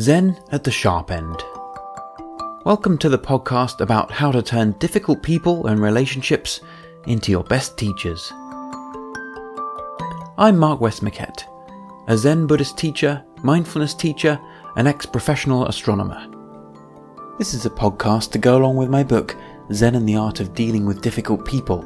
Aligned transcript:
Zen 0.00 0.40
at 0.50 0.64
the 0.64 0.70
Sharp 0.70 1.10
End. 1.10 1.44
Welcome 2.64 2.96
to 2.98 3.10
the 3.10 3.18
podcast 3.18 3.82
about 3.82 4.10
how 4.10 4.32
to 4.32 4.40
turn 4.40 4.72
difficult 4.78 5.22
people 5.22 5.66
and 5.66 5.78
relationships 5.78 6.62
into 7.06 7.30
your 7.30 7.44
best 7.44 7.76
teachers. 7.76 8.32
I'm 10.38 10.56
Mark 10.56 10.80
Westmoquette, 10.80 11.44
a 12.08 12.16
Zen 12.16 12.46
Buddhist 12.46 12.78
teacher, 12.78 13.22
mindfulness 13.42 13.92
teacher, 13.92 14.40
and 14.76 14.88
ex 14.88 15.04
professional 15.04 15.66
astronomer. 15.66 16.26
This 17.38 17.52
is 17.52 17.66
a 17.66 17.70
podcast 17.70 18.30
to 18.30 18.38
go 18.38 18.56
along 18.56 18.76
with 18.76 18.88
my 18.88 19.04
book, 19.04 19.36
Zen 19.70 19.96
and 19.96 20.08
the 20.08 20.16
Art 20.16 20.40
of 20.40 20.54
Dealing 20.54 20.86
with 20.86 21.02
Difficult 21.02 21.44
People. 21.44 21.84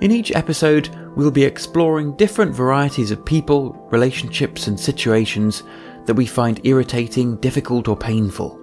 In 0.00 0.12
each 0.12 0.32
episode, 0.32 0.88
we'll 1.14 1.30
be 1.30 1.44
exploring 1.44 2.16
different 2.16 2.54
varieties 2.54 3.10
of 3.10 3.22
people, 3.26 3.86
relationships, 3.90 4.66
and 4.66 4.80
situations 4.80 5.62
that 6.08 6.14
we 6.14 6.26
find 6.26 6.60
irritating, 6.64 7.36
difficult, 7.36 7.86
or 7.86 7.96
painful. 7.96 8.60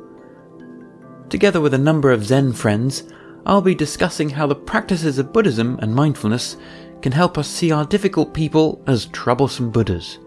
Together 1.29 1.61
with 1.61 1.75
a 1.75 1.77
number 1.77 2.11
of 2.11 2.25
Zen 2.25 2.53
friends, 2.53 3.03
I'll 3.45 3.61
be 3.61 3.75
discussing 3.75 4.31
how 4.31 4.47
the 4.47 4.55
practices 4.55 5.19
of 5.19 5.31
Buddhism 5.31 5.77
and 5.79 5.93
mindfulness 5.93 6.57
can 7.03 7.11
help 7.11 7.37
us 7.37 7.47
see 7.47 7.71
our 7.71 7.85
difficult 7.85 8.33
people 8.33 8.83
as 8.87 9.05
troublesome 9.05 9.69
Buddhas, 9.69 10.17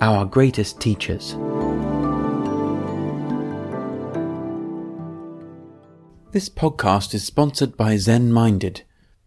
our 0.00 0.24
greatest 0.24 0.80
teachers. 0.80 1.34
This 6.32 6.48
podcast 6.48 7.12
is 7.12 7.24
sponsored 7.24 7.76
by 7.76 7.98
Zen 7.98 8.32
Minded. 8.32 8.84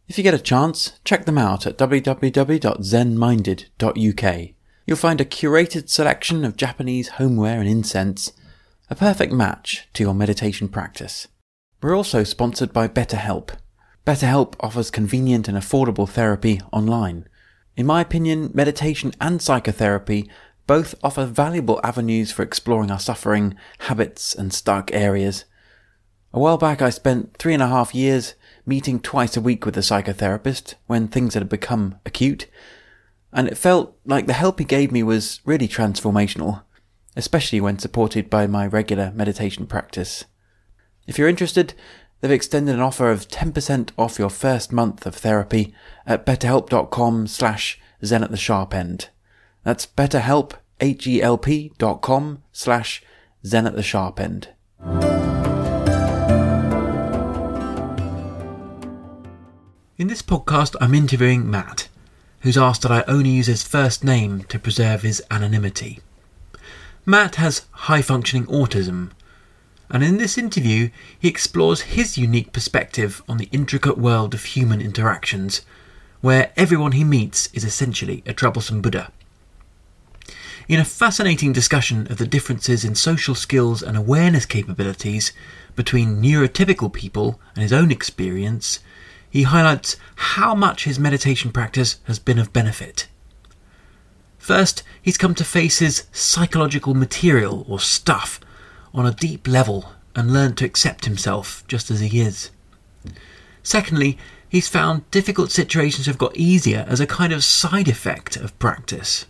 If 0.08 0.18
you 0.18 0.24
get 0.24 0.34
a 0.34 0.40
chance, 0.40 1.00
check 1.04 1.26
them 1.26 1.38
out 1.38 1.68
at 1.68 1.78
www.zenminded.uk. 1.78 4.57
You'll 4.88 4.96
find 4.96 5.20
a 5.20 5.26
curated 5.26 5.90
selection 5.90 6.46
of 6.46 6.56
Japanese 6.56 7.10
homeware 7.10 7.60
and 7.60 7.68
incense, 7.68 8.32
a 8.90 8.96
perfect 8.96 9.34
match 9.34 9.86
to 9.92 10.02
your 10.02 10.14
meditation 10.14 10.70
practice. 10.70 11.28
We're 11.82 11.94
also 11.94 12.24
sponsored 12.24 12.72
by 12.72 12.88
BetterHelp. 12.88 13.50
BetterHelp 14.06 14.54
offers 14.62 14.90
convenient 14.90 15.50
and 15.50 15.58
affordable 15.58 16.08
therapy 16.08 16.62
online. 16.72 17.28
In 17.76 17.86
my 17.86 18.00
opinion, 18.00 18.50
meditation 18.54 19.12
and 19.20 19.42
psychotherapy 19.42 20.30
both 20.68 20.96
offer 21.04 21.26
valuable 21.26 21.82
avenues 21.84 22.32
for 22.32 22.44
exploring 22.44 22.90
our 22.90 22.98
suffering, 22.98 23.56
habits, 23.80 24.34
and 24.34 24.54
stuck 24.54 24.94
areas. 24.94 25.44
A 26.32 26.40
while 26.40 26.58
back, 26.58 26.82
I 26.82 26.92
spent 26.92 27.36
three 27.36 27.54
and 27.54 27.64
a 27.64 27.68
half 27.68 27.94
years 27.94 28.36
meeting 28.66 29.02
twice 29.02 29.36
a 29.36 29.42
week 29.42 29.66
with 29.66 29.76
a 29.76 29.82
psychotherapist 29.82 30.76
when 30.86 31.10
things 31.10 31.34
had 31.34 31.50
become 31.50 32.00
acute 32.06 32.48
and 33.38 33.48
it 33.48 33.56
felt 33.56 33.96
like 34.04 34.26
the 34.26 34.34
help 34.34 34.58
he 34.58 34.66
gave 34.66 34.92
me 34.92 35.04
was 35.04 35.42
really 35.46 35.68
transformational, 35.68 36.64
especially 37.16 37.62
when 37.62 37.78
supported 37.78 38.32
by 38.32 38.48
my 38.48 38.66
regular 38.66 39.12
meditation 39.14 39.68
practice. 39.68 40.26
If 41.06 41.20
you're 41.20 41.30
interested, 41.30 41.76
they've 42.20 42.32
extended 42.32 42.74
an 42.74 42.82
offer 42.82 43.12
of 43.12 43.28
10% 43.28 43.92
off 43.96 44.18
your 44.18 44.32
first 44.32 44.74
month 44.74 45.06
of 45.06 45.14
therapy 45.14 45.72
at 46.08 46.26
betterhelp.com 46.26 47.28
slash 47.28 47.80
zen 48.04 48.24
at 48.24 48.32
the 48.32 48.38
sharp 48.38 48.74
end. 48.74 49.10
That's 49.64 49.86
betterhelp, 49.86 50.54
H-E-L-P 50.82 51.74
dot 51.78 52.02
com 52.02 52.42
slash 52.52 53.04
zen 53.46 53.68
at 53.68 53.76
the 53.76 53.84
sharp 53.84 54.20
end. 54.20 54.50
In 60.00 60.08
this 60.08 60.24
podcast, 60.24 60.76
I'm 60.82 60.96
interviewing 60.96 61.50
Matt, 61.50 61.88
who's 62.42 62.58
asked 62.58 62.82
that 62.84 62.92
I 62.92 63.04
only 63.08 63.30
use 63.32 63.48
his 63.48 63.64
first 63.64 64.04
name 64.04 64.44
to 64.44 64.60
preserve 64.60 65.02
his 65.02 65.22
anonymity. 65.32 66.00
Matt 67.06 67.36
has 67.36 67.66
high 67.72 68.02
functioning 68.02 68.46
autism, 68.48 69.12
and 69.90 70.04
in 70.04 70.18
this 70.18 70.38
interview, 70.38 70.90
he 71.18 71.28
explores 71.28 71.82
his 71.82 72.18
unique 72.18 72.52
perspective 72.52 73.24
on 73.30 73.38
the 73.38 73.50
intricate 73.52 73.98
world 73.98 74.34
of 74.34 74.44
human 74.44 74.82
interactions, 74.82 75.62
where 76.22 76.52
everyone 76.58 76.92
he 76.92 77.04
meets 77.04 77.48
is 77.54 77.64
essentially 77.64 78.24
a 78.26 78.34
troublesome 78.34 78.82
Buddha. 78.82 79.12
In 80.68 80.82
a 80.82 80.86
fascinating 80.86 81.54
discussion 81.54 82.12
of 82.12 82.18
the 82.18 82.28
differences 82.28 82.84
in 82.84 82.96
social 82.96 83.36
skills 83.36 83.82
and 83.82 83.96
awareness 83.96 84.46
capabilities 84.46 85.32
between 85.78 86.22
neurotypical 86.22 86.92
people 86.92 87.40
and 87.56 87.64
his 87.64 87.72
own 87.72 87.90
experience, 87.90 88.80
he 89.38 89.44
highlights 89.44 89.98
how 90.16 90.56
much 90.56 90.86
his 90.86 90.98
meditation 90.98 91.52
practice 91.52 92.00
has 92.06 92.18
been 92.18 92.40
of 92.40 92.52
benefit. 92.52 93.08
First, 94.40 94.82
he's 95.00 95.16
come 95.16 95.36
to 95.36 95.44
face 95.44 95.78
his 95.78 96.08
psychological 96.12 96.96
material 96.96 97.64
or 97.70 97.80
stuff 97.80 98.40
on 98.96 99.06
a 99.06 99.12
deep 99.12 99.48
level 99.48 99.92
and 100.16 100.34
learned 100.34 100.58
to 100.58 100.66
accept 100.66 101.06
himself 101.06 101.64
just 101.68 101.92
as 101.92 102.00
he 102.00 102.20
is. 102.20 102.50
Secondly, 103.62 104.18
he's 104.50 104.68
found 104.68 105.10
difficult 105.12 105.52
situations 105.52 106.08
have 106.08 106.18
got 106.18 106.36
easier 106.36 106.84
as 106.88 107.00
a 107.00 107.06
kind 107.06 107.32
of 107.32 107.44
side 107.44 107.88
effect 107.88 108.38
of 108.38 108.58
practice. 108.58 109.28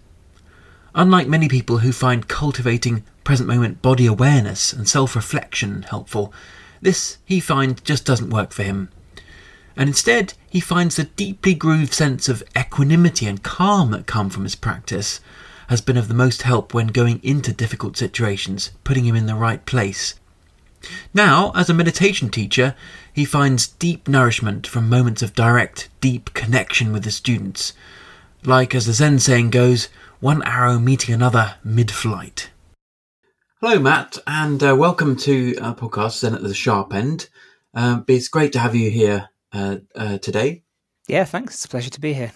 Unlike 0.96 1.28
many 1.28 1.50
people 1.50 1.80
who 1.80 1.92
find 1.92 2.30
cultivating 2.30 3.04
present 3.26 3.50
moment 3.50 3.82
body 3.82 4.06
awareness 4.06 4.72
and 4.72 4.88
self 4.88 5.18
reflection 5.18 5.82
helpful, 5.82 6.32
this 6.80 7.18
he 7.26 7.42
finds 7.42 7.82
just 7.82 8.06
doesn't 8.06 8.30
work 8.30 8.54
for 8.54 8.64
him 8.64 8.88
and 9.78 9.88
instead 9.88 10.34
he 10.50 10.60
finds 10.60 10.96
the 10.96 11.04
deeply 11.04 11.54
grooved 11.54 11.94
sense 11.94 12.28
of 12.28 12.44
equanimity 12.58 13.28
and 13.28 13.44
calm 13.44 13.92
that 13.92 14.08
come 14.08 14.30
from 14.30 14.44
his 14.44 14.56
practice 14.56 15.22
has 15.68 15.82
been 15.82 15.98
of 15.98 16.08
the 16.08 16.14
most 16.14 16.42
help 16.42 16.74
when 16.74 16.88
going 16.88 17.20
into 17.24 17.54
difficult 17.54 17.96
situations, 17.96 18.72
putting 18.84 19.06
him 19.06 19.16
in 19.16 19.28
the 19.28 19.36
right 19.36 19.66
place. 19.66 20.16
Now, 21.14 21.52
as 21.56 21.70
a 21.70 21.74
meditation 21.74 22.30
teacher, 22.30 22.76
he 23.14 23.26
finds 23.26 23.68
deep 23.68 24.08
nourishment 24.08 24.66
from 24.66 24.90
moments 24.90 25.22
of 25.22 25.36
direct, 25.36 25.90
deep 26.02 26.34
connection 26.34 26.92
with 26.92 27.04
the 27.04 27.12
students. 27.12 27.74
Like, 28.46 28.74
as 28.74 28.86
the 28.86 28.94
Zen 28.94 29.20
saying 29.20 29.50
goes, 29.50 29.90
one 30.20 30.42
arrow 30.44 30.80
meeting 30.80 31.14
another 31.14 31.56
mid 31.64 31.92
flight. 31.92 32.50
Hello, 33.60 33.78
Matt, 33.80 34.18
and 34.26 34.64
uh, 34.64 34.76
welcome 34.76 35.16
to 35.18 35.58
our 35.58 35.76
podcast, 35.76 36.20
Zen 36.20 36.36
at 36.36 36.44
the 36.44 36.54
Sharp 36.54 36.94
End. 36.94 37.28
Uh, 37.74 38.02
it's 38.08 38.30
great 38.30 38.54
to 38.54 38.60
have 38.60 38.74
you 38.74 38.90
here 38.90 39.30
uh, 39.54 39.78
uh, 39.96 40.18
today. 40.18 40.64
Yeah, 41.08 41.24
thanks. 41.24 41.56
It's 41.56 41.66
a 41.66 41.70
pleasure 41.70 41.90
to 41.90 42.02
be 42.02 42.14
here. 42.14 42.32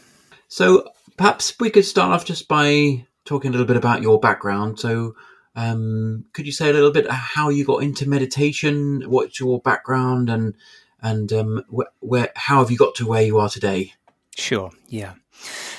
So 0.48 0.88
perhaps 1.18 1.54
we 1.60 1.70
could 1.70 1.86
start 1.86 2.14
off 2.14 2.26
just 2.26 2.48
by 2.48 3.06
talking 3.26 3.50
a 3.50 3.52
little 3.52 3.68
bit 3.68 3.78
about 3.78 4.02
your 4.02 4.20
background. 4.20 4.80
So 4.80 5.16
um, 5.56 6.26
could 6.34 6.46
you 6.46 6.52
say 6.52 6.70
a 6.70 6.74
little 6.74 6.92
bit 6.92 7.10
how 7.10 7.50
you 7.50 7.66
got 7.66 7.84
into 7.84 8.08
meditation? 8.08 9.04
What's 9.08 9.40
your 9.40 9.60
background, 9.60 10.30
and 10.30 10.56
and 11.02 11.32
um, 11.34 11.64
wh- 11.74 12.04
where 12.04 12.32
how 12.36 12.60
have 12.60 12.72
you 12.72 12.78
got 12.78 12.96
to 12.96 13.08
where 13.08 13.22
you 13.22 13.40
are 13.40 13.50
today? 13.50 13.94
Sure. 14.38 14.72
Yeah. 14.88 15.14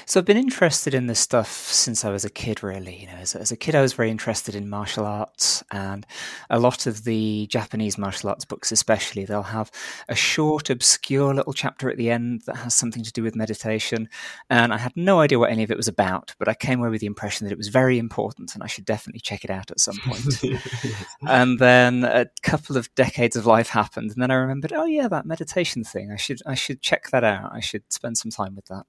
So 0.07 0.21
I've 0.21 0.27
been 0.27 0.37
interested 0.37 0.95
in 0.95 1.07
this 1.07 1.21
stuff 1.21 1.51
since 1.51 2.05
I 2.05 2.11
was 2.11 2.25
a 2.25 2.31
kid, 2.31 2.63
really. 2.63 3.01
You 3.01 3.07
know, 3.07 3.15
as, 3.15 3.35
as, 3.35 3.53
a 3.53 3.57
kid, 3.57 3.75
I 3.75 3.83
was 3.83 3.93
very 3.93 4.11
interested 4.11 4.55
in 4.55 4.69
martial 4.69 5.05
arts, 5.05 5.63
and 5.71 6.07
a 6.51 6.59
lot 6.59 6.87
of 6.87 7.05
the 7.05 7.47
Japanese 7.49 7.97
martial 7.99 8.31
arts 8.31 8.45
books, 8.45 8.73
especially, 8.73 9.25
they'll 9.25 9.43
have 9.43 9.71
a 10.09 10.15
short, 10.15 10.71
obscure 10.71 11.35
little 11.35 11.53
chapter 11.53 11.91
at 11.91 11.97
the 11.97 12.11
end 12.11 12.43
that 12.47 12.57
has 12.57 12.75
something 12.75 13.03
to 13.05 13.13
do 13.13 13.23
with 13.23 13.37
meditation. 13.37 14.09
And 14.51 14.73
I 14.73 14.79
had 14.79 14.93
no 14.97 15.21
idea 15.21 15.39
what 15.39 15.51
any 15.51 15.63
of 15.63 15.71
it 15.71 15.77
was 15.77 15.89
about, 15.89 16.35
but 16.39 16.49
I 16.49 16.55
came 16.55 16.81
away 16.81 16.91
with 16.91 17.01
the 17.01 17.07
impression 17.07 17.47
that 17.47 17.53
it 17.53 17.59
was 17.59 17.69
very 17.69 17.99
important, 17.99 18.55
and 18.55 18.63
I 18.63 18.67
should 18.67 18.85
definitely 18.85 19.21
check 19.21 19.45
it 19.45 19.51
out 19.51 19.71
at 19.71 19.81
some 19.81 19.99
point. 20.05 20.43
and 21.29 21.59
then 21.59 22.05
a 22.05 22.27
couple 22.43 22.77
of 22.77 22.93
decades 22.95 23.37
of 23.37 23.47
life 23.47 23.69
happened, 23.69 24.11
and 24.11 24.23
then 24.23 24.31
I 24.31 24.35
remembered, 24.35 24.73
oh 24.73 24.87
yeah, 24.87 25.09
that 25.09 25.27
meditation 25.27 25.85
thing. 25.85 26.11
I 26.13 26.17
should 26.17 26.41
I 26.47 26.55
should 26.55 26.83
check 26.83 27.11
that 27.11 27.25
out. 27.25 27.51
I 27.53 27.61
should 27.61 27.85
spend 27.93 28.19
some 28.19 28.31
time 28.31 28.57
with 28.57 28.67
that. 28.67 28.85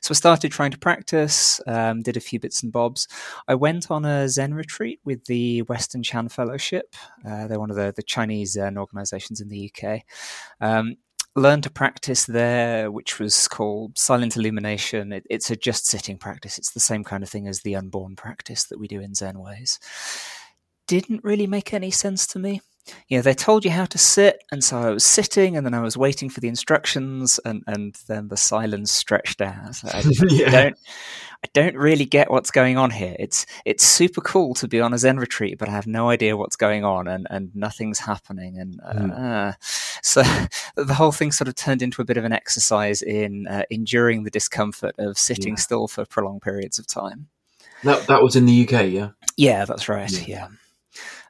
So 0.00 0.12
I 0.12 0.14
started 0.14 0.52
trying 0.52 0.70
to 0.72 0.78
practice, 0.78 1.60
um, 1.66 2.02
did 2.02 2.16
a 2.16 2.20
few 2.20 2.40
bits 2.40 2.62
and 2.62 2.72
bobs. 2.72 3.08
I 3.48 3.54
went 3.54 3.90
on 3.90 4.04
a 4.04 4.28
Zen 4.28 4.54
retreat 4.54 5.00
with 5.04 5.24
the 5.26 5.62
Western 5.62 6.02
Chan 6.02 6.28
Fellowship. 6.28 6.94
Uh, 7.26 7.46
they're 7.46 7.60
one 7.60 7.70
of 7.70 7.76
the, 7.76 7.92
the 7.94 8.02
Chinese 8.02 8.52
Zen 8.52 8.78
organizations 8.78 9.40
in 9.40 9.48
the 9.48 9.72
UK. 9.72 10.02
Um, 10.60 10.96
learned 11.34 11.62
to 11.62 11.70
practice 11.70 12.26
there, 12.26 12.90
which 12.90 13.18
was 13.18 13.48
called 13.48 13.96
silent 13.96 14.36
illumination. 14.36 15.12
It, 15.12 15.26
it's 15.30 15.50
a 15.50 15.56
just 15.56 15.86
sitting 15.86 16.18
practice. 16.18 16.58
It's 16.58 16.72
the 16.72 16.80
same 16.80 17.04
kind 17.04 17.22
of 17.22 17.28
thing 17.28 17.48
as 17.48 17.60
the 17.60 17.76
unborn 17.76 18.16
practice 18.16 18.64
that 18.64 18.78
we 18.78 18.88
do 18.88 19.00
in 19.00 19.12
Zenways. 19.12 19.78
Didn't 20.86 21.24
really 21.24 21.46
make 21.46 21.72
any 21.72 21.90
sense 21.90 22.26
to 22.28 22.38
me 22.38 22.60
you 23.08 23.18
know, 23.18 23.22
they 23.22 23.34
told 23.34 23.64
you 23.64 23.70
how 23.70 23.84
to 23.84 23.98
sit, 23.98 24.42
and 24.50 24.62
so 24.62 24.78
I 24.78 24.90
was 24.90 25.04
sitting, 25.04 25.56
and 25.56 25.64
then 25.64 25.74
I 25.74 25.80
was 25.80 25.96
waiting 25.96 26.28
for 26.28 26.40
the 26.40 26.48
instructions, 26.48 27.38
and, 27.44 27.62
and 27.66 27.94
then 28.08 28.28
the 28.28 28.36
silence 28.36 28.90
stretched 28.90 29.40
out. 29.40 29.74
So 29.74 29.88
I, 29.88 30.02
yeah. 30.28 30.50
don't, 30.50 30.78
I 31.44 31.48
don't 31.52 31.76
really 31.76 32.04
get 32.04 32.30
what's 32.30 32.50
going 32.50 32.78
on 32.78 32.90
here. 32.90 33.14
It's 33.18 33.46
it's 33.64 33.84
super 33.84 34.20
cool 34.20 34.54
to 34.54 34.68
be 34.68 34.80
on 34.80 34.92
a 34.92 34.98
Zen 34.98 35.18
retreat, 35.18 35.58
but 35.58 35.68
I 35.68 35.72
have 35.72 35.86
no 35.86 36.08
idea 36.08 36.36
what's 36.36 36.56
going 36.56 36.84
on, 36.84 37.06
and, 37.06 37.26
and 37.30 37.54
nothing's 37.54 38.00
happening, 38.00 38.58
and 38.58 38.80
uh, 38.84 38.92
mm. 38.92 39.56
so 40.02 40.22
the 40.76 40.94
whole 40.94 41.12
thing 41.12 41.32
sort 41.32 41.48
of 41.48 41.54
turned 41.54 41.82
into 41.82 42.02
a 42.02 42.04
bit 42.04 42.16
of 42.16 42.24
an 42.24 42.32
exercise 42.32 43.02
in 43.02 43.46
uh, 43.46 43.62
enduring 43.70 44.24
the 44.24 44.30
discomfort 44.30 44.94
of 44.98 45.18
sitting 45.18 45.54
yeah. 45.54 45.60
still 45.60 45.88
for 45.88 46.04
prolonged 46.04 46.42
periods 46.42 46.78
of 46.78 46.86
time. 46.86 47.28
That 47.84 48.06
that 48.08 48.22
was 48.22 48.34
in 48.36 48.46
the 48.46 48.62
UK, 48.66 48.90
yeah. 48.90 49.10
Yeah, 49.36 49.64
that's 49.64 49.88
right. 49.88 50.10
yeah. 50.10 50.24
yeah. 50.26 50.48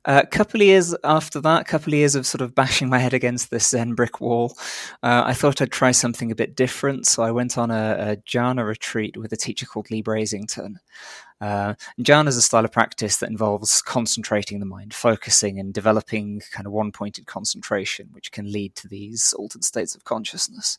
A 0.04 0.26
couple 0.26 0.60
of 0.60 0.66
years 0.66 0.96
after 1.04 1.40
that, 1.42 1.60
a 1.60 1.64
couple 1.64 1.92
of 1.92 1.98
years 1.98 2.16
of 2.16 2.26
sort 2.26 2.40
of 2.40 2.56
bashing 2.56 2.88
my 2.88 2.98
head 2.98 3.14
against 3.14 3.50
this 3.50 3.68
Zen 3.68 3.94
brick 3.94 4.20
wall, 4.20 4.56
uh, 5.02 5.22
I 5.24 5.32
thought 5.32 5.62
I'd 5.62 5.70
try 5.70 5.92
something 5.92 6.32
a 6.32 6.34
bit 6.34 6.56
different. 6.56 7.06
So 7.06 7.22
I 7.22 7.30
went 7.30 7.56
on 7.56 7.70
a, 7.70 7.96
a 7.98 8.16
jhana 8.16 8.66
retreat 8.66 9.16
with 9.16 9.32
a 9.32 9.36
teacher 9.36 9.64
called 9.64 9.90
Leigh 9.92 10.02
Brassington. 10.02 10.76
Uh, 11.42 11.74
jhana 12.00 12.28
is 12.28 12.36
a 12.36 12.42
style 12.42 12.64
of 12.64 12.70
practice 12.70 13.16
that 13.16 13.28
involves 13.28 13.82
concentrating 13.82 14.60
the 14.60 14.66
mind, 14.66 14.94
focusing 14.94 15.58
and 15.58 15.74
developing 15.74 16.40
kind 16.52 16.68
of 16.68 16.72
one 16.72 16.92
pointed 16.92 17.26
concentration, 17.26 18.08
which 18.12 18.30
can 18.30 18.52
lead 18.52 18.76
to 18.76 18.86
these 18.86 19.34
altered 19.36 19.64
states 19.64 19.96
of 19.96 20.04
consciousness. 20.04 20.78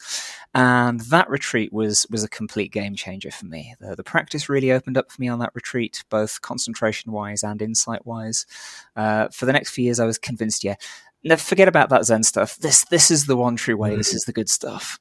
And 0.54 1.01
that 1.01 1.30
retreat 1.30 1.74
was, 1.74 2.07
was 2.10 2.24
a 2.24 2.30
complete 2.30 2.71
game 2.71 2.95
changer 2.95 3.30
for 3.30 3.45
me. 3.45 3.75
The, 3.81 3.98
the 3.98 4.06
practice 4.06 4.48
really 4.48 4.71
opened 4.71 4.98
up 4.98 5.12
for 5.12 5.21
me 5.21 5.27
on 5.27 5.39
that 5.39 5.51
retreat, 5.54 6.01
both 6.10 6.42
concentration 6.42 7.12
wise 7.12 7.44
and 7.44 7.62
insight 7.62 8.06
wise. 8.06 8.45
Uh, 8.95 9.27
for 9.33 9.45
the 9.45 9.54
next 9.54 9.71
few 9.71 9.83
years, 9.83 10.00
I 10.00 10.06
was 10.06 10.18
convinced, 10.18 10.63
yeah, 10.63 10.75
no, 11.25 11.36
forget 11.36 11.68
about 11.68 11.89
that 11.89 12.06
Zen 12.06 12.24
stuff. 12.24 12.56
This, 12.56 12.86
this 12.86 13.12
is 13.12 13.25
the 13.25 13.36
one 13.36 13.57
true 13.57 13.75
way. 13.75 13.98
This 13.98 14.13
is 14.13 14.24
the 14.24 14.33
good 14.33 14.50
stuff. 14.50 14.98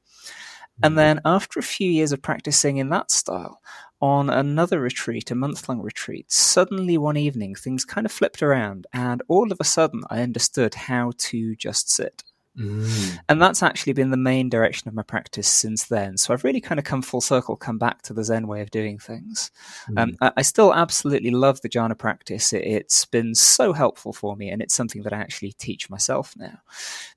And 0.82 0.92
mm-hmm. 0.92 0.96
then 0.96 1.20
after 1.24 1.60
a 1.60 1.62
few 1.62 1.90
years 1.90 2.12
of 2.12 2.22
practicing 2.22 2.78
in 2.78 2.88
that 2.88 3.10
style, 3.10 3.60
on 4.02 4.28
another 4.28 4.80
retreat, 4.80 5.30
a 5.30 5.34
month 5.34 5.68
long 5.68 5.80
retreat, 5.80 6.30
suddenly 6.30 6.98
one 6.98 7.16
evening 7.16 7.54
things 7.54 7.84
kind 7.84 8.04
of 8.04 8.12
flipped 8.12 8.42
around, 8.42 8.86
and 8.92 9.22
all 9.28 9.52
of 9.52 9.58
a 9.60 9.64
sudden 9.64 10.02
I 10.10 10.20
understood 10.20 10.74
how 10.74 11.12
to 11.16 11.54
just 11.54 11.88
sit. 11.88 12.24
Mm. 12.58 13.18
And 13.28 13.40
that's 13.40 13.62
actually 13.62 13.94
been 13.94 14.10
the 14.10 14.16
main 14.18 14.50
direction 14.50 14.88
of 14.88 14.94
my 14.94 15.02
practice 15.02 15.48
since 15.48 15.84
then. 15.84 16.18
So 16.18 16.34
I've 16.34 16.44
really 16.44 16.60
kind 16.60 16.78
of 16.78 16.84
come 16.84 17.00
full 17.00 17.22
circle, 17.22 17.56
come 17.56 17.78
back 17.78 18.02
to 18.02 18.12
the 18.12 18.24
Zen 18.24 18.46
way 18.46 18.60
of 18.60 18.70
doing 18.70 18.98
things. 18.98 19.50
Mm. 19.88 19.98
Um, 19.98 20.16
I, 20.20 20.32
I, 20.36 20.42
still 20.42 20.74
absolutely 20.74 21.30
love 21.30 21.62
the 21.62 21.70
jhana 21.70 21.96
practice. 21.96 22.52
It, 22.52 22.64
it's 22.64 23.06
been 23.06 23.34
so 23.34 23.72
helpful 23.72 24.12
for 24.12 24.36
me, 24.36 24.50
and 24.50 24.60
it's 24.60 24.74
something 24.74 25.02
that 25.04 25.14
I 25.14 25.18
actually 25.18 25.52
teach 25.52 25.88
myself 25.88 26.34
now. 26.36 26.58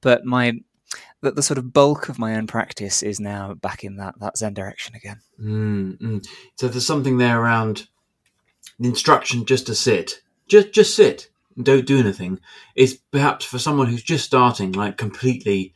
But 0.02 0.24
my 0.24 0.54
that 1.22 1.36
the 1.36 1.44
sort 1.44 1.58
of 1.58 1.74
bulk 1.74 2.10
of 2.10 2.20
my 2.20 2.36
own 2.36 2.48
practice 2.48 3.02
is 3.04 3.20
now 3.20 3.54
back 3.54 3.84
in 3.84 3.98
that 3.98 4.20
that 4.20 4.38
Zen 4.38 4.54
direction 4.54 4.96
again. 4.96 5.22
Mm, 5.42 5.98
mm. 5.98 6.28
So 6.56 6.68
there's 6.68 6.86
something 6.86 7.18
there 7.18 7.40
around 7.40 7.88
the 8.80 8.90
instruction 8.90 9.46
just 9.46 9.68
to 9.68 9.76
sit, 9.76 10.22
just 10.48 10.72
just 10.72 10.96
sit, 10.96 11.30
don't 11.62 11.86
do 11.86 12.00
anything. 12.00 12.40
Is 12.76 13.00
perhaps 13.12 13.46
for 13.46 13.60
someone 13.60 13.88
who's 13.88 14.04
just 14.04 14.26
starting, 14.26 14.72
like 14.74 14.98
completely. 14.98 15.74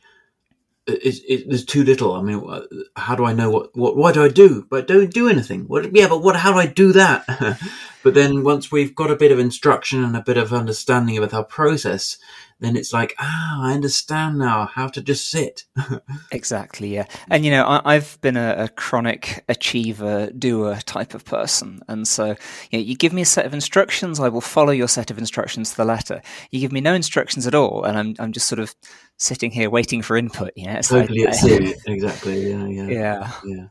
Uh, 0.88 0.94
it, 1.02 1.16
it, 1.28 1.48
there's 1.48 1.64
too 1.64 1.84
little. 1.84 2.14
I 2.14 2.22
mean, 2.22 2.42
uh, 2.48 2.62
how 2.96 3.14
do 3.14 3.24
I 3.24 3.34
know 3.34 3.50
what, 3.50 3.76
what 3.76 3.96
what 3.96 4.14
do 4.14 4.24
I 4.24 4.28
do? 4.28 4.66
But 4.70 4.88
don't 4.88 5.12
do 5.12 5.28
anything. 5.28 5.64
What? 5.64 5.94
Yeah, 5.94 6.08
but 6.08 6.22
what? 6.22 6.36
How 6.36 6.52
do 6.52 6.58
I 6.58 6.66
do 6.66 6.92
that? 6.92 7.58
but 8.02 8.14
then 8.14 8.44
once 8.44 8.72
we've 8.72 8.94
got 8.94 9.10
a 9.10 9.16
bit 9.16 9.32
of 9.32 9.38
instruction 9.38 10.02
and 10.02 10.16
a 10.16 10.22
bit 10.22 10.36
of 10.36 10.52
understanding 10.52 11.18
of 11.18 11.34
our 11.34 11.44
process, 11.44 12.18
then 12.60 12.76
it's 12.76 12.92
like, 12.92 13.14
ah, 13.18 13.62
I 13.62 13.72
understand 13.72 14.38
now 14.38 14.66
how 14.66 14.86
to 14.88 15.00
just 15.00 15.30
sit. 15.30 15.64
exactly, 16.30 16.94
yeah. 16.94 17.06
And 17.30 17.44
you 17.44 17.50
know, 17.50 17.80
I, 17.84 17.94
have 17.94 18.20
been 18.20 18.36
a, 18.36 18.54
a, 18.58 18.68
chronic 18.68 19.44
achiever, 19.48 20.30
doer 20.30 20.78
type 20.84 21.14
of 21.14 21.24
person, 21.24 21.80
and 21.88 22.06
so 22.06 22.36
you, 22.70 22.78
know, 22.78 22.84
you 22.84 22.94
give 22.94 23.12
me 23.12 23.22
a 23.22 23.26
set 23.26 23.46
of 23.46 23.54
instructions, 23.54 24.20
I 24.20 24.28
will 24.28 24.42
follow 24.42 24.72
your 24.72 24.88
set 24.88 25.10
of 25.10 25.18
instructions 25.18 25.70
to 25.70 25.76
the 25.78 25.84
letter. 25.84 26.20
You 26.50 26.60
give 26.60 26.72
me 26.72 26.80
no 26.80 26.94
instructions 26.94 27.46
at 27.46 27.54
all, 27.54 27.84
and 27.84 27.98
I'm 27.98 28.14
I'm 28.18 28.32
just 28.32 28.46
sort 28.46 28.60
of 28.60 28.74
sitting 29.16 29.50
here 29.50 29.70
waiting 29.70 30.02
for 30.02 30.16
input. 30.16 30.52
You 30.54 30.66
know, 30.66 30.74
it's 30.74 30.88
totally 30.88 31.24
like, 31.24 31.30
at 31.30 31.36
sea. 31.36 31.74
exactly. 31.86 32.50
Yeah, 32.50 32.66
yeah, 32.66 32.86
yeah. 32.88 33.32
yeah. 33.44 33.66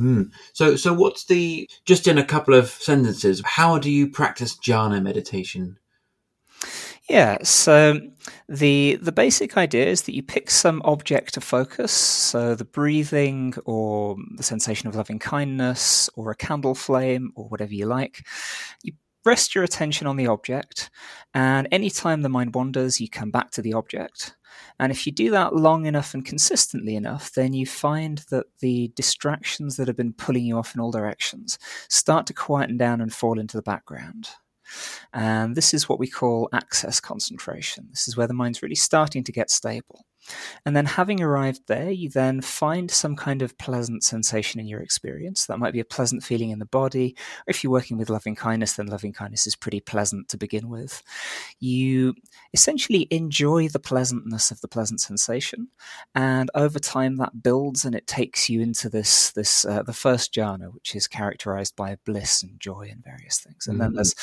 Mm. 0.00 0.30
So, 0.54 0.76
so 0.76 0.94
what's 0.94 1.26
the 1.26 1.68
just 1.84 2.08
in 2.08 2.16
a 2.16 2.24
couple 2.24 2.54
of 2.54 2.70
sentences? 2.70 3.42
How 3.44 3.78
do 3.78 3.90
you 3.90 4.08
practice 4.08 4.56
jhana 4.56 5.02
meditation? 5.02 5.78
Yeah, 7.08 7.38
so 7.42 8.00
the 8.48 8.96
the 9.02 9.12
basic 9.12 9.56
idea 9.56 9.86
is 9.86 10.02
that 10.02 10.14
you 10.14 10.22
pick 10.22 10.48
some 10.48 10.80
object 10.84 11.34
to 11.34 11.40
focus, 11.40 11.90
so 11.90 12.54
the 12.54 12.64
breathing 12.64 13.54
or 13.64 14.16
the 14.36 14.44
sensation 14.44 14.88
of 14.88 14.94
loving 14.94 15.18
kindness 15.18 16.08
or 16.14 16.30
a 16.30 16.36
candle 16.36 16.74
flame 16.74 17.32
or 17.34 17.48
whatever 17.48 17.74
you 17.74 17.86
like. 17.86 18.24
You 18.84 18.92
rest 19.24 19.54
your 19.54 19.64
attention 19.64 20.06
on 20.06 20.16
the 20.16 20.28
object, 20.28 20.88
and 21.34 21.66
anytime 21.72 22.22
the 22.22 22.28
mind 22.28 22.54
wanders, 22.54 23.00
you 23.00 23.08
come 23.08 23.32
back 23.32 23.50
to 23.52 23.62
the 23.62 23.74
object. 23.74 24.36
And 24.78 24.90
if 24.90 25.06
you 25.06 25.12
do 25.12 25.30
that 25.30 25.54
long 25.54 25.86
enough 25.86 26.14
and 26.14 26.24
consistently 26.24 26.96
enough, 26.96 27.32
then 27.32 27.52
you 27.52 27.66
find 27.66 28.18
that 28.30 28.46
the 28.60 28.92
distractions 28.94 29.76
that 29.76 29.88
have 29.88 29.96
been 29.96 30.12
pulling 30.12 30.44
you 30.44 30.56
off 30.58 30.74
in 30.74 30.80
all 30.80 30.90
directions 30.90 31.58
start 31.88 32.26
to 32.26 32.34
quieten 32.34 32.76
down 32.76 33.00
and 33.00 33.12
fall 33.12 33.38
into 33.38 33.56
the 33.56 33.62
background. 33.62 34.28
And 35.12 35.56
this 35.56 35.74
is 35.74 35.88
what 35.88 35.98
we 35.98 36.08
call 36.08 36.48
access 36.52 37.00
concentration. 37.00 37.88
This 37.90 38.08
is 38.08 38.16
where 38.16 38.26
the 38.26 38.34
mind's 38.34 38.62
really 38.62 38.74
starting 38.74 39.24
to 39.24 39.32
get 39.32 39.50
stable. 39.50 40.04
And 40.66 40.76
then, 40.76 40.86
having 40.86 41.22
arrived 41.22 41.62
there, 41.66 41.90
you 41.90 42.08
then 42.08 42.40
find 42.40 42.90
some 42.90 43.16
kind 43.16 43.42
of 43.42 43.56
pleasant 43.58 44.04
sensation 44.04 44.60
in 44.60 44.66
your 44.66 44.80
experience. 44.80 45.46
That 45.46 45.58
might 45.58 45.72
be 45.72 45.80
a 45.80 45.84
pleasant 45.84 46.22
feeling 46.22 46.50
in 46.50 46.58
the 46.58 46.66
body, 46.66 47.14
or 47.46 47.50
if 47.50 47.64
you're 47.64 47.72
working 47.72 47.96
with 47.96 48.10
loving 48.10 48.34
kindness, 48.34 48.74
then 48.74 48.86
loving 48.86 49.12
kindness 49.12 49.46
is 49.46 49.56
pretty 49.56 49.80
pleasant 49.80 50.28
to 50.28 50.36
begin 50.36 50.68
with. 50.68 51.02
You 51.58 52.14
essentially 52.52 53.08
enjoy 53.10 53.68
the 53.68 53.78
pleasantness 53.78 54.50
of 54.50 54.60
the 54.60 54.68
pleasant 54.68 55.00
sensation, 55.00 55.68
and 56.14 56.50
over 56.54 56.78
time 56.78 57.16
that 57.16 57.42
builds 57.42 57.84
and 57.84 57.94
it 57.94 58.06
takes 58.06 58.48
you 58.48 58.60
into 58.60 58.88
this 58.88 59.30
this 59.32 59.64
uh, 59.64 59.82
the 59.82 59.92
first 59.92 60.34
jhana, 60.34 60.72
which 60.72 60.94
is 60.94 61.06
characterized 61.06 61.76
by 61.76 61.96
bliss 62.04 62.42
and 62.42 62.60
joy 62.60 62.88
and 62.90 63.02
various 63.04 63.38
things. 63.38 63.66
And 63.66 63.76
mm-hmm. 63.76 63.82
then 63.82 63.94
there's 63.94 64.14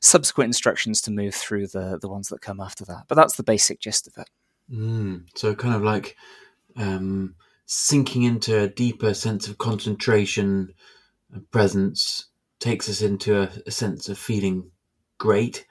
subsequent 0.00 0.48
instructions 0.48 1.00
to 1.02 1.10
move 1.10 1.34
through 1.34 1.68
the 1.68 1.98
the 2.00 2.08
ones 2.08 2.28
that 2.28 2.40
come 2.40 2.60
after 2.60 2.84
that. 2.86 3.04
But 3.08 3.14
that's 3.14 3.36
the 3.36 3.42
basic 3.42 3.80
gist 3.80 4.06
of 4.06 4.14
it. 4.18 4.28
Mm, 4.72 5.26
so 5.34 5.54
kind 5.54 5.74
of 5.74 5.82
like 5.82 6.16
um, 6.76 7.36
sinking 7.66 8.24
into 8.24 8.58
a 8.58 8.68
deeper 8.68 9.14
sense 9.14 9.48
of 9.48 9.58
concentration, 9.58 10.74
and 11.32 11.50
presence 11.50 12.26
takes 12.60 12.88
us 12.88 13.02
into 13.02 13.40
a, 13.42 13.50
a 13.66 13.70
sense 13.70 14.08
of 14.08 14.18
feeling 14.18 14.70
great, 15.18 15.66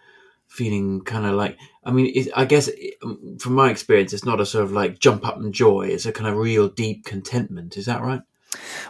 feeling 0.48 1.02
kind 1.02 1.26
of 1.26 1.36
like. 1.36 1.58
I 1.84 1.92
mean, 1.92 2.12
it, 2.16 2.30
I 2.36 2.46
guess 2.46 2.70
it, 2.70 2.96
from 3.42 3.54
my 3.56 3.72
experience, 3.72 4.14
it's 4.14 4.26
not 4.26 4.42
a 4.42 4.46
sort 4.46 4.66
of 4.66 4.72
like 4.74 5.00
jump 5.00 5.26
up 5.28 5.38
and 5.38 5.54
joy. 5.54 5.88
It's 5.88 6.06
a 6.06 6.12
kind 6.14 6.30
of 6.30 6.38
real 6.38 6.70
deep 6.70 7.06
contentment. 7.06 7.78
Is 7.78 7.88
that 7.88 8.02
right? 8.02 8.22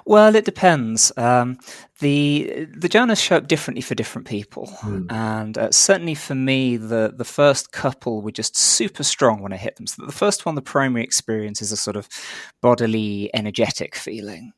Well, 0.05 0.35
it 0.35 0.45
depends. 0.45 1.11
Um, 1.17 1.57
the 1.99 2.67
the 2.75 2.89
jhanas 2.89 3.23
show 3.23 3.37
up 3.37 3.47
differently 3.47 3.81
for 3.81 3.95
different 3.95 4.27
people, 4.27 4.67
mm. 4.81 5.11
and 5.11 5.57
uh, 5.57 5.71
certainly 5.71 6.15
for 6.15 6.35
me, 6.35 6.77
the 6.77 7.13
the 7.15 7.25
first 7.25 7.71
couple 7.71 8.21
were 8.21 8.31
just 8.31 8.57
super 8.57 9.03
strong 9.03 9.41
when 9.41 9.53
I 9.53 9.57
hit 9.57 9.77
them. 9.77 9.87
So 9.87 10.05
the 10.05 10.11
first 10.11 10.45
one, 10.45 10.55
the 10.55 10.61
primary 10.61 11.03
experience, 11.03 11.61
is 11.61 11.71
a 11.71 11.77
sort 11.77 11.95
of 11.95 12.09
bodily, 12.61 13.29
energetic 13.33 13.95
feeling. 13.95 14.53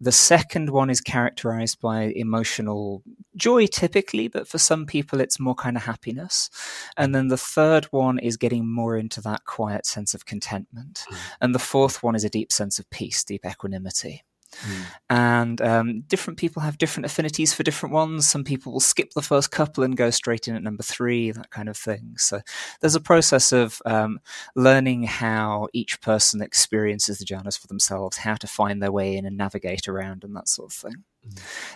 The 0.00 0.12
second 0.12 0.70
one 0.70 0.90
is 0.90 1.00
characterized 1.00 1.80
by 1.80 2.12
emotional 2.16 3.02
joy, 3.36 3.66
typically, 3.66 4.28
but 4.28 4.48
for 4.48 4.58
some 4.58 4.86
people, 4.86 5.20
it's 5.20 5.40
more 5.40 5.54
kind 5.54 5.76
of 5.76 5.84
happiness. 5.84 6.50
And 6.96 7.14
then 7.14 7.28
the 7.28 7.36
third 7.36 7.86
one 7.86 8.18
is 8.18 8.36
getting 8.36 8.70
more 8.70 8.96
into 8.96 9.20
that 9.22 9.44
quiet 9.44 9.86
sense 9.86 10.14
of 10.14 10.26
contentment. 10.26 11.04
Mm. 11.08 11.16
And 11.40 11.54
the 11.54 11.60
fourth 11.60 12.02
one 12.02 12.14
is 12.14 12.24
a 12.24 12.30
deep 12.30 12.52
sense 12.52 12.78
of 12.78 12.90
peace, 12.90 13.24
deep 13.24 13.46
equanimity. 13.46 14.24
Mm. 14.62 14.86
And 15.10 15.60
um, 15.60 16.00
different 16.02 16.38
people 16.38 16.62
have 16.62 16.78
different 16.78 17.06
affinities 17.06 17.52
for 17.52 17.62
different 17.62 17.94
ones. 17.94 18.28
Some 18.28 18.44
people 18.44 18.72
will 18.72 18.80
skip 18.80 19.10
the 19.14 19.22
first 19.22 19.50
couple 19.50 19.84
and 19.84 19.96
go 19.96 20.10
straight 20.10 20.48
in 20.48 20.56
at 20.56 20.62
number 20.62 20.82
three, 20.82 21.30
that 21.30 21.50
kind 21.50 21.68
of 21.68 21.76
thing. 21.76 22.14
So 22.16 22.40
there's 22.80 22.94
a 22.94 23.00
process 23.00 23.52
of 23.52 23.80
um, 23.86 24.20
learning 24.54 25.04
how 25.04 25.68
each 25.72 26.00
person 26.00 26.42
experiences 26.42 27.18
the 27.18 27.24
jhanas 27.24 27.58
for 27.58 27.66
themselves, 27.66 28.18
how 28.18 28.34
to 28.34 28.46
find 28.46 28.82
their 28.82 28.92
way 28.92 29.16
in 29.16 29.26
and 29.26 29.36
navigate 29.36 29.88
around, 29.88 30.24
and 30.24 30.34
that 30.36 30.48
sort 30.48 30.72
of 30.72 30.76
thing. 30.76 31.04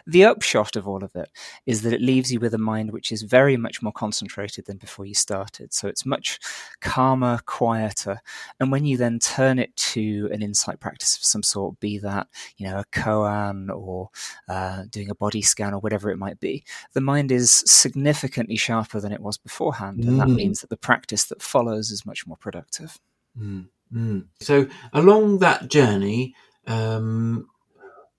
The 0.06 0.24
upshot 0.24 0.76
of 0.76 0.86
all 0.86 1.02
of 1.04 1.14
it 1.14 1.30
is 1.66 1.82
that 1.82 1.92
it 1.92 2.00
leaves 2.00 2.32
you 2.32 2.40
with 2.40 2.54
a 2.54 2.58
mind 2.58 2.92
which 2.92 3.12
is 3.12 3.22
very 3.22 3.56
much 3.56 3.82
more 3.82 3.92
concentrated 3.92 4.66
than 4.66 4.76
before 4.76 5.06
you 5.06 5.14
started. 5.14 5.72
So 5.72 5.88
it's 5.88 6.06
much 6.06 6.38
calmer, 6.80 7.40
quieter. 7.46 8.20
And 8.60 8.70
when 8.70 8.84
you 8.84 8.96
then 8.96 9.18
turn 9.18 9.58
it 9.58 9.74
to 9.76 10.28
an 10.32 10.42
insight 10.42 10.80
practice 10.80 11.16
of 11.16 11.24
some 11.24 11.42
sort, 11.42 11.80
be 11.80 11.98
that, 11.98 12.28
you 12.56 12.66
know, 12.66 12.78
a 12.78 12.84
koan 12.92 13.70
or 13.74 14.10
uh, 14.48 14.84
doing 14.90 15.10
a 15.10 15.14
body 15.14 15.42
scan 15.42 15.74
or 15.74 15.80
whatever 15.80 16.10
it 16.10 16.18
might 16.18 16.40
be, 16.40 16.64
the 16.92 17.00
mind 17.00 17.32
is 17.32 17.62
significantly 17.66 18.56
sharper 18.56 19.00
than 19.00 19.12
it 19.12 19.20
was 19.20 19.38
beforehand. 19.38 20.04
And 20.04 20.14
mm. 20.14 20.18
that 20.18 20.28
means 20.28 20.60
that 20.60 20.70
the 20.70 20.76
practice 20.76 21.24
that 21.24 21.42
follows 21.42 21.90
is 21.90 22.06
much 22.06 22.26
more 22.26 22.36
productive. 22.36 22.98
Mm. 23.38 23.68
Mm. 23.92 24.26
So 24.40 24.66
along 24.92 25.38
that 25.38 25.68
journey, 25.68 26.34
um, 26.66 27.48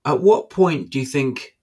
at 0.06 0.22
what 0.22 0.50
point 0.50 0.90
do 0.90 1.00
you 1.00 1.06
think 1.06 1.56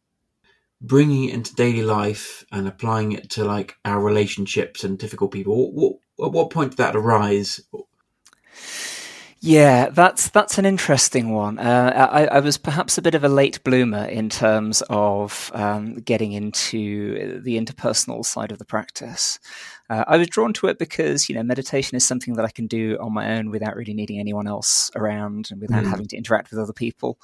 bringing 0.80 1.24
it 1.24 1.34
into 1.34 1.54
daily 1.54 1.82
life 1.82 2.44
and 2.52 2.68
applying 2.68 3.12
it 3.12 3.30
to 3.30 3.44
like 3.44 3.76
our 3.84 4.00
relationships 4.00 4.84
and 4.84 4.98
difficult 4.98 5.32
people 5.32 5.72
what, 5.72 5.96
at 6.26 6.32
what 6.32 6.50
point 6.50 6.72
did 6.72 6.78
that 6.78 6.96
arise 6.96 7.60
yeah, 9.40 9.90
that's 9.90 10.30
that's 10.30 10.58
an 10.58 10.64
interesting 10.64 11.30
one. 11.30 11.58
Uh, 11.58 12.08
I, 12.10 12.24
I, 12.26 12.40
was 12.40 12.56
perhaps 12.56 12.96
a 12.96 13.02
bit 13.02 13.14
of 13.14 13.22
a 13.22 13.28
late 13.28 13.62
bloomer 13.62 14.04
in 14.06 14.30
terms 14.30 14.82
of 14.88 15.52
um, 15.54 15.96
getting 15.96 16.32
into 16.32 17.40
the 17.42 17.56
interpersonal 17.56 18.24
side 18.24 18.50
of 18.50 18.58
the 18.58 18.64
practice. 18.64 19.38
Uh, 19.88 20.04
I 20.06 20.16
was 20.16 20.28
drawn 20.28 20.52
to 20.54 20.66
it 20.66 20.78
because 20.78 21.28
you 21.28 21.34
know 21.34 21.42
meditation 21.42 21.96
is 21.96 22.06
something 22.06 22.34
that 22.34 22.44
I 22.44 22.50
can 22.50 22.66
do 22.66 22.98
on 23.00 23.12
my 23.12 23.36
own 23.36 23.50
without 23.50 23.76
really 23.76 23.94
needing 23.94 24.18
anyone 24.18 24.46
else 24.46 24.90
around 24.96 25.48
and 25.50 25.60
without 25.60 25.84
mm. 25.84 25.90
having 25.90 26.06
to 26.08 26.16
interact 26.16 26.50
with 26.50 26.58
other 26.58 26.72
people. 26.72 27.18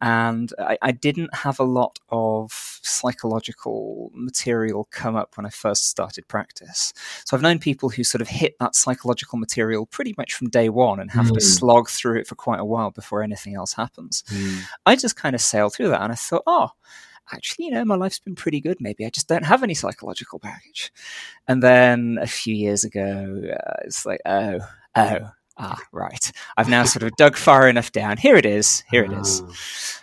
And 0.00 0.52
I, 0.58 0.78
I, 0.82 0.92
didn't 0.92 1.34
have 1.34 1.60
a 1.60 1.64
lot 1.64 1.98
of 2.08 2.80
psychological 2.82 4.10
material 4.14 4.88
come 4.90 5.14
up 5.14 5.36
when 5.36 5.46
I 5.46 5.50
first 5.50 5.88
started 5.88 6.26
practice. 6.26 6.92
So 7.24 7.36
I've 7.36 7.42
known 7.42 7.58
people 7.58 7.90
who 7.90 8.02
sort 8.02 8.22
of 8.22 8.28
hit 8.28 8.58
that 8.60 8.74
psychological 8.74 9.38
material 9.38 9.86
pretty 9.86 10.14
much 10.16 10.34
from 10.34 10.48
day 10.48 10.68
one 10.68 11.00
and 11.00 11.10
have 11.10 11.26
mm. 11.26 11.34
to 11.34 11.40
slog 11.40 11.88
through 11.88 12.20
it 12.20 12.26
for 12.26 12.34
quite 12.34 12.60
a 12.60 12.64
while 12.64 12.90
before 12.90 13.22
anything 13.22 13.54
else 13.54 13.74
happens. 13.74 14.24
Mm. 14.28 14.62
I 14.86 14.96
just 14.96 15.16
kind 15.16 15.34
of 15.34 15.40
sailed 15.40 15.74
through 15.74 15.88
that 15.88 16.02
and 16.02 16.12
I 16.12 16.16
thought, 16.16 16.42
oh 16.46 16.70
actually, 17.32 17.66
you 17.66 17.70
know, 17.70 17.84
my 17.84 17.94
life's 17.94 18.18
been 18.18 18.34
pretty 18.34 18.60
good. 18.60 18.78
Maybe 18.80 19.06
I 19.06 19.10
just 19.10 19.28
don't 19.28 19.44
have 19.44 19.62
any 19.62 19.74
psychological 19.74 20.38
baggage. 20.38 20.92
And 21.48 21.62
then 21.62 22.18
a 22.20 22.26
few 22.26 22.54
years 22.54 22.84
ago, 22.84 23.42
uh, 23.52 23.76
it's 23.84 24.06
like, 24.06 24.20
oh, 24.26 24.60
oh, 24.96 25.30
ah, 25.58 25.82
right. 25.92 26.32
I've 26.56 26.68
now 26.68 26.84
sort 26.84 27.02
of 27.02 27.16
dug 27.16 27.36
far 27.36 27.68
enough 27.68 27.92
down. 27.92 28.16
Here 28.16 28.36
it 28.36 28.46
is. 28.46 28.82
Here 28.90 29.04
it 29.04 29.12
is. 29.12 29.42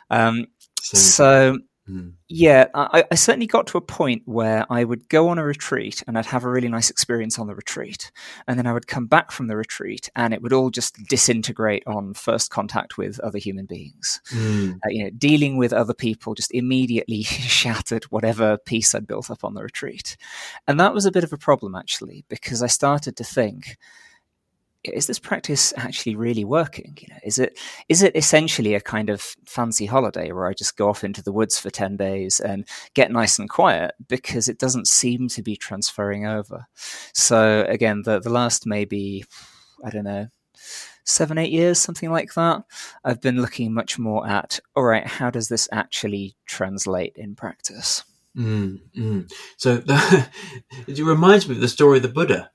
Ah. 0.09 0.27
Um, 0.27 0.47
so 0.81 1.57
Mm. 1.89 2.13
Yeah, 2.27 2.67
I, 2.73 3.05
I, 3.09 3.15
certainly 3.15 3.47
got 3.47 3.67
to 3.67 3.77
a 3.77 3.81
point 3.81 4.23
where 4.25 4.65
I 4.69 4.83
would 4.83 5.07
go 5.07 5.29
on 5.29 5.37
a 5.37 5.43
retreat 5.43 6.03
and 6.05 6.17
I'd 6.17 6.25
have 6.25 6.43
a 6.43 6.49
really 6.49 6.67
nice 6.67 6.89
experience 6.89 7.39
on 7.39 7.47
the 7.47 7.55
retreat. 7.55 8.11
And 8.45 8.59
then 8.59 8.67
I 8.67 8.73
would 8.73 8.87
come 8.87 9.07
back 9.07 9.31
from 9.31 9.47
the 9.47 9.55
retreat 9.55 10.09
and 10.13 10.33
it 10.33 10.41
would 10.41 10.51
all 10.51 10.69
just 10.69 11.01
disintegrate 11.07 11.83
on 11.87 12.13
first 12.13 12.51
contact 12.51 12.97
with 12.97 13.19
other 13.21 13.37
human 13.37 13.65
beings. 13.65 14.21
Mm. 14.31 14.75
Uh, 14.75 14.89
you 14.89 15.03
know, 15.05 15.11
dealing 15.11 15.55
with 15.55 15.71
other 15.71 15.93
people 15.93 16.33
just 16.33 16.53
immediately 16.53 17.23
shattered 17.23 18.03
whatever 18.05 18.57
peace 18.57 18.93
I'd 18.93 19.07
built 19.07 19.31
up 19.31 19.45
on 19.45 19.53
the 19.53 19.63
retreat. 19.63 20.17
And 20.67 20.79
that 20.81 20.93
was 20.93 21.05
a 21.05 21.11
bit 21.11 21.23
of 21.23 21.31
a 21.31 21.37
problem, 21.37 21.73
actually, 21.73 22.25
because 22.27 22.61
I 22.61 22.67
started 22.67 23.15
to 23.17 23.23
think, 23.23 23.77
is 24.93 25.07
this 25.07 25.19
practice 25.19 25.73
actually 25.77 26.15
really 26.15 26.45
working? 26.45 26.97
You 26.99 27.07
know, 27.09 27.19
is 27.23 27.39
it 27.39 27.57
is 27.89 28.01
it 28.01 28.15
essentially 28.15 28.73
a 28.73 28.81
kind 28.81 29.09
of 29.09 29.21
fancy 29.45 29.85
holiday 29.85 30.31
where 30.31 30.47
I 30.47 30.53
just 30.53 30.77
go 30.77 30.89
off 30.89 31.03
into 31.03 31.23
the 31.23 31.31
woods 31.31 31.59
for 31.59 31.69
ten 31.69 31.97
days 31.97 32.39
and 32.39 32.67
get 32.93 33.11
nice 33.11 33.39
and 33.39 33.49
quiet 33.49 33.93
because 34.07 34.49
it 34.49 34.59
doesn't 34.59 34.87
seem 34.87 35.27
to 35.29 35.41
be 35.41 35.55
transferring 35.55 36.25
over. 36.25 36.65
So 37.13 37.65
again, 37.67 38.03
the 38.03 38.19
the 38.19 38.29
last 38.29 38.65
maybe 38.65 39.25
I 39.83 39.89
don't 39.89 40.03
know 40.03 40.27
seven 41.07 41.37
eight 41.37 41.51
years 41.51 41.79
something 41.79 42.11
like 42.11 42.33
that 42.33 42.61
i've 43.05 43.21
been 43.21 43.41
looking 43.41 43.73
much 43.73 43.97
more 43.97 44.27
at 44.27 44.59
all 44.75 44.83
right 44.83 45.07
how 45.07 45.29
does 45.29 45.47
this 45.47 45.67
actually 45.71 46.35
translate 46.45 47.13
in 47.15 47.33
practice 47.33 48.03
mm, 48.37 48.77
mm. 48.95 49.31
so 49.55 49.81
it 50.87 50.99
reminds 50.99 51.47
me 51.47 51.55
of 51.55 51.61
the 51.61 51.67
story 51.69 51.97
of 51.97 52.03
the 52.03 52.09
buddha 52.09 52.51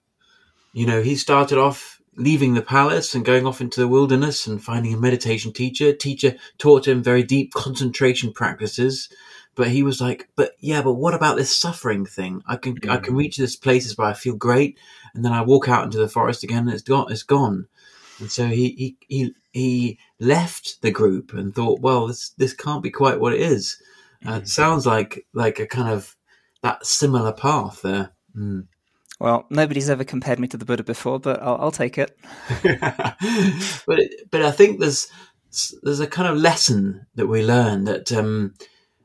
you 0.74 0.86
know 0.86 1.00
he 1.00 1.16
started 1.16 1.56
off 1.56 2.01
leaving 2.16 2.54
the 2.54 2.62
palace 2.62 3.14
and 3.14 3.24
going 3.24 3.46
off 3.46 3.60
into 3.60 3.80
the 3.80 3.88
wilderness 3.88 4.46
and 4.46 4.62
finding 4.62 4.94
a 4.94 4.98
meditation 4.98 5.52
teacher. 5.52 5.92
Teacher 5.92 6.36
taught 6.58 6.86
him 6.86 7.02
very 7.02 7.22
deep 7.22 7.54
concentration 7.54 8.32
practices. 8.32 9.08
But 9.54 9.68
he 9.68 9.82
was 9.82 10.00
like, 10.00 10.28
but 10.34 10.52
yeah, 10.60 10.80
but 10.80 10.94
what 10.94 11.14
about 11.14 11.36
this 11.36 11.54
suffering 11.54 12.06
thing? 12.06 12.42
I 12.46 12.56
can, 12.56 12.76
mm. 12.76 12.90
I 12.90 12.96
can 12.96 13.14
reach 13.14 13.36
this 13.36 13.56
places 13.56 13.98
where 13.98 14.08
I 14.08 14.14
feel 14.14 14.34
great. 14.34 14.78
And 15.14 15.24
then 15.24 15.32
I 15.32 15.42
walk 15.42 15.68
out 15.68 15.84
into 15.84 15.98
the 15.98 16.08
forest 16.08 16.42
again 16.42 16.60
and 16.60 16.72
it's 16.72 16.82
gone, 16.82 17.12
it's 17.12 17.22
gone. 17.22 17.66
And 18.18 18.30
so 18.30 18.46
he, 18.46 18.70
he, 18.70 18.96
he, 19.08 19.34
he 19.52 19.98
left 20.18 20.80
the 20.80 20.90
group 20.90 21.34
and 21.34 21.54
thought, 21.54 21.80
well, 21.80 22.06
this, 22.06 22.30
this 22.38 22.54
can't 22.54 22.82
be 22.82 22.90
quite 22.90 23.20
what 23.20 23.34
it 23.34 23.40
is. 23.40 23.76
Uh, 24.26 24.34
it 24.34 24.44
mm. 24.44 24.48
sounds 24.48 24.86
like, 24.86 25.26
like 25.34 25.58
a 25.58 25.66
kind 25.66 25.88
of 25.88 26.16
that 26.62 26.86
similar 26.86 27.32
path 27.32 27.82
there. 27.82 28.12
Mm. 28.34 28.68
Well, 29.22 29.46
nobody's 29.50 29.88
ever 29.88 30.02
compared 30.02 30.40
me 30.40 30.48
to 30.48 30.56
the 30.56 30.64
Buddha 30.64 30.82
before, 30.82 31.20
but 31.20 31.40
I'll, 31.40 31.56
I'll 31.60 31.70
take 31.70 31.96
it. 31.96 32.18
but 33.86 34.00
but 34.32 34.42
I 34.42 34.50
think 34.50 34.80
there's 34.80 35.06
there's 35.84 36.00
a 36.00 36.08
kind 36.08 36.26
of 36.26 36.38
lesson 36.38 37.06
that 37.14 37.28
we 37.28 37.44
learn 37.44 37.84
that 37.84 38.10
um, 38.10 38.54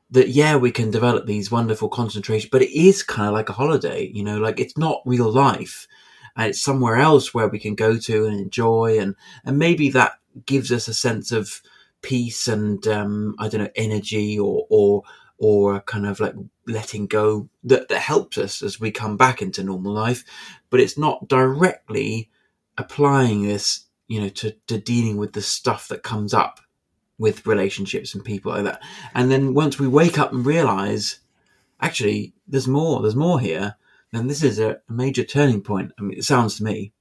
that 0.09 0.29
yeah 0.29 0.55
we 0.55 0.71
can 0.71 0.89
develop 0.89 1.27
these 1.27 1.51
wonderful 1.51 1.87
concentration, 1.87 2.49
but 2.51 2.63
it 2.63 2.75
is 2.75 3.03
kind 3.03 3.27
of 3.27 3.35
like 3.35 3.49
a 3.49 3.53
holiday. 3.53 4.09
You 4.11 4.23
know, 4.23 4.39
like 4.39 4.59
it's 4.59 4.75
not 4.75 5.03
real 5.05 5.31
life, 5.31 5.87
and 6.35 6.49
it's 6.49 6.63
somewhere 6.63 6.95
else 6.95 7.35
where 7.35 7.47
we 7.47 7.59
can 7.59 7.75
go 7.75 7.99
to 7.99 8.25
and 8.25 8.39
enjoy, 8.39 8.97
and 8.99 9.15
and 9.45 9.59
maybe 9.59 9.91
that 9.91 10.13
gives 10.47 10.71
us 10.71 10.87
a 10.87 10.95
sense 10.95 11.31
of 11.31 11.61
peace 12.01 12.47
and 12.47 12.87
um, 12.87 13.35
I 13.37 13.49
don't 13.49 13.61
know 13.61 13.69
energy 13.75 14.39
or 14.39 14.65
or 14.71 15.03
or 15.37 15.81
kind 15.81 16.05
of 16.05 16.19
like 16.19 16.33
letting 16.65 17.07
go 17.07 17.49
that, 17.63 17.89
that 17.89 17.99
helps 17.99 18.37
us 18.37 18.61
as 18.61 18.79
we 18.79 18.91
come 18.91 19.17
back 19.17 19.41
into 19.41 19.63
normal 19.63 19.93
life. 19.93 20.23
But 20.69 20.79
it's 20.79 20.97
not 20.97 21.27
directly 21.27 22.29
applying 22.77 23.43
this, 23.43 23.85
you 24.07 24.21
know, 24.21 24.29
to, 24.29 24.51
to 24.67 24.77
dealing 24.77 25.17
with 25.17 25.33
the 25.33 25.41
stuff 25.41 25.87
that 25.89 26.03
comes 26.03 26.33
up 26.33 26.59
with 27.17 27.47
relationships 27.47 28.13
and 28.13 28.23
people 28.23 28.51
like 28.51 28.63
that. 28.63 28.81
And 29.13 29.31
then 29.31 29.53
once 29.53 29.79
we 29.79 29.87
wake 29.87 30.19
up 30.19 30.31
and 30.31 30.45
realize, 30.45 31.19
actually, 31.81 32.33
there's 32.47 32.67
more, 32.67 33.01
there's 33.01 33.15
more 33.15 33.39
here, 33.39 33.75
then 34.11 34.27
this 34.27 34.43
is 34.43 34.59
a, 34.59 34.79
a 34.87 34.93
major 34.93 35.23
turning 35.23 35.61
point. 35.61 35.91
I 35.99 36.03
mean, 36.03 36.17
it 36.17 36.23
sounds 36.23 36.57
to 36.57 36.63
me. 36.63 36.93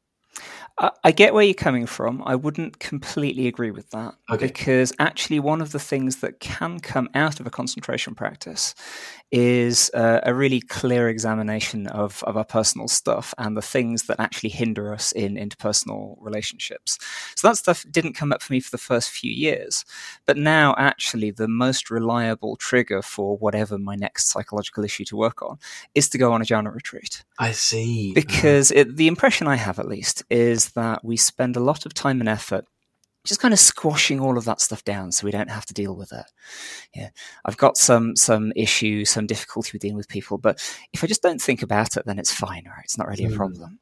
I 0.78 1.10
get 1.10 1.32
where 1.32 1.42
you're 1.42 1.54
coming 1.54 1.86
from. 1.86 2.22
I 2.26 2.34
wouldn't 2.34 2.80
completely 2.80 3.46
agree 3.46 3.70
with 3.70 3.90
that 3.90 4.14
okay. 4.30 4.46
because 4.46 4.92
actually, 4.98 5.40
one 5.40 5.62
of 5.62 5.72
the 5.72 5.78
things 5.78 6.16
that 6.16 6.38
can 6.40 6.80
come 6.80 7.08
out 7.14 7.40
of 7.40 7.46
a 7.46 7.50
concentration 7.50 8.14
practice 8.14 8.74
is 9.32 9.90
uh, 9.94 10.20
a 10.22 10.34
really 10.34 10.60
clear 10.60 11.08
examination 11.08 11.86
of, 11.88 12.22
of 12.24 12.36
our 12.36 12.44
personal 12.44 12.88
stuff 12.88 13.34
and 13.38 13.56
the 13.56 13.62
things 13.62 14.04
that 14.04 14.20
actually 14.20 14.50
hinder 14.50 14.92
us 14.92 15.12
in 15.12 15.34
interpersonal 15.34 16.16
relationships. 16.20 16.98
So 17.34 17.48
that 17.48 17.56
stuff 17.56 17.84
didn't 17.90 18.12
come 18.12 18.32
up 18.32 18.40
for 18.42 18.52
me 18.52 18.60
for 18.60 18.70
the 18.70 18.78
first 18.78 19.10
few 19.10 19.32
years, 19.32 19.84
but 20.26 20.36
now 20.36 20.74
actually 20.78 21.30
the 21.32 21.48
most 21.48 21.90
reliable 21.90 22.56
trigger 22.56 23.02
for 23.02 23.36
whatever 23.38 23.78
my 23.78 23.96
next 23.96 24.28
psychological 24.28 24.84
issue 24.84 25.04
to 25.06 25.16
work 25.16 25.42
on 25.42 25.58
is 25.94 26.08
to 26.10 26.18
go 26.18 26.32
on 26.32 26.40
a 26.42 26.44
jhana 26.44 26.72
retreat. 26.72 27.24
I 27.38 27.52
see. 27.52 28.12
Because 28.12 28.70
it, 28.70 28.96
the 28.96 29.08
impression 29.08 29.48
I 29.48 29.56
have, 29.56 29.78
at 29.78 29.88
least, 29.88 30.22
is 30.30 30.65
that 30.74 31.04
we 31.04 31.16
spend 31.16 31.56
a 31.56 31.60
lot 31.60 31.86
of 31.86 31.94
time 31.94 32.20
and 32.20 32.28
effort 32.28 32.66
just 33.26 33.40
kind 33.40 33.52
of 33.52 33.60
squashing 33.60 34.20
all 34.20 34.38
of 34.38 34.44
that 34.44 34.60
stuff 34.60 34.84
down 34.84 35.12
so 35.12 35.24
we 35.24 35.30
don't 35.30 35.50
have 35.50 35.66
to 35.66 35.74
deal 35.74 35.94
with 35.94 36.12
it. 36.12 36.24
Yeah, 36.94 37.10
I've 37.44 37.56
got 37.56 37.76
some 37.76 38.16
some 38.16 38.52
issue, 38.56 39.04
some 39.04 39.26
difficulty 39.26 39.70
with 39.72 39.82
dealing 39.82 39.96
with 39.96 40.08
people, 40.08 40.38
but 40.38 40.62
if 40.92 41.04
I 41.04 41.06
just 41.06 41.22
don't 41.22 41.42
think 41.42 41.62
about 41.62 41.96
it, 41.96 42.04
then 42.06 42.18
it's 42.18 42.32
fine. 42.32 42.64
Right, 42.66 42.84
it's 42.84 42.96
not 42.96 43.08
really 43.08 43.24
mm. 43.24 43.28
a 43.28 43.30
hmm. 43.30 43.36
problem. 43.36 43.80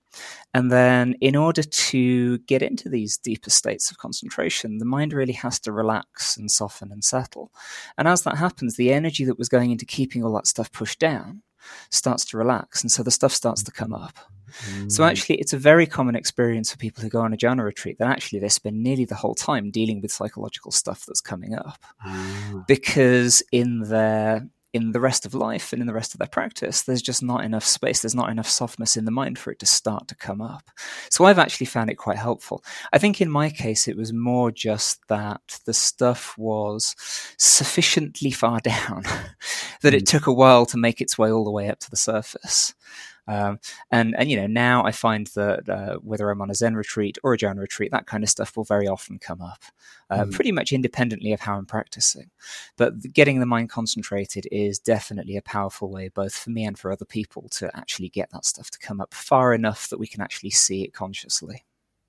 And 0.53 0.71
then, 0.71 1.14
in 1.21 1.37
order 1.37 1.62
to 1.62 2.38
get 2.38 2.62
into 2.62 2.88
these 2.88 3.19
deeper 3.19 3.50
states 3.50 3.91
of 3.91 3.99
concentration, 3.99 4.79
the 4.79 4.85
mind 4.85 5.12
really 5.12 5.33
has 5.35 5.61
to 5.61 5.73
relax 5.73 6.37
and 6.37 6.50
soften 6.50 6.91
and 6.91 7.05
settle. 7.05 7.53
And 7.99 8.09
as 8.09 8.23
that 8.23 8.38
happens, 8.38 8.76
the 8.76 8.93
energy 8.93 9.25
that 9.25 9.38
was 9.38 9.49
going 9.49 9.71
into 9.71 9.85
keeping 9.85 10.25
all 10.25 10.35
that 10.35 10.47
stuff 10.47 10.73
pushed 10.73 10.99
down 10.99 11.43
starts 11.90 12.25
to 12.26 12.38
relax, 12.38 12.83
and 12.83 12.90
so 12.90 13.02
the 13.02 13.11
stuff 13.11 13.33
starts 13.33 13.62
to 13.62 13.71
come 13.73 13.92
up. 13.92 14.18
So 14.88 15.02
mm. 15.02 15.11
actually, 15.11 15.37
it's 15.37 15.52
a 15.52 15.59
very 15.59 15.87
common 15.87 16.14
experience 16.14 16.71
for 16.71 16.78
people 16.78 17.02
who 17.02 17.09
go 17.09 17.21
on 17.21 17.35
a 17.35 17.37
jhana 17.37 17.64
retreat 17.64 17.99
that 17.99 18.09
actually 18.09 18.38
they 18.38 18.49
spend 18.49 18.83
nearly 18.83 19.04
the 19.04 19.16
whole 19.16 19.35
time 19.35 19.71
dealing 19.71 20.00
with 20.00 20.12
psychological 20.12 20.71
stuff 20.71 21.04
that's 21.06 21.21
coming 21.21 21.54
up, 21.54 21.78
ah. 22.04 22.64
because 22.68 23.42
in 23.50 23.80
their 23.80 24.47
in 24.75 24.90
the 24.90 25.00
rest 25.00 25.25
of 25.25 25.35
life 25.35 25.73
and 25.73 25.81
in 25.81 25.87
the 25.87 25.95
rest 25.95 26.14
of 26.14 26.19
their 26.19 26.28
practice, 26.28 26.83
there's 26.83 27.00
just 27.00 27.23
not 27.23 27.45
enough 27.45 27.64
space. 27.64 28.02
There's 28.02 28.14
not 28.14 28.28
enough 28.28 28.49
softness 28.49 28.97
in 28.97 29.04
the 29.04 29.12
mind 29.12 29.38
for 29.38 29.52
it 29.52 29.61
to 29.61 29.66
start 29.66 30.09
to 30.09 30.16
come 30.16 30.43
up. 30.43 30.69
So 31.11 31.25
I've 31.25 31.38
actually 31.38 31.66
found 31.66 31.90
it 31.90 31.95
quite 31.95 32.19
helpful. 32.19 32.64
I 32.93 32.99
think 32.99 33.21
in 33.21 33.31
my 33.31 33.50
case, 33.50 33.87
it 33.87 33.97
was 33.97 34.12
more 34.12 34.50
just 34.50 34.99
that 35.07 35.61
the 35.64 35.73
stuff 35.73 36.37
was 36.37 36.97
sufficiently 37.38 38.33
far 38.33 38.59
down 38.64 39.04
that 39.83 39.95
it 39.95 40.02
mm. 40.02 40.09
took 40.09 40.26
a 40.26 40.33
while 40.33 40.66
to 40.66 40.76
make 40.76 41.00
its 41.00 41.16
way 41.16 41.31
all 41.31 41.45
the 41.45 41.52
way 41.52 41.69
up 41.69 41.78
to 41.78 41.90
the 41.90 41.97
surface. 41.97 42.75
Um, 43.26 43.59
and 43.90 44.14
and 44.19 44.31
you 44.31 44.37
know 44.37 44.47
now 44.47 44.85
I 44.85 44.93
find 44.93 45.26
that 45.28 45.69
uh, 45.69 45.97
whether 45.97 46.31
I'm 46.31 46.43
on 46.43 46.50
a 46.50 46.54
Zen 46.54 46.75
retreat 46.75 47.19
or 47.23 47.35
a 47.35 47.38
Jhana 47.38 47.61
retreat, 47.61 47.90
that 47.93 48.07
kind 48.07 48.23
of 48.23 48.31
stuff 48.31 48.57
will 48.57 48.64
very 48.64 48.87
often 48.87 49.19
come 49.19 49.40
up, 49.40 49.62
uh, 50.11 50.25
mm. 50.25 50.33
pretty 50.33 50.52
much 50.52 50.73
independently 50.73 51.33
of 51.33 51.40
how 51.40 51.57
I'm 51.57 51.66
practicing. 51.66 52.31
But 52.76 53.12
getting 53.12 53.40
the 53.40 53.47
mind 53.47 53.71
concentrated 53.71 54.47
is 54.52 54.78
definitely 54.78 55.37
a 55.37 55.43
powerful 55.43 55.90
way, 55.90 56.09
both 56.09 56.35
for 56.35 56.50
me 56.50 56.64
and 56.64 56.78
for 56.78 56.93
other 56.93 57.07
people, 57.07 57.49
to 57.52 57.75
actually 57.76 58.11
get 58.11 58.31
that 58.31 58.45
stuff 58.45 58.71
to 58.71 58.78
come 58.78 59.00
up 59.00 59.14
far 59.14 59.54
enough 59.54 59.88
that 59.88 59.99
we 59.99 60.07
can 60.07 60.21
actually 60.21 60.50
see 60.50 60.83
it 60.83 60.93
consciously. 60.93 61.64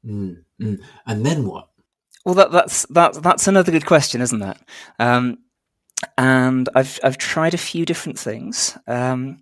Mm. 0.06 0.44
Mm. 0.62 0.82
And 1.06 1.26
then 1.26 1.46
what? 1.46 1.70
Well, 2.26 2.36
that, 2.36 2.52
that's 2.52 2.86
that, 2.88 3.14
that's 3.22 3.48
another 3.48 3.72
good 3.72 3.86
question, 3.86 4.20
isn't 4.20 4.40
that? 4.40 4.60
Um, 4.98 5.38
and 6.18 6.70
I've 6.76 7.00
I've 7.04 7.18
tried 7.18 7.54
a 7.54 7.58
few 7.58 7.86
different 7.86 8.20
things. 8.20 8.78
Um, 8.88 9.42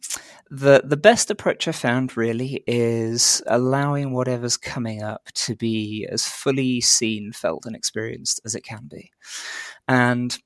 the 0.50 0.82
the 0.86 0.98
best 0.98 1.32
approach 1.32 1.68
I 1.68 1.72
found 1.72 2.16
really 2.18 2.64
is 2.68 3.42
allowing 3.48 4.14
whatever's 4.14 4.58
coming 4.58 5.02
up 5.04 5.26
to 5.36 5.56
be 5.56 6.08
as 6.12 6.28
fully 6.28 6.82
seen, 6.82 7.32
felt, 7.32 7.66
and 7.66 7.76
experienced 7.76 8.42
as 8.46 8.56
it 8.56 8.64
can 8.64 8.88
be, 8.90 9.12
and 9.88 10.38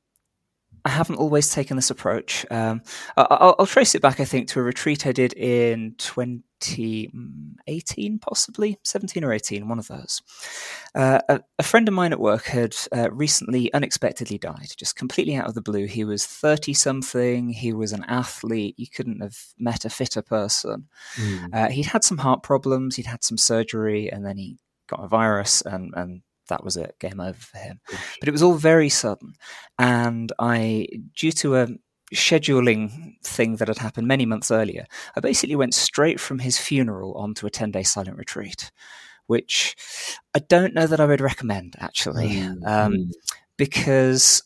I 0.87 0.89
haven't 0.89 1.17
always 1.17 1.51
taken 1.51 1.75
this 1.75 1.89
approach. 1.89 2.45
Um, 2.49 2.81
I'll, 3.17 3.55
I'll, 3.59 3.65
trace 3.65 3.93
it 3.93 4.01
back, 4.01 4.21
I 4.21 4.25
think, 4.25 4.47
to 4.47 4.61
a 4.61 4.63
retreat 4.63 5.05
I 5.05 5.11
did 5.11 5.33
in 5.33 5.95
2018, 5.97 8.19
possibly 8.19 8.79
17 8.85 9.25
or 9.25 9.33
18, 9.33 9.67
one 9.67 9.79
of 9.79 9.89
those. 9.89 10.21
Uh, 10.95 11.19
a, 11.27 11.41
a, 11.59 11.63
friend 11.63 11.89
of 11.89 11.93
mine 11.93 12.13
at 12.13 12.21
work 12.21 12.45
had 12.45 12.73
uh, 12.95 13.11
recently 13.11 13.69
unexpectedly 13.73 14.37
died, 14.37 14.69
just 14.77 14.95
completely 14.95 15.35
out 15.35 15.49
of 15.49 15.55
the 15.55 15.61
blue. 15.61 15.87
He 15.87 16.05
was 16.05 16.25
30 16.25 16.73
something, 16.73 17.49
he 17.49 17.73
was 17.73 17.91
an 17.91 18.05
athlete, 18.07 18.75
you 18.77 18.87
couldn't 18.87 19.19
have 19.19 19.37
met 19.59 19.83
a 19.83 19.89
fitter 19.89 20.21
person. 20.21 20.87
Mm. 21.17 21.53
Uh, 21.53 21.67
he'd 21.67 21.87
had 21.87 22.05
some 22.05 22.19
heart 22.19 22.43
problems, 22.43 22.95
he'd 22.95 23.07
had 23.07 23.25
some 23.25 23.37
surgery, 23.37 24.09
and 24.09 24.25
then 24.25 24.37
he 24.37 24.57
got 24.87 25.03
a 25.03 25.09
virus 25.09 25.61
and, 25.63 25.93
and 25.97 26.21
that 26.47 26.63
was 26.63 26.77
it, 26.77 26.95
game 26.99 27.19
over 27.19 27.37
for 27.37 27.57
him. 27.57 27.79
But 28.19 28.27
it 28.27 28.31
was 28.31 28.43
all 28.43 28.55
very 28.55 28.89
sudden. 28.89 29.33
And 29.77 30.31
I, 30.39 30.87
due 31.15 31.31
to 31.33 31.55
a 31.57 31.67
scheduling 32.13 33.15
thing 33.23 33.57
that 33.57 33.67
had 33.67 33.79
happened 33.79 34.07
many 34.07 34.25
months 34.25 34.51
earlier, 34.51 34.85
I 35.15 35.19
basically 35.19 35.55
went 35.55 35.73
straight 35.73 36.19
from 36.19 36.39
his 36.39 36.57
funeral 36.57 37.13
onto 37.15 37.45
a 37.45 37.51
10 37.51 37.71
day 37.71 37.83
silent 37.83 38.17
retreat, 38.17 38.71
which 39.27 39.75
I 40.33 40.39
don't 40.39 40.73
know 40.73 40.87
that 40.87 40.99
I 40.99 41.05
would 41.05 41.21
recommend 41.21 41.75
actually. 41.79 42.29
Mm-hmm. 42.29 42.65
Um, 42.65 43.11
because 43.57 44.43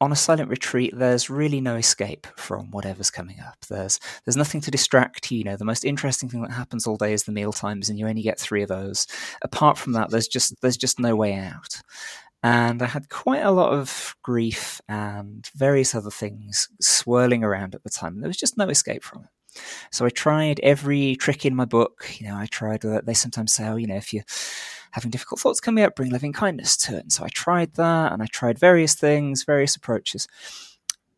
on 0.00 0.12
a 0.12 0.16
silent 0.16 0.48
retreat, 0.48 0.92
there's 0.96 1.28
really 1.30 1.60
no 1.60 1.76
escape 1.76 2.26
from 2.36 2.70
whatever's 2.70 3.10
coming 3.10 3.38
up. 3.40 3.56
There's 3.68 4.00
there's 4.24 4.36
nothing 4.36 4.60
to 4.62 4.70
distract 4.70 5.30
you. 5.30 5.38
You 5.38 5.44
know, 5.44 5.56
the 5.56 5.64
most 5.64 5.84
interesting 5.84 6.28
thing 6.28 6.42
that 6.42 6.52
happens 6.52 6.86
all 6.86 6.96
day 6.96 7.12
is 7.12 7.24
the 7.24 7.32
meal 7.32 7.52
times, 7.52 7.88
and 7.88 7.98
you 7.98 8.06
only 8.08 8.22
get 8.22 8.38
three 8.38 8.62
of 8.62 8.68
those. 8.68 9.06
Apart 9.42 9.78
from 9.78 9.92
that, 9.94 10.10
there's 10.10 10.28
just 10.28 10.60
there's 10.62 10.76
just 10.78 10.98
no 11.00 11.14
way 11.16 11.34
out. 11.34 11.80
And 12.42 12.82
I 12.82 12.86
had 12.86 13.10
quite 13.10 13.42
a 13.42 13.50
lot 13.50 13.72
of 13.72 14.16
grief 14.22 14.80
and 14.88 15.48
various 15.54 15.94
other 15.94 16.10
things 16.10 16.68
swirling 16.80 17.44
around 17.44 17.74
at 17.74 17.84
the 17.84 17.90
time. 17.90 18.20
There 18.20 18.28
was 18.28 18.38
just 18.38 18.56
no 18.56 18.68
escape 18.68 19.04
from 19.04 19.24
it. 19.24 19.60
So 19.92 20.06
I 20.06 20.10
tried 20.10 20.60
every 20.62 21.16
trick 21.16 21.44
in 21.44 21.54
my 21.56 21.64
book. 21.66 22.06
You 22.18 22.28
know, 22.28 22.36
I 22.36 22.46
tried. 22.46 22.82
They 22.82 23.14
sometimes 23.14 23.52
say, 23.52 23.68
"Oh, 23.68 23.76
you 23.76 23.86
know, 23.88 23.96
if 23.96 24.12
you." 24.14 24.22
Having 24.92 25.10
difficult 25.10 25.40
thoughts 25.40 25.60
coming 25.60 25.84
up, 25.84 25.96
bring 25.96 26.10
loving 26.10 26.32
kindness 26.32 26.76
to 26.76 26.96
it. 26.96 27.02
And 27.02 27.12
so 27.12 27.24
I 27.24 27.28
tried 27.28 27.74
that 27.74 28.12
and 28.12 28.22
I 28.22 28.26
tried 28.26 28.58
various 28.58 28.94
things, 28.94 29.44
various 29.44 29.76
approaches. 29.76 30.26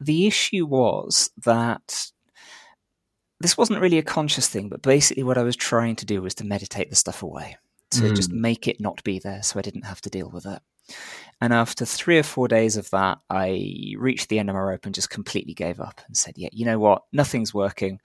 The 0.00 0.26
issue 0.26 0.66
was 0.66 1.30
that 1.44 2.10
this 3.40 3.58
wasn't 3.58 3.80
really 3.80 3.98
a 3.98 4.02
conscious 4.02 4.48
thing, 4.48 4.68
but 4.68 4.82
basically 4.82 5.22
what 5.22 5.38
I 5.38 5.42
was 5.42 5.56
trying 5.56 5.96
to 5.96 6.06
do 6.06 6.22
was 6.22 6.34
to 6.36 6.46
meditate 6.46 6.90
the 6.90 6.96
stuff 6.96 7.22
away, 7.22 7.56
to 7.90 8.02
mm. 8.02 8.16
just 8.16 8.30
make 8.30 8.68
it 8.68 8.80
not 8.80 9.02
be 9.04 9.18
there 9.18 9.42
so 9.42 9.58
I 9.58 9.62
didn't 9.62 9.86
have 9.86 10.00
to 10.02 10.10
deal 10.10 10.30
with 10.30 10.46
it. 10.46 10.60
And 11.40 11.52
after 11.52 11.84
three 11.84 12.18
or 12.18 12.22
four 12.22 12.48
days 12.48 12.76
of 12.76 12.88
that, 12.90 13.18
I 13.28 13.94
reached 13.98 14.28
the 14.28 14.38
end 14.38 14.48
of 14.48 14.54
my 14.54 14.62
rope 14.62 14.86
and 14.86 14.94
just 14.94 15.10
completely 15.10 15.54
gave 15.54 15.80
up 15.80 16.00
and 16.06 16.16
said, 16.16 16.34
Yeah, 16.36 16.50
you 16.52 16.64
know 16.64 16.78
what? 16.78 17.02
Nothing's 17.12 17.52
working. 17.52 18.00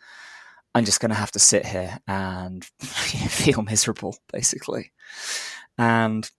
I'm 0.73 0.85
just 0.85 0.99
going 0.99 1.09
to 1.09 1.15
have 1.15 1.31
to 1.31 1.39
sit 1.39 1.65
here 1.65 1.99
and 2.07 2.63
feel 2.79 3.61
miserable, 3.61 4.17
basically. 4.31 4.91
And 5.77 6.29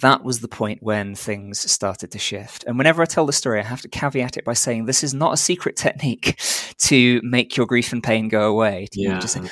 that 0.00 0.22
was 0.22 0.40
the 0.40 0.48
point 0.48 0.82
when 0.82 1.14
things 1.14 1.70
started 1.70 2.10
to 2.12 2.18
shift. 2.18 2.64
And 2.64 2.78
whenever 2.78 3.02
I 3.02 3.06
tell 3.06 3.26
the 3.26 3.32
story, 3.32 3.60
I 3.60 3.64
have 3.64 3.80
to 3.82 3.88
caveat 3.88 4.36
it 4.36 4.44
by 4.44 4.52
saying 4.52 4.84
this 4.84 5.02
is 5.02 5.14
not 5.14 5.32
a 5.32 5.36
secret 5.36 5.76
technique 5.76 6.38
to 6.78 7.20
make 7.24 7.56
your 7.56 7.66
grief 7.66 7.92
and 7.92 8.02
pain 8.02 8.28
go 8.28 8.50
away. 8.50 8.86
To 8.92 9.00
yeah, 9.00 9.18
just 9.18 9.34
say, 9.34 9.42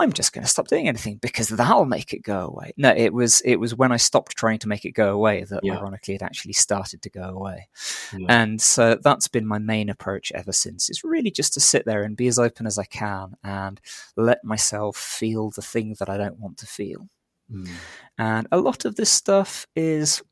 I'm 0.00 0.12
just 0.12 0.32
going 0.32 0.44
to 0.44 0.50
stop 0.50 0.68
doing 0.68 0.88
anything 0.88 1.18
because 1.22 1.48
that'll 1.48 1.84
make 1.84 2.12
it 2.12 2.22
go 2.22 2.40
away. 2.40 2.72
No, 2.76 2.90
it 2.90 3.12
was 3.12 3.40
it 3.42 3.56
was 3.56 3.74
when 3.74 3.92
I 3.92 3.96
stopped 3.96 4.36
trying 4.36 4.58
to 4.60 4.68
make 4.68 4.84
it 4.84 4.92
go 4.92 5.12
away 5.12 5.44
that 5.44 5.60
yeah. 5.62 5.78
ironically 5.78 6.14
it 6.14 6.22
actually 6.22 6.54
started 6.54 7.02
to 7.02 7.10
go 7.10 7.22
away. 7.22 7.68
Yeah. 8.16 8.26
And 8.28 8.60
so 8.60 8.98
that's 9.00 9.28
been 9.28 9.46
my 9.46 9.58
main 9.58 9.88
approach 9.88 10.32
ever 10.34 10.52
since. 10.52 10.90
It's 10.90 11.04
really 11.04 11.30
just 11.30 11.54
to 11.54 11.60
sit 11.60 11.84
there 11.84 12.02
and 12.02 12.16
be 12.16 12.26
as 12.26 12.38
open 12.38 12.66
as 12.66 12.78
I 12.78 12.84
can 12.84 13.34
and 13.44 13.80
let 14.16 14.44
myself 14.44 14.96
feel 14.96 15.50
the 15.50 15.62
thing 15.62 15.96
that 16.00 16.08
I 16.08 16.16
don't 16.16 16.38
want 16.38 16.58
to 16.58 16.66
feel. 16.66 17.08
Mm. 17.54 17.68
And 18.18 18.46
a 18.52 18.58
lot 18.58 18.84
of 18.84 18.96
this 18.96 19.10
stuff 19.10 19.66
is, 19.74 20.22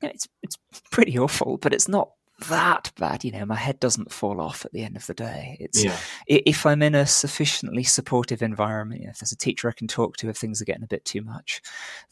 you 0.00 0.08
know, 0.08 0.12
it's 0.14 0.28
it's 0.42 0.58
pretty 0.90 1.18
awful, 1.18 1.58
but 1.58 1.72
it's 1.72 1.88
not 1.88 2.10
that 2.48 2.90
bad. 2.98 3.24
You 3.24 3.32
know, 3.32 3.44
my 3.44 3.56
head 3.56 3.80
doesn't 3.80 4.12
fall 4.12 4.40
off 4.40 4.64
at 4.64 4.72
the 4.72 4.82
end 4.82 4.96
of 4.96 5.06
the 5.06 5.14
day. 5.14 5.56
It's 5.60 5.84
yeah. 5.84 5.96
if 6.26 6.64
I'm 6.64 6.82
in 6.82 6.94
a 6.94 7.06
sufficiently 7.06 7.84
supportive 7.84 8.42
environment, 8.42 9.00
you 9.00 9.06
know, 9.06 9.10
if 9.10 9.18
there's 9.18 9.32
a 9.32 9.36
teacher 9.36 9.68
I 9.68 9.72
can 9.72 9.88
talk 9.88 10.16
to 10.18 10.28
if 10.28 10.36
things 10.36 10.60
are 10.60 10.64
getting 10.64 10.82
a 10.82 10.88
bit 10.88 11.04
too 11.04 11.22
much, 11.22 11.60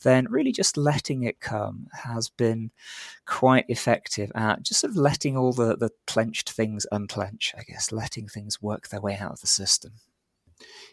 then 0.03 0.27
really 0.31 0.53
just 0.53 0.77
letting 0.77 1.23
it 1.23 1.41
come 1.41 1.89
has 1.93 2.29
been 2.29 2.71
quite 3.27 3.65
effective 3.69 4.31
at 4.35 4.63
just 4.63 4.81
sort 4.81 4.91
of 4.91 4.97
letting 4.97 5.37
all 5.37 5.53
the 5.53 5.77
the 5.77 5.91
clenched 6.07 6.51
things 6.51 6.87
unclench. 6.93 7.55
I 7.57 7.63
guess 7.63 7.93
letting 7.93 8.29
things 8.29 8.63
work 8.63 8.89
their 8.89 9.01
way 9.01 9.17
out 9.17 9.33
of 9.33 9.41
the 9.41 9.47
system. 9.47 9.93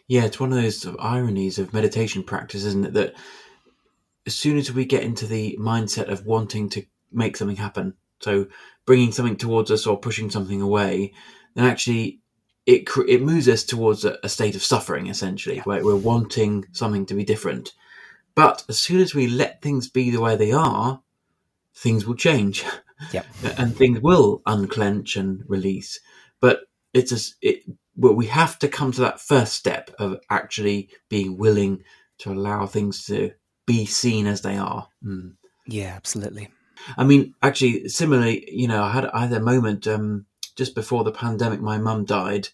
Yeah, 0.08 0.24
it's 0.24 0.38
one 0.38 0.52
of 0.52 0.62
those 0.62 0.84
of 0.84 0.96
ironies 1.00 1.58
of 1.58 1.74
meditation 1.74 2.22
practice, 2.22 2.64
isn't 2.64 2.86
it? 2.86 2.92
That 2.94 3.14
as 4.26 4.34
soon 4.34 4.58
as 4.58 4.72
we 4.72 4.84
get 4.84 5.02
into 5.02 5.26
the 5.26 5.56
mindset 5.60 6.10
of 6.10 6.26
wanting 6.26 6.68
to 6.70 6.84
make 7.12 7.36
something 7.36 7.56
happen, 7.56 7.94
so 8.20 8.46
bringing 8.84 9.12
something 9.12 9.36
towards 9.36 9.70
us 9.70 9.86
or 9.86 9.98
pushing 9.98 10.30
something 10.30 10.60
away, 10.60 11.12
then 11.54 11.64
actually 11.64 12.20
it 12.66 12.88
it 13.08 13.22
moves 13.22 13.48
us 13.48 13.64
towards 13.64 14.04
a, 14.04 14.18
a 14.22 14.28
state 14.28 14.56
of 14.56 14.62
suffering, 14.62 15.06
essentially, 15.06 15.58
where 15.58 15.84
we're 15.84 15.96
wanting 15.96 16.66
something 16.72 17.06
to 17.06 17.14
be 17.14 17.24
different. 17.24 17.72
But 18.34 18.64
as 18.68 18.78
soon 18.78 19.00
as 19.00 19.14
we 19.14 19.28
let 19.28 19.62
things 19.62 19.88
be 19.88 20.10
the 20.10 20.20
way 20.20 20.36
they 20.36 20.52
are, 20.52 21.00
things 21.74 22.06
will 22.06 22.16
change. 22.16 22.64
Yep. 23.12 23.26
and 23.58 23.76
things 23.76 24.00
will 24.00 24.40
unclench 24.46 25.16
and 25.16 25.44
release. 25.48 26.00
But 26.40 26.60
it's 26.94 27.12
a, 27.12 27.18
it 27.46 27.62
well, 27.94 28.14
we 28.14 28.24
have 28.24 28.58
to 28.60 28.68
come 28.68 28.90
to 28.92 29.02
that 29.02 29.20
first 29.20 29.52
step 29.52 29.90
of 29.98 30.18
actually 30.30 30.88
being 31.10 31.36
willing 31.36 31.84
to 32.18 32.32
allow 32.32 32.64
things 32.64 33.04
to 33.04 33.32
be 33.66 33.86
seen 33.86 34.26
as 34.26 34.42
they 34.42 34.56
are. 34.56 34.88
Mm. 35.04 35.34
Yeah, 35.66 35.92
absolutely. 35.96 36.48
I 36.96 37.04
mean, 37.04 37.34
actually, 37.42 37.88
similarly, 37.88 38.48
you 38.50 38.68
know, 38.68 38.82
I 38.82 38.92
had, 38.92 39.06
I 39.06 39.20
had 39.26 39.32
a 39.32 39.40
moment 39.40 39.86
um, 39.86 40.26
just 40.54 40.74
before 40.74 41.04
the 41.04 41.12
pandemic. 41.12 41.60
My 41.60 41.78
mum 41.78 42.04
died 42.04 42.48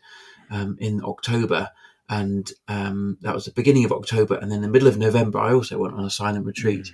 um, 0.50 0.76
in 0.80 1.02
October, 1.04 1.70
and 2.08 2.50
um, 2.68 3.18
that 3.20 3.34
was 3.34 3.44
the 3.44 3.52
beginning 3.52 3.84
of 3.84 3.92
October. 3.92 4.36
And 4.36 4.50
then 4.50 4.62
the 4.62 4.68
middle 4.68 4.88
of 4.88 4.98
November, 4.98 5.38
I 5.38 5.52
also 5.52 5.78
went 5.78 5.94
on 5.94 6.04
a 6.04 6.10
silent 6.10 6.46
retreat, 6.46 6.92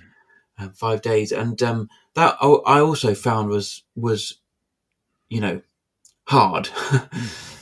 mm. 0.59 0.63
um, 0.63 0.71
five 0.71 1.01
days, 1.01 1.31
and 1.31 1.61
um, 1.63 1.89
that 2.15 2.37
I 2.41 2.79
also 2.79 3.15
found 3.15 3.49
was 3.49 3.83
was, 3.95 4.39
you 5.29 5.41
know, 5.41 5.61
hard. 6.27 6.69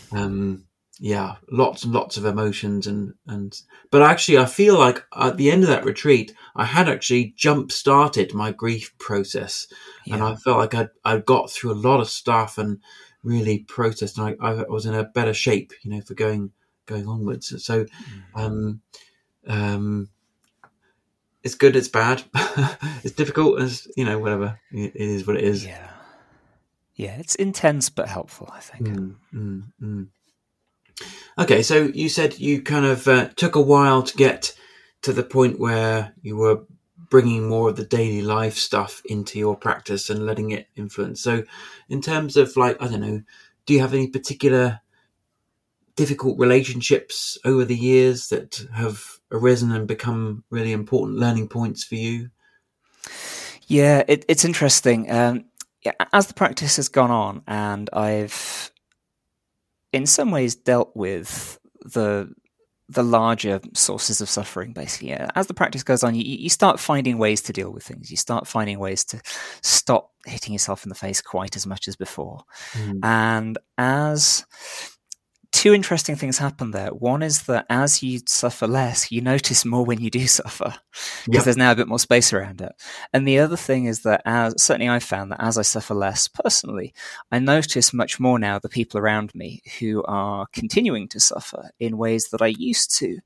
Mm. 0.08 0.18
um, 0.18 0.67
yeah, 1.00 1.36
lots 1.52 1.84
and 1.84 1.94
lots 1.94 2.18
of 2.18 2.26
emotions 2.26 2.88
and 2.88 3.14
and 3.28 3.62
but 3.92 4.02
actually 4.02 4.40
I 4.40 4.46
feel 4.46 4.78
like 4.78 5.04
at 5.16 5.38
the 5.38 5.52
end 5.52 5.64
of 5.64 5.70
that 5.70 5.86
retreat 5.86 6.34
I 6.56 6.66
had 6.66 6.90
actually 6.90 7.34
jump 7.38 7.72
started 7.72 8.34
my 8.34 8.52
grief 8.52 8.98
process. 8.98 9.68
Yeah. 10.06 10.16
and 10.16 10.24
I 10.24 10.36
felt 10.36 10.58
like 10.58 10.74
I 10.74 10.88
I 11.06 11.20
got 11.20 11.52
through 11.52 11.74
a 11.74 11.84
lot 11.88 12.00
of 12.00 12.10
stuff 12.10 12.58
and 12.58 12.80
really 13.24 13.60
processed 13.60 14.18
and 14.18 14.36
I, 14.42 14.48
I 14.50 14.54
was 14.64 14.86
in 14.86 14.96
a 14.96 15.04
better 15.04 15.34
shape 15.34 15.74
you 15.84 15.92
know 15.92 16.02
for 16.02 16.16
going 16.16 16.52
going 16.88 17.08
onwards. 17.08 17.54
So 17.64 17.84
mm-hmm. 17.86 18.40
um 18.40 18.82
um 19.48 20.10
it's 21.44 21.56
good 21.56 21.76
it's 21.76 21.90
bad. 21.90 22.24
It's 23.04 23.16
difficult 23.16 23.62
as 23.62 23.88
you 23.96 24.04
know 24.04 24.18
whatever. 24.18 24.60
It 24.72 24.96
is 24.96 25.28
what 25.28 25.38
it 25.38 25.44
is. 25.44 25.64
Yeah. 25.64 25.92
Yeah 26.96 27.18
it's 27.20 27.36
intense 27.36 27.92
but 27.92 28.08
helpful 28.08 28.50
I 28.52 28.62
think. 28.62 28.88
Mm, 28.88 29.16
mm, 29.32 29.64
mm. 29.80 30.08
Okay, 31.38 31.62
so 31.62 31.84
you 31.94 32.10
said 32.10 32.40
you 32.40 32.62
kind 32.62 32.86
of 32.86 33.08
uh, 33.08 33.30
took 33.36 33.56
a 33.56 33.62
while 33.62 34.04
to 34.04 34.18
get 34.18 34.56
to 35.04 35.14
the 35.14 35.24
point 35.24 35.60
where 35.60 36.14
you 36.22 36.36
were 36.36 36.64
bringing 37.10 37.48
more 37.48 37.70
of 37.70 37.76
the 37.76 37.86
daily 37.86 38.22
life 38.22 38.56
stuff 38.56 39.02
into 39.06 39.40
your 39.40 39.56
practice 39.56 40.10
and 40.10 40.26
letting 40.26 40.52
it 40.52 40.68
influence. 40.76 41.22
So, 41.22 41.44
in 41.90 42.02
terms 42.02 42.38
of 42.38 42.58
like, 42.58 42.82
I 42.82 42.88
don't 42.88 43.02
know, 43.02 43.22
do 43.66 43.74
you 43.74 43.80
have 43.82 43.94
any 43.94 44.08
particular 44.08 44.82
difficult 45.96 46.40
relationships 46.40 47.38
over 47.46 47.66
the 47.66 47.76
years 47.76 48.30
that 48.30 48.66
have 48.74 49.20
arisen 49.32 49.72
and 49.72 49.88
become 49.88 50.44
really 50.50 50.72
important 50.72 51.18
learning 51.18 51.50
points 51.50 51.84
for 51.84 51.96
you? 51.96 52.30
Yeah, 53.68 54.04
it, 54.08 54.26
it's 54.28 54.46
interesting. 54.46 55.12
Um, 55.12 55.46
as 56.14 56.28
the 56.28 56.34
practice 56.34 56.78
has 56.78 56.90
gone 56.90 57.12
on, 57.12 57.42
and 57.48 57.90
I've 57.94 58.72
in 59.94 60.06
some 60.06 60.32
ways 60.32 60.56
dealt 60.56 60.96
with 60.96 61.60
the 61.82 62.34
the 62.90 63.04
larger 63.04 63.60
sources 63.74 64.22
of 64.22 64.30
suffering 64.30 64.72
basically. 64.72 65.12
As 65.12 65.48
the 65.48 65.54
practice 65.54 65.84
goes 65.84 66.04
on 66.04 66.16
you, 66.16 66.24
you 66.24 66.50
start 66.50 66.80
finding 66.80 67.18
ways 67.18 67.42
to 67.44 67.54
deal 67.54 67.70
with 67.70 67.84
things. 67.84 68.10
You 68.10 68.16
start 68.18 68.48
finding 68.48 68.80
ways 68.80 69.04
to 69.06 69.22
stop 69.62 70.12
hitting 70.26 70.54
yourself 70.54 70.86
in 70.86 70.90
the 70.90 70.96
face 70.96 71.22
quite 71.22 71.56
as 71.58 71.68
much 71.68 71.88
as 71.88 71.96
before. 71.96 72.44
Mm. 72.74 73.00
and 73.04 73.58
as 73.78 74.46
two 75.58 75.74
interesting 75.74 76.16
things 76.16 76.38
happen 76.38 76.70
there. 76.70 76.90
One 76.90 77.24
is 77.24 77.44
that 77.44 77.66
as 77.68 78.04
you 78.04 78.20
suffer 78.28 78.68
less, 78.68 79.12
you 79.12 79.22
notice 79.22 79.66
more 79.66 79.84
when 79.84 80.00
you 80.00 80.12
do 80.12 80.28
suffer 80.28 80.76
because 81.26 81.28
yep. 81.28 81.44
there's 81.46 81.58
now 81.58 81.72
a 81.72 81.76
bit 81.76 81.88
more 81.88 81.98
space 81.98 82.32
around 82.32 82.62
it. 82.62 82.74
And 83.12 83.28
the 83.28 83.40
other 83.40 83.58
thing 83.58 83.86
is 83.86 84.02
that 84.02 84.22
as 84.24 84.62
certainly 84.62 84.88
I 84.88 85.00
found 85.00 85.32
that 85.32 85.42
as 85.42 85.58
I 85.58 85.64
suffer 85.64 85.96
less 85.96 86.28
personally, 86.28 86.94
I 87.32 87.40
notice 87.40 87.92
much 87.92 88.20
more 88.20 88.38
now 88.38 88.60
the 88.60 88.70
people 88.70 89.00
around 89.00 89.34
me 89.34 89.64
who 89.80 90.04
are 90.04 90.46
continuing 90.54 91.08
to 91.10 91.20
suffer 91.20 91.72
in 91.80 91.98
ways 91.98 92.30
that 92.30 92.42
I 92.44 92.48
used 92.48 92.96
to 92.98 93.18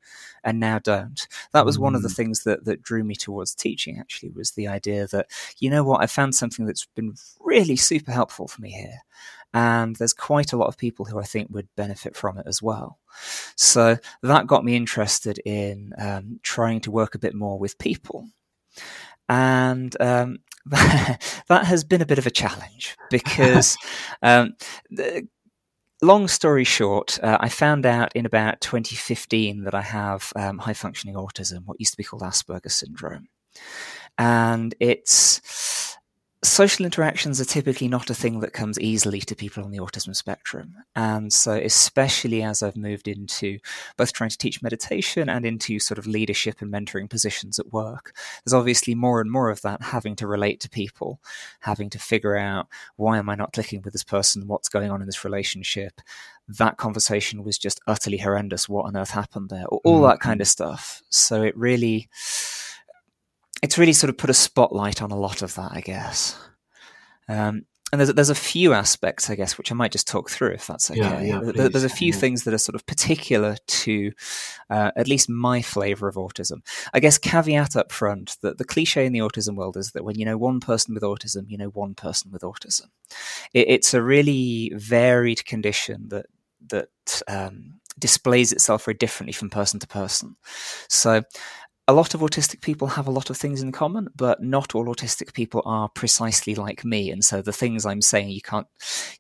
and 0.46 0.58
now 0.58 0.80
don't. 0.80 1.28
That 1.52 1.66
was 1.66 1.78
mm. 1.78 1.82
one 1.82 1.96
of 1.96 2.02
the 2.02 2.08
mm. 2.08 2.16
things 2.16 2.44
that 2.46 2.64
that 2.64 2.82
drew 2.82 3.04
me 3.04 3.16
towards 3.16 3.54
teaching 3.54 4.00
actually 4.00 4.30
was 4.30 4.52
the 4.52 4.70
idea 4.70 5.06
that 5.08 5.28
you 5.60 5.70
know 5.70 5.84
what 5.84 6.02
I 6.02 6.08
found 6.08 6.34
something 6.34 6.66
that's 6.66 6.88
been 6.96 7.14
really 7.42 7.76
super 7.76 8.14
helpful 8.14 8.48
for 8.48 8.62
me 8.62 8.72
here 8.72 9.00
and 9.54 9.96
there's 9.98 10.14
quite 10.14 10.54
a 10.54 10.58
lot 10.58 10.68
of 10.68 10.78
people 10.78 11.06
who 11.06 11.20
I 11.20 11.24
think 11.24 11.50
would 11.52 11.68
benefit 11.76 12.16
from 12.16 12.38
it 12.38 12.46
as 12.48 12.62
well. 12.62 13.00
So 13.56 13.98
that 14.24 14.48
got 14.48 14.64
me 14.64 14.76
interested 14.76 15.40
in 15.46 15.94
um, 15.98 16.40
trying 16.44 16.82
to 16.82 16.92
work 16.92 17.16
a 17.16 17.20
bit 17.20 17.36
more 17.36 17.60
with 17.60 17.78
people. 17.78 18.28
And 19.28 19.96
um, 20.00 20.40
that 20.66 21.20
has 21.50 21.84
been 21.84 22.02
a 22.02 22.06
bit 22.06 22.20
of 22.20 22.28
a 22.28 22.32
challenge 22.32 22.98
because, 23.10 23.78
um, 24.22 24.54
the, 24.90 25.28
long 26.02 26.28
story 26.28 26.64
short, 26.64 27.20
uh, 27.22 27.38
I 27.40 27.50
found 27.50 27.86
out 27.86 28.16
in 28.16 28.26
about 28.26 28.62
2015 28.62 29.64
that 29.64 29.76
I 29.76 29.82
have 29.82 30.34
um, 30.36 30.58
high 30.58 30.74
functioning 30.74 31.16
autism, 31.16 31.66
what 31.66 31.80
used 31.80 31.94
to 31.94 31.98
be 31.98 32.04
called 32.04 32.24
Asperger's 32.24 32.74
syndrome. 32.74 33.28
And 34.18 34.74
it's 34.80 35.42
social 36.44 36.86
interactions 36.86 37.40
are 37.40 37.46
typically 37.46 37.88
not 37.88 38.10
a 38.10 38.16
thing 38.16 38.40
that 38.40 38.54
comes 38.54 38.80
easily 38.80 39.20
to 39.20 39.36
people 39.36 39.64
on 39.64 39.70
the 39.70 39.78
autism 39.78 40.16
spectrum. 40.16 40.76
And 40.96 41.32
so, 41.32 41.54
especially 41.54 42.42
as 42.42 42.64
I've 42.64 42.76
moved 42.76 43.08
into 43.08 43.60
both 43.96 44.12
trying 44.12 44.32
to 44.32 44.38
teach 44.38 44.62
meditation 44.62 45.30
and 45.30 45.46
into 45.46 45.80
sort 45.80 46.00
of 46.00 46.08
leadership 46.08 46.62
and 46.62 46.74
mentoring 46.74 47.10
positions 47.10 47.60
at 47.60 47.72
work, 47.72 48.16
there's 48.44 48.54
obviously 48.54 48.96
more 48.96 49.22
and 49.22 49.32
more 49.32 49.50
of 49.50 49.62
that 49.62 49.82
having 49.82 50.16
to 50.18 50.28
relate 50.28 50.60
to 50.62 50.70
people, 50.70 51.20
having 51.60 51.90
to 51.92 52.00
figure 52.00 52.36
out 52.36 52.68
why 52.96 53.20
am 53.20 53.30
I 53.30 53.36
not 53.36 53.54
clicking 53.54 53.82
with 53.84 53.94
this 53.94 54.04
person? 54.04 54.48
What's 54.48 54.70
going 54.70 54.90
on 54.90 55.02
in 55.02 55.08
this 55.08 55.24
relationship? 55.24 56.02
That 56.48 56.78
conversation 56.78 57.44
was 57.44 57.58
just 57.60 57.80
utterly 57.86 58.18
horrendous. 58.18 58.68
What 58.68 58.86
on 58.86 58.98
earth 58.98 59.12
happened 59.12 59.50
there? 59.50 59.66
All 59.66 60.00
mm-hmm. 60.00 60.08
that 60.08 60.20
kind 60.20 60.42
of 60.42 60.48
stuff. 60.48 61.04
So, 61.10 61.44
it 61.44 61.56
really 61.56 62.10
it's 63.62 63.78
really 63.78 63.94
sort 63.94 64.10
of 64.10 64.18
put 64.18 64.30
a 64.30 64.34
spotlight 64.34 65.02
on 65.02 65.12
a 65.12 65.18
lot 65.18 65.42
of 65.42 65.56
that, 65.56 65.72
I 65.74 65.82
guess. 65.82 66.38
Um, 67.28 67.66
and 67.92 68.00
there's 68.00 68.14
there's 68.14 68.30
a 68.30 68.36
few 68.36 68.72
aspects, 68.72 69.30
I 69.30 69.36
guess, 69.36 69.58
which 69.58 69.72
I 69.72 69.76
might 69.76 69.92
just 69.92 70.08
talk 70.08 70.30
through 70.30 70.52
if 70.52 70.66
that's 70.66 70.90
okay. 70.90 71.00
Yeah, 71.00 71.22
yeah, 71.22 71.40
there, 71.44 71.68
there's 71.68 71.84
a 71.84 71.90
few 71.90 72.14
yeah. 72.14 72.20
things 72.20 72.44
that 72.44 72.54
are 72.54 72.58
sort 72.58 72.76
of 72.76 72.86
particular 72.86 73.58
to 73.68 74.12
uh, 74.70 74.92
at 74.96 75.10
least 75.10 75.30
my 75.30 75.62
flavour 75.62 76.08
of 76.08 76.16
autism. 76.16 76.66
I 76.94 77.02
guess 77.02 77.18
caveat 77.18 77.76
up 77.76 77.92
front 77.92 78.38
that 78.42 78.58
the 78.58 78.64
cliche 78.64 79.06
in 79.06 79.12
the 79.12 79.20
autism 79.20 79.56
world 79.56 79.76
is 79.76 79.92
that 79.92 80.06
when 80.06 80.18
you 80.18 80.24
know 80.24 80.38
one 80.38 80.62
person 80.62 80.94
with 80.94 81.04
autism, 81.04 81.50
you 81.50 81.58
know 81.58 81.68
one 81.68 81.94
person 81.94 82.32
with 82.32 82.44
autism. 82.44 82.88
It, 83.54 83.68
it's 83.68 83.94
a 83.94 84.02
really 84.02 84.72
varied 84.76 85.46
condition 85.46 86.08
that 86.10 86.28
that 86.70 87.22
um, 87.28 87.82
displays 88.00 88.54
itself 88.54 88.86
very 88.86 88.96
differently 88.96 89.34
from 89.34 89.50
person 89.50 89.82
to 89.82 89.88
person. 89.88 90.38
So 90.88 91.24
a 91.92 91.94
lot 91.94 92.14
of 92.14 92.22
autistic 92.22 92.62
people 92.62 92.88
have 92.88 93.06
a 93.06 93.12
lot 93.12 93.30
of 93.30 93.36
things 93.36 93.62
in 93.62 93.74
common, 93.74 94.08
but 94.16 94.42
not 94.42 94.74
all 94.74 94.86
autistic 94.86 95.34
people 95.34 95.62
are 95.66 95.90
precisely 95.90 96.56
like 96.56 96.86
me. 96.86 97.12
And 97.12 97.24
so 97.24 97.42
the 97.42 97.52
things 97.52 97.86
I'm 97.86 98.02
saying, 98.02 98.30
you 98.30 98.42
can't, 98.42 98.66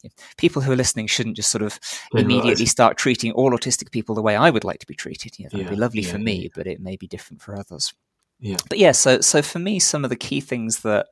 you 0.01 0.07
know, 0.09 0.23
people 0.37 0.61
who 0.61 0.71
are 0.71 0.77
listening 0.77 1.07
shouldn't 1.07 1.35
just 1.35 1.51
sort 1.51 1.63
of 1.63 1.77
immediately 2.15 2.65
start 2.65 2.97
treating 2.97 3.33
all 3.33 3.51
autistic 3.51 3.91
people 3.91 4.15
the 4.15 4.21
way 4.21 4.37
I 4.37 4.49
would 4.49 4.63
like 4.63 4.79
to 4.79 4.87
be 4.87 4.95
treated. 4.95 5.37
You 5.37 5.45
know, 5.45 5.49
that'd 5.51 5.65
yeah, 5.65 5.69
be 5.71 5.75
lovely 5.75 6.01
yeah, 6.03 6.11
for 6.11 6.17
me, 6.17 6.43
yeah. 6.43 6.49
but 6.55 6.65
it 6.65 6.79
may 6.79 6.95
be 6.95 7.07
different 7.07 7.41
for 7.41 7.57
others. 7.57 7.93
Yeah. 8.39 8.57
But 8.69 8.79
yeah, 8.79 8.93
so 8.93 9.21
so 9.21 9.41
for 9.41 9.59
me, 9.59 9.77
some 9.77 10.03
of 10.03 10.09
the 10.09 10.15
key 10.15 10.39
things 10.39 10.79
that 10.79 11.07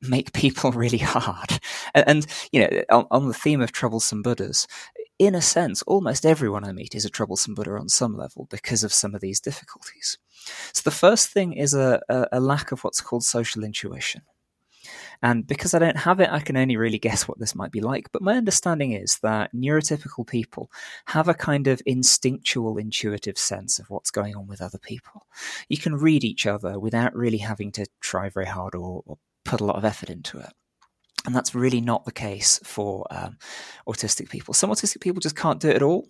make 0.00 0.32
people 0.32 0.70
really 0.72 0.98
hard, 0.98 1.58
and, 1.94 2.04
and 2.08 2.26
you 2.52 2.60
know, 2.60 2.82
on, 2.90 3.06
on, 3.10 3.28
the 3.28 3.34
theme 3.34 3.60
of 3.60 3.72
troublesome 3.72 4.22
Buddhas, 4.22 4.66
in 5.18 5.34
a 5.34 5.42
sense, 5.42 5.82
almost 5.82 6.26
everyone 6.26 6.64
I 6.64 6.72
meet 6.72 6.94
is 6.94 7.04
a 7.04 7.10
troublesome 7.10 7.54
Buddha 7.54 7.72
on 7.72 7.88
some 7.88 8.16
level 8.16 8.48
because 8.50 8.82
of 8.82 8.92
some 8.92 9.14
of 9.14 9.20
these 9.20 9.40
difficulties. 9.40 10.18
So 10.72 10.82
the 10.84 10.90
first 10.90 11.28
thing 11.28 11.52
is 11.52 11.74
a, 11.74 12.00
a, 12.08 12.26
a 12.32 12.40
lack 12.40 12.72
of 12.72 12.82
what's 12.82 13.00
called 13.00 13.24
social 13.24 13.62
intuition. 13.62 14.22
And 15.22 15.46
because 15.46 15.72
I 15.72 15.78
don't 15.78 15.98
have 15.98 16.18
it, 16.18 16.30
I 16.30 16.40
can 16.40 16.56
only 16.56 16.76
really 16.76 16.98
guess 16.98 17.28
what 17.28 17.38
this 17.38 17.54
might 17.54 17.70
be 17.70 17.80
like. 17.80 18.10
But 18.10 18.22
my 18.22 18.34
understanding 18.36 18.92
is 18.92 19.18
that 19.22 19.54
neurotypical 19.54 20.26
people 20.26 20.70
have 21.06 21.28
a 21.28 21.34
kind 21.34 21.68
of 21.68 21.80
instinctual, 21.86 22.76
intuitive 22.76 23.38
sense 23.38 23.78
of 23.78 23.88
what's 23.88 24.10
going 24.10 24.34
on 24.34 24.48
with 24.48 24.60
other 24.60 24.78
people. 24.78 25.26
You 25.68 25.78
can 25.78 25.94
read 25.94 26.24
each 26.24 26.46
other 26.46 26.80
without 26.80 27.14
really 27.14 27.38
having 27.38 27.70
to 27.72 27.86
try 28.00 28.28
very 28.30 28.46
hard 28.46 28.74
or, 28.74 29.04
or 29.06 29.18
put 29.44 29.60
a 29.60 29.64
lot 29.64 29.76
of 29.76 29.84
effort 29.84 30.10
into 30.10 30.38
it. 30.38 30.52
And 31.24 31.34
that's 31.34 31.54
really 31.54 31.80
not 31.80 32.04
the 32.04 32.12
case 32.12 32.58
for 32.64 33.06
um, 33.10 33.38
autistic 33.86 34.28
people. 34.28 34.54
Some 34.54 34.70
autistic 34.70 35.00
people 35.00 35.20
just 35.20 35.36
can't 35.36 35.60
do 35.60 35.68
it 35.68 35.76
at 35.76 35.82
all. 35.82 36.08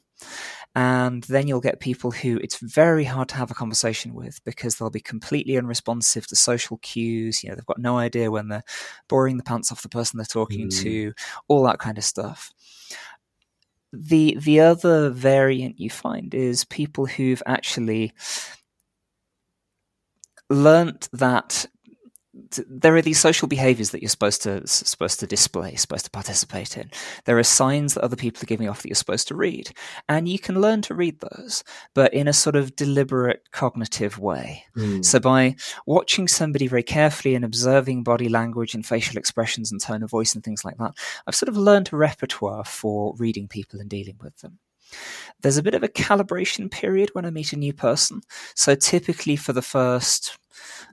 And 0.75 1.23
then 1.25 1.47
you'll 1.47 1.61
get 1.61 1.81
people 1.81 2.11
who 2.11 2.39
it's 2.39 2.57
very 2.57 3.05
hard 3.05 3.29
to 3.29 3.35
have 3.35 3.51
a 3.51 3.55
conversation 3.55 4.15
with 4.15 4.43
because 4.45 4.77
they'll 4.77 4.89
be 4.89 5.01
completely 5.01 5.59
unresponsive 5.59 6.27
to 6.29 6.37
social 6.37 6.79
cues. 6.79 7.43
You 7.43 7.51
know, 7.51 7.57
they've 7.57 7.67
got 7.67 7.79
no 7.79 7.99
idea 7.99 8.31
when 8.31 8.49
they're 8.49 8.65
boring 9.07 9.37
the 9.37 9.43
pants 9.43 9.71
off 9.71 9.83
the 9.83 9.91
person 9.91 10.17
they're 10.17 10.25
talking 10.25 10.69
mm. 10.69 10.83
to, 10.83 11.13
all 11.47 11.65
that 11.65 11.79
kind 11.79 11.99
of 11.99 12.05
stuff. 12.05 12.53
The 13.93 14.39
the 14.41 14.61
other 14.61 15.11
variant 15.11 15.79
you 15.79 15.91
find 15.91 16.33
is 16.33 16.65
people 16.65 17.05
who've 17.05 17.43
actually 17.45 18.15
learnt 20.49 21.11
that 21.13 21.67
there 22.69 22.95
are 22.97 23.03
these 23.03 23.21
social 23.21 23.49
behaviors 23.49 23.91
that 23.91 24.03
you're 24.03 24.09
supposed 24.09 24.43
to 24.43 24.67
supposed 24.67 25.21
to 25.21 25.27
display, 25.27 25.75
supposed 25.77 26.05
to 26.05 26.11
participate 26.11 26.77
in. 26.77 26.91
There 27.25 27.39
are 27.39 27.43
signs 27.43 27.95
that 27.95 28.05
other 28.05 28.17
people 28.17 28.43
are 28.43 28.47
giving 28.47 28.69
off 28.69 28.83
that 28.83 28.89
you're 28.89 28.95
supposed 28.95 29.29
to 29.29 29.35
read, 29.35 29.71
and 30.09 30.29
you 30.29 30.39
can 30.39 30.61
learn 30.61 30.83
to 30.83 30.95
read 30.95 31.21
those, 31.21 31.65
but 31.95 32.13
in 32.15 32.29
a 32.29 32.33
sort 32.33 32.57
of 32.57 32.77
deliberate 32.77 33.51
cognitive 33.53 34.19
way. 34.19 34.65
Mm. 34.77 35.05
So 35.05 35.21
by 35.21 35.57
watching 35.87 36.29
somebody 36.29 36.67
very 36.67 36.83
carefully 36.83 37.35
and 37.35 37.45
observing 37.45 38.03
body 38.03 38.29
language 38.29 38.75
and 38.75 38.85
facial 38.85 39.19
expressions 39.19 39.73
and 39.73 39.81
tone 39.81 40.03
of 40.03 40.11
voice 40.11 40.35
and 40.35 40.45
things 40.45 40.65
like 40.65 40.79
that, 40.79 40.93
I've 41.27 41.35
sort 41.35 41.49
of 41.49 41.57
learned 41.57 41.91
a 41.93 41.97
repertoire 41.97 42.65
for 42.65 43.15
reading 43.19 43.49
people 43.49 43.81
and 43.81 43.89
dealing 43.89 44.19
with 44.21 44.37
them. 44.39 44.59
There's 45.41 45.57
a 45.57 45.63
bit 45.63 45.75
of 45.75 45.83
a 45.83 45.89
calibration 45.89 46.71
period 46.71 47.11
when 47.13 47.25
I 47.25 47.31
meet 47.31 47.53
a 47.53 47.57
new 47.57 47.73
person. 47.73 48.23
So 48.55 48.75
typically 48.75 49.37
for 49.37 49.53
the 49.53 49.63
first 49.63 50.39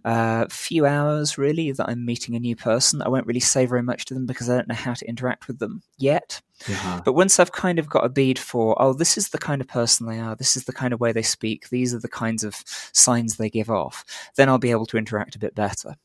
uh, 0.05 0.45
few 0.49 0.85
hours 0.85 1.37
really 1.37 1.71
that 1.71 1.89
I'm 1.89 2.05
meeting 2.05 2.35
a 2.35 2.39
new 2.39 2.55
person. 2.55 3.01
I 3.01 3.09
won't 3.09 3.27
really 3.27 3.39
say 3.39 3.65
very 3.65 3.83
much 3.83 4.05
to 4.05 4.13
them 4.13 4.25
because 4.25 4.49
I 4.49 4.55
don't 4.55 4.67
know 4.67 4.75
how 4.75 4.93
to 4.93 5.07
interact 5.07 5.47
with 5.47 5.59
them 5.59 5.81
yet. 5.97 6.41
But 7.05 7.13
once 7.13 7.39
I've 7.39 7.51
kind 7.51 7.79
of 7.79 7.89
got 7.89 8.05
a 8.05 8.09
bead 8.09 8.37
for, 8.37 8.79
oh, 8.81 8.93
this 8.93 9.17
is 9.17 9.29
the 9.29 9.37
kind 9.37 9.61
of 9.61 9.67
person 9.67 10.07
they 10.07 10.19
are, 10.19 10.35
this 10.35 10.57
is 10.57 10.65
the 10.65 10.73
kind 10.73 10.93
of 10.93 10.99
way 10.99 11.11
they 11.11 11.21
speak, 11.21 11.69
these 11.69 11.93
are 11.93 11.99
the 11.99 12.09
kinds 12.09 12.43
of 12.43 12.63
signs 12.93 13.37
they 13.37 13.49
give 13.49 13.69
off, 13.69 14.03
then 14.35 14.49
I'll 14.49 14.57
be 14.57 14.71
able 14.71 14.85
to 14.87 14.97
interact 14.97 15.35
a 15.35 15.39
bit 15.39 15.55
better. 15.55 15.95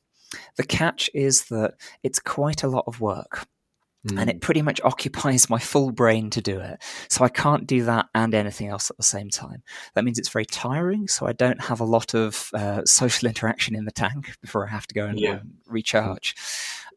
The 0.56 0.64
catch 0.64 1.10
is 1.14 1.46
that 1.46 1.74
it's 2.02 2.18
quite 2.18 2.62
a 2.62 2.68
lot 2.68 2.84
of 2.86 3.00
work. 3.00 3.46
Mm. 4.08 4.20
And 4.20 4.30
it 4.30 4.36
mm. 4.36 4.40
pretty 4.40 4.62
much 4.62 4.80
occupies 4.84 5.50
my 5.50 5.58
full 5.58 5.90
brain 5.90 6.30
to 6.30 6.40
do 6.40 6.60
it. 6.60 6.82
So 7.08 7.24
I 7.24 7.28
can't 7.28 7.66
do 7.66 7.84
that 7.84 8.06
and 8.14 8.34
anything 8.34 8.68
else 8.68 8.90
at 8.90 8.96
the 8.96 9.02
same 9.02 9.30
time. 9.30 9.62
That 9.94 10.04
means 10.04 10.18
it's 10.18 10.28
very 10.28 10.46
tiring. 10.46 11.08
So 11.08 11.26
I 11.26 11.32
don't 11.32 11.62
have 11.62 11.80
a 11.80 11.84
lot 11.84 12.14
of 12.14 12.50
uh, 12.54 12.84
social 12.84 13.28
interaction 13.34 13.74
in 13.74 13.84
the 13.84 13.92
tank 13.92 14.36
before 14.40 14.66
I 14.66 14.70
have 14.70 14.86
to 14.88 14.94
go 14.94 15.06
and 15.06 15.18
yeah. 15.18 15.40
recharge. 15.66 16.34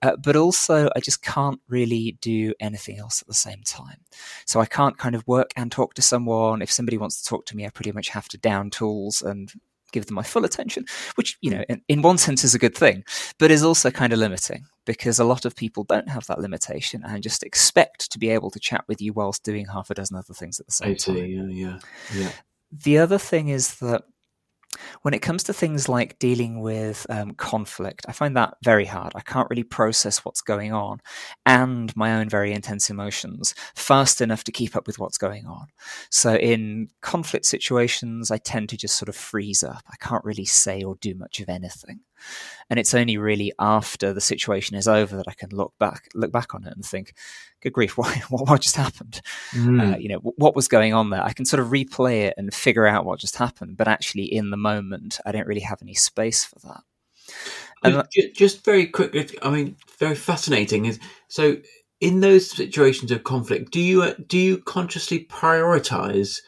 Uh, 0.01 0.15
but 0.15 0.35
also, 0.35 0.89
I 0.95 0.99
just 0.99 1.23
can't 1.23 1.59
really 1.67 2.17
do 2.21 2.53
anything 2.59 2.99
else 2.99 3.21
at 3.21 3.27
the 3.27 3.33
same 3.33 3.63
time. 3.63 3.97
So 4.45 4.59
I 4.59 4.65
can't 4.65 4.97
kind 4.97 5.15
of 5.15 5.25
work 5.27 5.51
and 5.55 5.71
talk 5.71 5.95
to 5.95 6.01
someone. 6.01 6.61
If 6.61 6.71
somebody 6.71 6.97
wants 6.97 7.21
to 7.21 7.29
talk 7.29 7.45
to 7.47 7.55
me, 7.55 7.65
I 7.65 7.69
pretty 7.69 7.91
much 7.91 8.09
have 8.09 8.27
to 8.29 8.37
down 8.37 8.69
tools 8.69 9.21
and 9.21 9.51
give 9.91 10.05
them 10.05 10.15
my 10.15 10.23
full 10.23 10.45
attention, 10.45 10.85
which, 11.15 11.37
you 11.41 11.51
know, 11.51 11.63
in, 11.69 11.81
in 11.87 12.01
one 12.01 12.17
sense 12.17 12.43
is 12.43 12.53
a 12.53 12.59
good 12.59 12.75
thing, 12.75 13.03
but 13.39 13.51
is 13.51 13.63
also 13.63 13.91
kind 13.91 14.13
of 14.13 14.19
limiting 14.19 14.65
because 14.85 15.19
a 15.19 15.23
lot 15.23 15.45
of 15.45 15.55
people 15.55 15.83
don't 15.83 16.09
have 16.09 16.25
that 16.27 16.39
limitation 16.39 17.03
and 17.05 17.21
just 17.21 17.43
expect 17.43 18.11
to 18.11 18.19
be 18.19 18.29
able 18.29 18.49
to 18.49 18.59
chat 18.59 18.83
with 18.87 19.01
you 19.01 19.13
whilst 19.13 19.43
doing 19.43 19.65
half 19.65 19.89
a 19.89 19.93
dozen 19.93 20.17
other 20.17 20.33
things 20.33 20.59
at 20.59 20.65
the 20.65 20.71
same 20.71 20.95
time. 20.95 21.17
Yeah, 21.17 21.45
yeah, 21.49 21.79
yeah. 22.13 22.31
The 22.71 22.97
other 22.97 23.17
thing 23.17 23.49
is 23.49 23.75
that 23.75 24.03
when 25.01 25.13
it 25.13 25.21
comes 25.21 25.43
to 25.43 25.53
things 25.53 25.89
like 25.89 26.19
dealing 26.19 26.59
with 26.61 27.05
um, 27.09 27.31
conflict, 27.31 28.05
I 28.07 28.11
find 28.11 28.35
that 28.37 28.55
very 28.63 28.85
hard. 28.85 29.13
I 29.15 29.21
can't 29.21 29.49
really 29.49 29.63
process 29.63 30.23
what's 30.23 30.41
going 30.41 30.73
on 30.73 31.01
and 31.45 31.95
my 31.95 32.15
own 32.15 32.29
very 32.29 32.53
intense 32.53 32.89
emotions 32.89 33.53
fast 33.75 34.21
enough 34.21 34.43
to 34.45 34.51
keep 34.51 34.75
up 34.75 34.87
with 34.87 34.99
what's 34.99 35.17
going 35.17 35.45
on. 35.45 35.67
So, 36.09 36.35
in 36.35 36.89
conflict 37.01 37.45
situations, 37.45 38.31
I 38.31 38.37
tend 38.37 38.69
to 38.69 38.77
just 38.77 38.97
sort 38.97 39.09
of 39.09 39.15
freeze 39.15 39.63
up. 39.63 39.83
I 39.91 39.95
can't 39.99 40.25
really 40.25 40.45
say 40.45 40.81
or 40.83 40.95
do 40.95 41.15
much 41.15 41.39
of 41.39 41.49
anything. 41.49 42.01
And 42.69 42.79
it's 42.79 42.93
only 42.93 43.17
really 43.17 43.51
after 43.59 44.13
the 44.13 44.21
situation 44.21 44.75
is 44.75 44.87
over 44.87 45.15
that 45.17 45.27
I 45.27 45.33
can 45.33 45.49
look 45.51 45.73
back 45.79 46.09
look 46.15 46.31
back 46.31 46.53
on 46.53 46.65
it 46.65 46.73
and 46.75 46.85
think, 46.85 47.13
"Good 47.61 47.73
grief, 47.73 47.97
what 47.97 48.15
what, 48.29 48.47
what 48.49 48.61
just 48.61 48.75
happened? 48.75 49.21
Mm. 49.51 49.95
Uh, 49.95 49.97
you 49.97 50.09
know, 50.09 50.19
what 50.19 50.55
was 50.55 50.67
going 50.67 50.93
on 50.93 51.09
there?" 51.09 51.23
I 51.23 51.33
can 51.33 51.45
sort 51.45 51.61
of 51.61 51.69
replay 51.69 52.27
it 52.27 52.33
and 52.37 52.53
figure 52.53 52.87
out 52.87 53.05
what 53.05 53.19
just 53.19 53.35
happened, 53.35 53.77
but 53.77 53.87
actually, 53.87 54.25
in 54.25 54.49
the 54.49 54.57
moment, 54.57 55.19
I 55.25 55.31
don't 55.31 55.47
really 55.47 55.61
have 55.61 55.81
any 55.81 55.93
space 55.93 56.43
for 56.43 56.59
that. 56.59 56.81
And 57.83 58.03
just 58.33 58.65
very 58.65 58.87
quick, 58.87 59.37
I 59.41 59.49
mean, 59.49 59.75
very 59.99 60.15
fascinating 60.15 60.85
is 60.85 60.99
so 61.27 61.57
in 61.99 62.19
those 62.19 62.49
situations 62.49 63.11
of 63.11 63.23
conflict, 63.23 63.71
do 63.71 63.79
you 63.79 64.03
uh, 64.03 64.13
do 64.27 64.37
you 64.37 64.57
consciously 64.59 65.25
prioritize? 65.25 66.41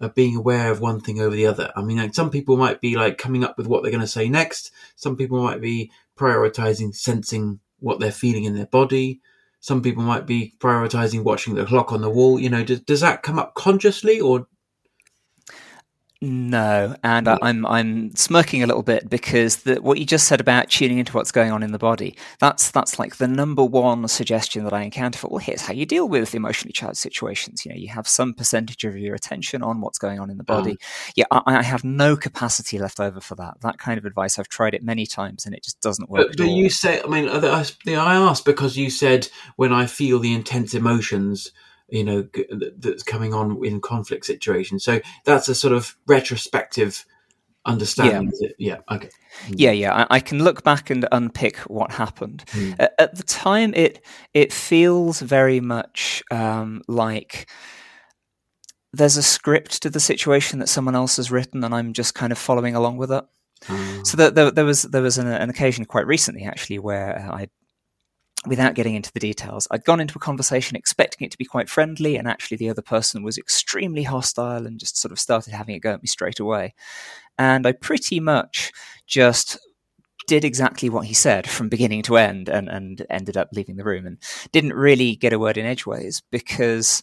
Uh, 0.00 0.08
being 0.08 0.36
aware 0.36 0.70
of 0.70 0.80
one 0.80 1.00
thing 1.00 1.20
over 1.20 1.34
the 1.34 1.46
other. 1.46 1.72
I 1.76 1.82
mean, 1.82 1.98
like 1.98 2.14
some 2.14 2.30
people 2.30 2.56
might 2.56 2.80
be 2.80 2.96
like 2.96 3.18
coming 3.18 3.44
up 3.44 3.56
with 3.56 3.66
what 3.66 3.82
they're 3.82 3.92
going 3.92 4.00
to 4.00 4.06
say 4.06 4.28
next. 4.28 4.70
Some 4.96 5.16
people 5.16 5.42
might 5.42 5.60
be 5.60 5.90
prioritizing 6.16 6.94
sensing 6.94 7.60
what 7.78 8.00
they're 8.00 8.12
feeling 8.12 8.44
in 8.44 8.54
their 8.54 8.66
body. 8.66 9.20
Some 9.60 9.82
people 9.82 10.02
might 10.02 10.26
be 10.26 10.54
prioritizing 10.58 11.24
watching 11.24 11.54
the 11.54 11.64
clock 11.64 11.92
on 11.92 12.02
the 12.02 12.10
wall. 12.10 12.38
You 12.38 12.50
know, 12.50 12.64
does, 12.64 12.80
does 12.80 13.00
that 13.00 13.22
come 13.22 13.38
up 13.38 13.54
consciously 13.54 14.20
or 14.20 14.46
no, 16.24 16.96
and 17.04 17.28
I, 17.28 17.38
am 17.42 17.66
I'm 17.66 18.14
smirking 18.16 18.62
a 18.62 18.66
little 18.66 18.82
bit 18.82 19.08
because 19.08 19.56
the, 19.58 19.76
what 19.80 19.98
you 19.98 20.06
just 20.06 20.26
said 20.26 20.40
about 20.40 20.70
tuning 20.70 20.98
into 20.98 21.12
what's 21.12 21.30
going 21.30 21.52
on 21.52 21.62
in 21.62 21.72
the 21.72 21.78
body 21.78 22.16
that's 22.38 22.70
that's 22.70 22.98
like 22.98 23.16
the 23.16 23.28
number 23.28 23.64
one 23.64 24.06
suggestion 24.08 24.64
that 24.64 24.72
I 24.72 24.82
encounter 24.82 25.18
for 25.18 25.28
well 25.28 25.38
here's 25.38 25.62
how 25.62 25.72
you 25.72 25.86
deal 25.86 26.08
with 26.08 26.34
emotionally 26.34 26.72
charged 26.72 26.98
situations. 26.98 27.64
You 27.64 27.72
know, 27.72 27.78
you 27.78 27.88
have 27.88 28.08
some 28.08 28.34
percentage 28.34 28.84
of 28.84 28.96
your 28.96 29.14
attention 29.14 29.62
on 29.62 29.80
what's 29.80 29.98
going 29.98 30.18
on 30.18 30.30
in 30.30 30.38
the 30.38 30.44
body. 30.44 30.72
Uh-huh. 30.72 31.12
Yeah, 31.16 31.24
I, 31.30 31.42
I, 31.58 31.62
have 31.62 31.84
no 31.84 32.16
capacity 32.16 32.78
left 32.78 33.00
over 33.00 33.20
for 33.20 33.34
that. 33.36 33.60
That 33.60 33.78
kind 33.78 33.98
of 33.98 34.04
advice 34.04 34.38
I've 34.38 34.48
tried 34.48 34.74
it 34.74 34.82
many 34.82 35.06
times 35.06 35.46
and 35.46 35.54
it 35.54 35.62
just 35.62 35.80
doesn't 35.80 36.10
work. 36.10 36.34
But, 36.36 36.46
you 36.46 36.70
say, 36.70 37.00
I 37.02 37.06
mean, 37.06 37.28
I, 37.28 37.64
I 37.88 38.14
asked 38.16 38.44
because 38.44 38.76
you 38.76 38.90
said 38.90 39.28
when 39.56 39.72
I 39.72 39.86
feel 39.86 40.18
the 40.18 40.34
intense 40.34 40.74
emotions 40.74 41.50
you 41.94 42.04
know 42.04 42.28
that's 42.78 43.02
coming 43.04 43.32
on 43.32 43.64
in 43.64 43.80
conflict 43.80 44.26
situations. 44.26 44.82
So 44.84 45.00
that's 45.24 45.48
a 45.48 45.54
sort 45.54 45.72
of 45.72 45.96
retrospective 46.06 47.04
understanding. 47.64 48.32
Yeah, 48.40 48.48
yeah 48.58 48.96
okay. 48.96 49.08
Mm. 49.46 49.54
Yeah, 49.56 49.70
yeah. 49.70 49.94
I, 49.94 50.16
I, 50.16 50.20
can 50.20 50.42
look 50.42 50.64
back 50.64 50.90
and 50.90 51.06
unpick 51.12 51.56
what 51.60 51.92
happened. 51.92 52.44
Mm. 52.48 52.76
At, 52.78 52.94
at, 52.98 53.16
the 53.16 53.22
time, 53.22 53.72
it 53.74 54.04
it 54.32 54.52
feels 54.52 55.20
very 55.20 55.60
much 55.60 56.22
um, 56.30 56.82
like 56.88 57.48
there's 58.92 59.16
a 59.16 59.22
script 59.22 59.82
to 59.82 59.90
the 59.90 60.00
situation 60.00 60.58
that 60.58 60.68
someone 60.68 60.96
else 60.96 61.16
has 61.16 61.30
written, 61.30 61.62
and 61.62 61.74
I'm 61.74 61.92
just 61.92 62.14
kind 62.14 62.32
of 62.32 62.38
following 62.38 62.74
along 62.74 62.96
with 62.96 63.12
it. 63.12 63.24
Mm. 63.66 64.06
So 64.06 64.16
there, 64.16 64.50
there, 64.50 64.64
was 64.64 64.82
there 64.82 65.02
was 65.02 65.16
an, 65.16 65.26
an, 65.28 65.48
occasion 65.48 65.84
quite 65.84 66.06
recently, 66.06 66.44
actually, 66.44 66.80
where 66.80 67.28
I 67.32 67.48
without 68.46 68.74
getting 68.74 68.94
into 68.94 69.12
the 69.12 69.20
details, 69.20 69.66
I'd 69.70 69.84
gone 69.84 70.00
into 70.00 70.16
a 70.16 70.20
conversation 70.20 70.76
expecting 70.76 71.24
it 71.24 71.30
to 71.30 71.38
be 71.38 71.44
quite 71.44 71.68
friendly, 71.68 72.16
and 72.16 72.28
actually 72.28 72.56
the 72.56 72.70
other 72.70 72.82
person 72.82 73.22
was 73.22 73.38
extremely 73.38 74.02
hostile 74.02 74.66
and 74.66 74.78
just 74.78 74.98
sort 74.98 75.12
of 75.12 75.20
started 75.20 75.52
having 75.52 75.74
a 75.74 75.80
go 75.80 75.92
at 75.92 76.02
me 76.02 76.06
straight 76.06 76.40
away. 76.40 76.74
And 77.38 77.66
I 77.66 77.72
pretty 77.72 78.20
much 78.20 78.72
just 79.06 79.58
did 80.26 80.44
exactly 80.44 80.88
what 80.88 81.06
he 81.06 81.14
said 81.14 81.48
from 81.48 81.68
beginning 81.68 82.02
to 82.02 82.16
end 82.16 82.48
and, 82.48 82.68
and 82.68 83.04
ended 83.10 83.36
up 83.36 83.48
leaving 83.52 83.76
the 83.76 83.84
room 83.84 84.06
and 84.06 84.18
didn't 84.52 84.72
really 84.72 85.16
get 85.16 85.32
a 85.32 85.38
word 85.38 85.58
in 85.58 85.66
edgeways 85.66 86.22
because 86.30 87.02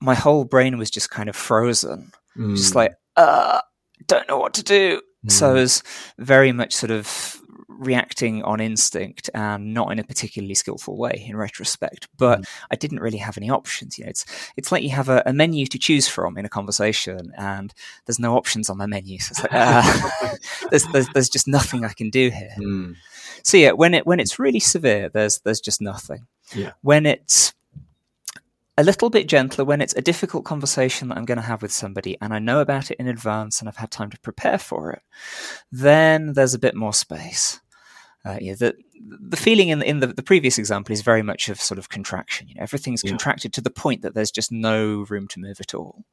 my 0.00 0.14
whole 0.14 0.44
brain 0.44 0.78
was 0.78 0.90
just 0.90 1.10
kind 1.10 1.28
of 1.28 1.36
frozen. 1.36 2.12
Mm. 2.36 2.56
Just 2.56 2.74
like, 2.74 2.94
uh, 3.16 3.60
don't 4.06 4.28
know 4.28 4.38
what 4.38 4.54
to 4.54 4.62
do. 4.62 5.00
Mm. 5.26 5.32
So 5.32 5.50
I 5.50 5.52
was 5.52 5.82
very 6.18 6.52
much 6.52 6.74
sort 6.74 6.90
of 6.90 7.40
reacting 7.78 8.42
on 8.42 8.60
instinct 8.60 9.30
and 9.34 9.74
not 9.74 9.90
in 9.92 9.98
a 9.98 10.04
particularly 10.04 10.54
skillful 10.54 10.96
way 10.96 11.24
in 11.28 11.36
retrospect. 11.36 12.08
But 12.16 12.40
mm. 12.40 12.48
I 12.70 12.76
didn't 12.76 13.00
really 13.00 13.18
have 13.18 13.36
any 13.36 13.50
options. 13.50 13.98
You 13.98 14.04
know, 14.04 14.10
it's 14.10 14.24
it's 14.56 14.72
like 14.72 14.82
you 14.82 14.90
have 14.90 15.08
a, 15.08 15.22
a, 15.26 15.32
menu 15.32 15.66
to 15.66 15.78
choose 15.78 16.08
from 16.08 16.36
in 16.38 16.44
a 16.44 16.48
conversation, 16.48 17.32
and 17.36 17.72
there's 18.06 18.18
no 18.18 18.36
options 18.36 18.70
on 18.70 18.78
my 18.78 18.86
menu. 18.86 19.18
So 19.18 19.42
like, 19.42 19.52
uh, 19.52 20.08
there's, 20.70 20.84
there's, 20.92 21.08
there's 21.08 21.28
just 21.28 21.48
nothing 21.48 21.84
I 21.84 21.92
can 21.92 22.10
do 22.10 22.30
here. 22.30 22.54
Mm. 22.58 22.96
So 23.42 23.56
yeah, 23.56 23.72
when 23.72 23.94
it 23.94 24.06
when 24.06 24.20
it's 24.20 24.38
really 24.38 24.60
severe, 24.60 25.08
there's 25.08 25.40
there's 25.40 25.60
just 25.60 25.80
nothing. 25.80 26.26
Yeah. 26.54 26.72
When 26.82 27.06
it's 27.06 27.54
a 28.76 28.82
little 28.82 29.10
bit 29.10 29.28
gentler 29.28 29.64
when 29.64 29.80
it's 29.80 29.94
a 29.94 30.02
difficult 30.02 30.44
conversation 30.44 31.08
that 31.08 31.16
I'm 31.16 31.24
going 31.24 31.38
to 31.38 31.42
have 31.42 31.62
with 31.62 31.72
somebody 31.72 32.18
and 32.20 32.34
I 32.34 32.38
know 32.38 32.60
about 32.60 32.90
it 32.90 32.98
in 32.98 33.06
advance 33.06 33.60
and 33.60 33.68
I've 33.68 33.76
had 33.76 33.90
time 33.90 34.10
to 34.10 34.18
prepare 34.18 34.58
for 34.58 34.90
it, 34.92 35.02
then 35.70 36.32
there's 36.32 36.54
a 36.54 36.58
bit 36.58 36.74
more 36.74 36.92
space. 36.92 37.60
Uh, 38.24 38.38
yeah, 38.40 38.54
the 38.54 38.74
the 39.00 39.36
feeling 39.36 39.68
in 39.68 39.82
in 39.82 40.00
the, 40.00 40.06
the 40.06 40.22
previous 40.22 40.58
example 40.58 40.92
is 40.92 41.02
very 41.02 41.22
much 41.22 41.48
of 41.48 41.60
sort 41.60 41.78
of 41.78 41.88
contraction. 41.88 42.48
You 42.48 42.54
know, 42.54 42.62
everything's 42.62 43.02
yeah. 43.04 43.10
contracted 43.10 43.52
to 43.54 43.60
the 43.60 43.70
point 43.70 44.02
that 44.02 44.14
there's 44.14 44.30
just 44.30 44.50
no 44.50 45.04
room 45.08 45.28
to 45.28 45.40
move 45.40 45.60
at 45.60 45.74
all. 45.74 46.04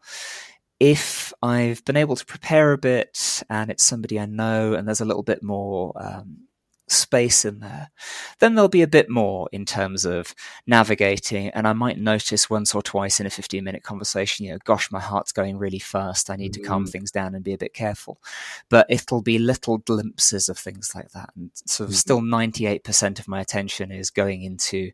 If 0.79 1.31
I've 1.43 1.85
been 1.85 1.97
able 1.97 2.15
to 2.15 2.25
prepare 2.25 2.73
a 2.73 2.77
bit 2.77 3.43
and 3.49 3.69
it's 3.69 3.83
somebody 3.83 4.19
I 4.19 4.25
know 4.25 4.73
and 4.73 4.87
there's 4.87 5.01
a 5.01 5.05
little 5.05 5.23
bit 5.23 5.43
more 5.43 5.93
um, 5.95 6.47
space 6.91 7.45
in 7.45 7.59
there, 7.59 7.91
then 8.39 8.55
there'll 8.55 8.69
be 8.69 8.81
a 8.81 8.87
bit 8.87 9.09
more 9.09 9.49
in 9.51 9.65
terms 9.65 10.05
of 10.05 10.35
navigating. 10.67 11.49
And 11.49 11.67
I 11.67 11.73
might 11.73 11.97
notice 11.97 12.49
once 12.49 12.75
or 12.75 12.81
twice 12.81 13.19
in 13.19 13.25
a 13.25 13.29
15 13.29 13.63
minute 13.63 13.83
conversation, 13.83 14.45
you 14.45 14.51
know, 14.51 14.59
gosh, 14.65 14.91
my 14.91 14.99
heart's 14.99 15.31
going 15.31 15.57
really 15.57 15.79
fast. 15.79 16.29
I 16.29 16.35
need 16.35 16.53
to 16.53 16.61
calm 16.61 16.83
mm-hmm. 16.83 16.91
things 16.91 17.11
down 17.11 17.35
and 17.35 17.43
be 17.43 17.53
a 17.53 17.57
bit 17.57 17.73
careful. 17.73 18.21
But 18.69 18.85
it'll 18.89 19.21
be 19.21 19.39
little 19.39 19.79
glimpses 19.79 20.49
of 20.49 20.57
things 20.57 20.93
like 20.93 21.11
that. 21.11 21.29
And 21.35 21.51
sort 21.65 21.89
of 21.89 21.93
mm-hmm. 21.93 21.99
still 21.99 22.21
98% 22.21 23.19
of 23.19 23.27
my 23.27 23.39
attention 23.39 23.91
is 23.91 24.09
going 24.09 24.43
into 24.43 24.91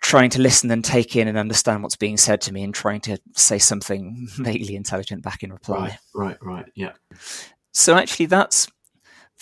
trying 0.00 0.30
to 0.30 0.40
listen 0.42 0.70
and 0.70 0.84
take 0.84 1.14
in 1.16 1.28
and 1.28 1.38
understand 1.38 1.82
what's 1.82 1.96
being 1.96 2.16
said 2.16 2.40
to 2.42 2.52
me 2.52 2.64
and 2.64 2.74
trying 2.74 3.00
to 3.00 3.18
say 3.36 3.58
something 3.58 4.26
vaguely 4.36 4.74
intelligent 4.76 5.22
back 5.22 5.42
in 5.42 5.52
reply. 5.52 5.98
Right, 6.12 6.36
right, 6.42 6.44
right. 6.44 6.72
Yeah. 6.74 6.92
So 7.72 7.94
actually 7.94 8.26
that's 8.26 8.68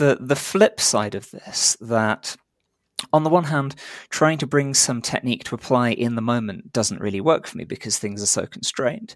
the 0.01 0.17
the 0.19 0.37
flip 0.37 0.81
side 0.81 1.15
of 1.15 1.31
this 1.31 1.77
that 1.81 2.37
on 3.13 3.25
the 3.25 3.31
one 3.31 3.45
hand, 3.45 3.75
trying 4.09 4.39
to 4.39 4.47
bring 4.47 4.75
some 4.75 5.03
technique 5.03 5.45
to 5.45 5.55
apply 5.55 5.91
in 5.91 6.15
the 6.15 6.23
moment 6.23 6.73
doesn't 6.73 7.01
really 7.01 7.21
work 7.21 7.47
for 7.47 7.59
me 7.59 7.65
because 7.65 7.99
things 7.99 8.23
are 8.23 8.27
so 8.27 8.47
constrained. 8.47 9.15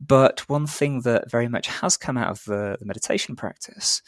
But 0.00 0.48
one 0.48 0.66
thing 0.66 1.02
that 1.02 1.30
very 1.30 1.48
much 1.48 1.66
has 1.66 1.96
come 1.96 2.16
out 2.16 2.30
of 2.30 2.44
the, 2.44 2.76
the, 2.78 2.86
meditation 2.86 3.36
practice 3.36 4.02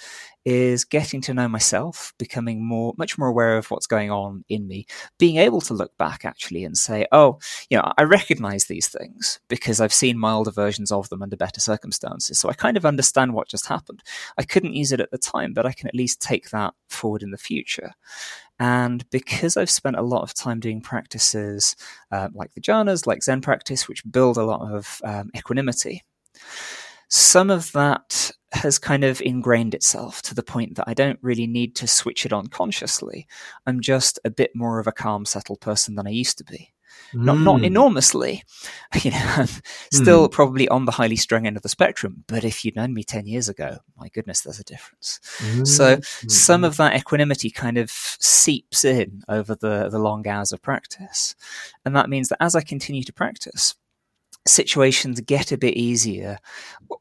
is 0.45 0.85
getting 0.85 1.21
to 1.23 1.33
know 1.33 1.49
myself, 1.49 2.13
becoming 2.19 2.63
more, 2.63 2.93
much 2.99 3.17
more 3.17 3.29
aware 3.29 3.57
of 3.57 3.71
what's 3.71 3.87
going 3.87 4.11
on 4.11 4.45
in 4.49 4.69
me, 4.69 4.87
being 5.19 5.37
able 5.37 5.61
to 5.63 5.73
look 5.73 5.97
back 5.97 6.25
actually 6.25 6.65
and 6.65 6.77
say, 6.77 7.07
oh, 7.13 7.39
you 7.71 7.79
know, 7.79 7.93
I 7.97 8.03
recognize 8.03 8.67
these 8.67 8.89
things 8.89 9.41
because 9.49 9.81
I've 9.81 9.93
seen 9.93 10.19
milder 10.19 10.51
versions 10.51 10.93
of 10.93 11.09
them 11.09 11.23
under 11.23 11.37
better 11.37 11.61
circumstances. 11.61 12.39
So 12.39 12.51
I 12.51 12.53
kind 12.53 12.77
of 12.77 12.85
understand 12.85 13.33
what 13.33 13.49
just 13.49 13.67
happened. 13.67 14.03
I 14.37 14.43
couldn't 14.43 14.75
use 14.75 14.93
it 14.93 15.01
at 15.01 15.11
the 15.11 15.19
time, 15.19 15.55
but 15.55 15.65
I 15.65 15.73
can 15.73 15.89
at 15.89 15.95
least 15.95 16.21
take 16.21 16.51
that 16.51 16.75
forward 16.89 17.23
in 17.23 17.31
the 17.31 17.39
future. 17.39 17.93
And 18.59 19.09
because 19.11 19.57
I've 19.57 19.71
spent 19.71 19.97
a 19.97 20.03
lot 20.03 20.23
of 20.23 20.35
time 20.35 20.61
doing 20.61 20.81
practices 20.81 21.75
uh, 22.13 22.29
like 22.35 22.53
the 22.55 22.61
jhanas, 22.61 23.07
like 23.07 23.23
Zen 23.23 23.41
practice, 23.41 23.89
which 23.89 24.11
build 24.11 24.37
a 24.37 24.45
lot 24.45 24.73
of 24.73 25.01
um, 25.05 25.31
equanimity, 25.37 26.05
some 27.09 27.51
of 27.51 27.73
that 27.73 28.31
has 28.53 28.79
kind 28.79 29.05
of 29.05 29.21
ingrained 29.21 29.75
itself 29.75 30.23
to 30.23 30.35
the 30.35 30.43
point 30.43 30.77
that 30.77 30.89
I 30.89 30.95
don't 30.95 31.19
really 31.23 31.47
need 31.47 31.75
to 31.77 31.89
switch 31.89 32.25
it 32.25 32.33
on 32.33 32.47
consciously. 32.47 33.27
I'm 33.67 33.81
just 33.81 34.19
a 34.25 34.31
bit 34.31 34.53
more 34.55 34.79
of 34.79 34.87
a 34.87 34.93
calm, 34.93 35.25
settled 35.25 35.61
person 35.61 35.97
than 35.97 36.07
I 36.07 36.11
used 36.11 36.39
to 36.39 36.45
be. 36.45 36.73
Not 37.13 37.39
not 37.39 37.59
hmm. 37.59 37.65
enormously, 37.65 38.43
you 39.03 39.11
know. 39.11 39.47
Still 39.93 40.29
mm. 40.29 40.33
probably 40.33 40.69
on 40.69 40.85
the 40.85 40.93
highly 40.93 41.17
strung 41.17 41.47
end 41.47 41.57
of 41.57 41.63
the 41.63 41.69
spectrum. 41.69 42.25
But 42.27 42.45
if 42.45 42.65
you'd 42.65 42.77
known 42.77 42.95
me 42.95 43.05
ten 43.05 43.27
years 43.27 43.49
ago, 43.49 43.79
my 43.97 44.09
goodness, 44.09 44.41
there's 44.41 44.59
a 44.59 44.65
difference. 44.65 45.21
Mm. 45.39 45.67
So 45.67 46.01
some 46.29 46.63
hmm. 46.63 46.65
of 46.65 46.77
that 46.79 46.97
equanimity 46.97 47.51
kind 47.51 47.79
of 47.79 47.91
seeps 47.91 48.85
in 48.85 49.23
over 49.29 49.55
the 49.55 49.89
the 49.89 49.99
long 49.99 50.27
hours 50.27 50.53
of 50.53 50.63
practice, 50.63 51.37
and 51.85 51.95
that 51.95 52.11
means 52.11 52.29
that 52.31 52.43
as 52.43 52.55
I 52.55 52.63
continue 52.63 53.05
to 53.05 53.13
practice, 53.13 53.75
situations 54.47 55.21
get 55.21 55.53
a 55.53 55.59
bit 55.59 55.77
easier 55.77 56.39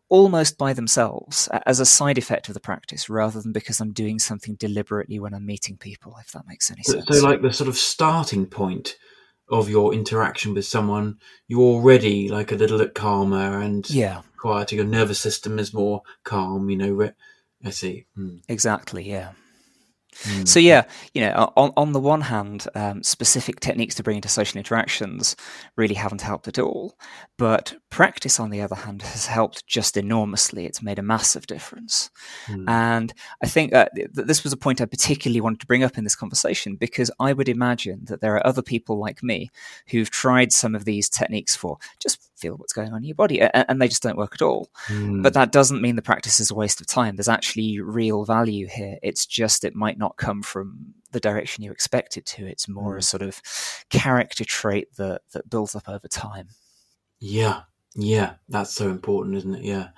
almost 0.10 0.58
by 0.58 0.74
themselves 0.74 1.50
as 1.66 1.80
a 1.80 1.86
side 1.86 2.18
effect 2.18 2.48
of 2.48 2.54
the 2.54 2.60
practice 2.60 3.10
rather 3.10 3.42
than 3.42 3.52
because 3.52 3.82
I'm 3.82 3.92
doing 3.92 4.20
something 4.20 4.56
deliberately 4.56 5.20
when 5.20 5.34
I'm 5.34 5.46
meeting 5.46 5.78
people, 5.78 6.16
if 6.22 6.32
that 6.32 6.48
makes 6.48 6.72
any 6.72 6.84
sense. 6.84 7.06
So, 7.10 7.24
like 7.24 7.42
the 7.42 7.52
sort 7.52 7.68
of 7.68 7.78
starting 7.78 8.46
point 8.46 8.96
of 9.54 9.70
your 9.70 9.94
interaction 9.94 10.54
with 10.54 10.66
someone, 10.66 11.20
you're 11.48 11.62
already 11.62 12.30
like 12.30 12.52
a 12.52 12.56
little 12.56 12.78
bit 12.78 12.94
calmer 12.94 13.60
and 13.60 13.90
yeah, 13.90 14.22
quieter. 14.38 14.76
Your 14.76 14.86
nervous 14.86 15.20
system 15.20 15.60
is 15.60 15.74
more 15.74 16.02
calm. 16.24 16.70
You 16.70 16.78
know, 16.78 17.12
I 17.64 17.70
see. 17.70 18.06
Hmm. 18.16 18.38
Exactly. 18.50 19.04
Yeah. 19.04 19.32
Mm. 20.24 20.48
So 20.48 20.60
yeah, 20.60 20.84
you 21.14 21.22
know, 21.22 21.52
on 21.56 21.72
on 21.78 21.92
the 21.92 22.00
one 22.00 22.22
hand, 22.22 22.68
um, 22.76 23.04
specific 23.04 23.60
techniques 23.60 23.96
to 23.96 24.04
bring 24.04 24.18
into 24.18 24.30
social 24.30 24.58
interactions 24.58 25.36
really 25.76 25.96
haven't 25.96 26.22
helped 26.22 26.48
at 26.48 26.60
all. 26.60 26.96
But 27.38 27.76
practice, 27.90 28.40
on 28.40 28.50
the 28.50 28.62
other 28.62 28.76
hand, 28.76 29.02
has 29.02 29.26
helped 29.26 29.68
just 29.68 29.98
enormously. 29.98 30.66
It's 30.66 30.82
made 30.82 31.00
a 31.00 31.04
massive 31.04 31.48
difference. 31.48 32.10
Mm. 32.48 32.66
And 32.68 33.14
I 33.44 33.48
think 33.48 33.74
uh, 33.74 33.88
th- 33.96 34.10
this 34.14 34.44
was 34.44 34.54
a 34.54 34.58
point 34.58 34.82
I 34.82 34.86
particularly 34.86 35.42
wanted 35.42 35.60
to 35.62 35.68
bring 35.68 35.84
up 35.84 35.98
in 35.98 36.04
this 36.04 36.16
conversation 36.16 36.76
because 36.76 37.12
I 37.20 37.34
would 37.34 37.50
imagine 37.50 38.06
that 38.06 38.22
there 38.22 38.36
are 38.36 38.48
other 38.48 38.62
people 38.62 39.00
like 39.00 39.24
me 39.24 39.50
who've 39.88 40.10
tried 40.10 40.52
some 40.52 40.76
of 40.76 40.86
these 40.86 41.10
techniques 41.10 41.56
for 41.56 41.78
just 42.00 42.33
feel 42.44 42.56
what's 42.56 42.74
going 42.74 42.92
on 42.92 42.98
in 42.98 43.06
your 43.06 43.16
body, 43.16 43.42
and, 43.42 43.66
and 43.68 43.82
they 43.82 43.88
just 43.88 44.04
don't 44.04 44.18
work 44.18 44.36
at 44.36 44.42
all. 44.42 44.70
Mm. 44.88 45.24
But 45.24 45.34
that 45.34 45.52
doesn't 45.52 45.82
mean 45.82 45.96
the 45.96 46.02
practice 46.02 46.40
is 46.40 46.52
a 46.52 46.56
waste 46.56 46.82
of 46.82 46.88
time. 46.88 47.16
There's 47.16 47.30
actually 47.30 47.80
real 47.80 48.26
value 48.26 48.68
here. 48.68 48.98
It's 49.02 49.26
just 49.26 49.64
it 49.64 49.76
might 49.76 49.98
not 49.98 50.18
come 50.18 50.42
from 50.42 50.94
the 51.12 51.20
direction 51.20 51.64
you 51.64 51.72
expect 51.72 52.18
it 52.18 52.26
to. 52.26 52.46
It's 52.46 52.68
more 52.68 52.96
mm. 52.96 53.00
a 53.00 53.02
sort 53.02 53.22
of 53.22 53.42
character 53.90 54.44
trait 54.46 54.96
that 54.98 55.22
that 55.34 55.50
builds 55.50 55.76
up 55.76 55.88
over 55.88 56.08
time. 56.08 56.50
Yeah, 57.20 57.62
yeah, 57.96 58.34
that's 58.50 58.74
so 58.74 58.90
important, 58.90 59.38
isn't 59.38 59.56
it? 59.56 59.64
Yeah, 59.64 59.90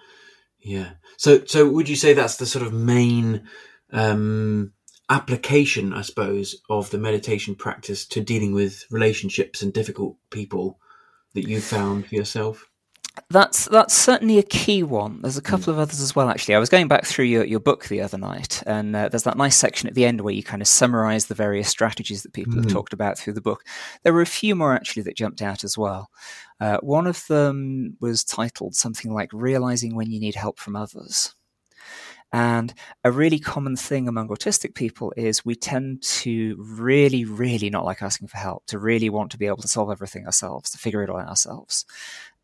yeah. 0.59 0.91
So, 1.17 1.43
so 1.45 1.69
would 1.69 1.89
you 1.89 1.95
say 1.95 2.13
that's 2.13 2.37
the 2.37 2.45
sort 2.45 2.65
of 2.65 2.73
main 2.73 3.47
um, 3.91 4.73
application, 5.09 5.93
I 5.93 6.01
suppose, 6.01 6.61
of 6.69 6.89
the 6.89 6.97
meditation 6.97 7.55
practice 7.55 8.05
to 8.07 8.21
dealing 8.21 8.53
with 8.53 8.85
relationships 8.89 9.61
and 9.61 9.73
difficult 9.73 10.17
people 10.29 10.79
that 11.35 11.47
you 11.47 11.61
found 11.61 12.07
for 12.07 12.15
yourself? 12.15 12.69
That's 13.29 13.65
that's 13.65 13.93
certainly 13.93 14.37
a 14.39 14.43
key 14.43 14.83
one. 14.83 15.21
There's 15.21 15.37
a 15.37 15.41
hmm. 15.41 15.45
couple 15.45 15.73
of 15.73 15.79
others 15.79 16.01
as 16.01 16.15
well. 16.15 16.29
Actually, 16.29 16.55
I 16.55 16.59
was 16.59 16.69
going 16.69 16.87
back 16.87 17.05
through 17.05 17.25
your, 17.25 17.45
your 17.45 17.59
book 17.59 17.85
the 17.85 18.01
other 18.01 18.17
night, 18.17 18.61
and 18.65 18.95
uh, 18.95 19.09
there's 19.09 19.23
that 19.23 19.37
nice 19.37 19.55
section 19.55 19.87
at 19.87 19.95
the 19.95 20.05
end 20.05 20.21
where 20.21 20.33
you 20.33 20.43
kind 20.43 20.61
of 20.61 20.67
summarize 20.67 21.25
the 21.25 21.35
various 21.35 21.69
strategies 21.69 22.23
that 22.23 22.33
people 22.33 22.53
mm. 22.53 22.57
have 22.57 22.65
hmm. 22.65 22.71
talked 22.71 22.93
about 22.93 23.17
through 23.17 23.33
the 23.33 23.41
book. 23.41 23.63
There 24.03 24.13
were 24.13 24.21
a 24.21 24.25
few 24.25 24.55
more 24.55 24.73
actually 24.73 25.03
that 25.03 25.17
jumped 25.17 25.41
out 25.41 25.63
as 25.63 25.77
well. 25.77 26.09
Uh, 26.59 26.77
one 26.81 27.07
of 27.07 27.25
them 27.27 27.97
was 28.01 28.23
titled 28.23 28.75
something 28.75 29.13
like 29.13 29.29
"Realizing 29.31 29.95
When 29.95 30.11
You 30.11 30.19
Need 30.19 30.35
Help 30.35 30.59
from 30.59 30.75
Others." 30.75 31.33
And 32.35 32.73
a 33.05 33.13
really 33.13 33.39
common 33.39 33.77
thing 33.77 34.09
among 34.09 34.27
autistic 34.27 34.73
people 34.75 35.13
is 35.15 35.45
we 35.45 35.55
tend 35.55 36.01
to 36.01 36.57
really, 36.59 37.23
really 37.23 37.69
not 37.69 37.85
like 37.85 38.01
asking 38.01 38.27
for 38.27 38.35
help, 38.35 38.65
to 38.65 38.77
really 38.77 39.09
want 39.09 39.31
to 39.31 39.37
be 39.37 39.45
able 39.45 39.61
to 39.61 39.69
solve 39.69 39.89
everything 39.89 40.25
ourselves, 40.25 40.69
to 40.71 40.77
figure 40.77 41.01
it 41.01 41.09
all 41.09 41.17
out 41.17 41.29
ourselves. 41.29 41.85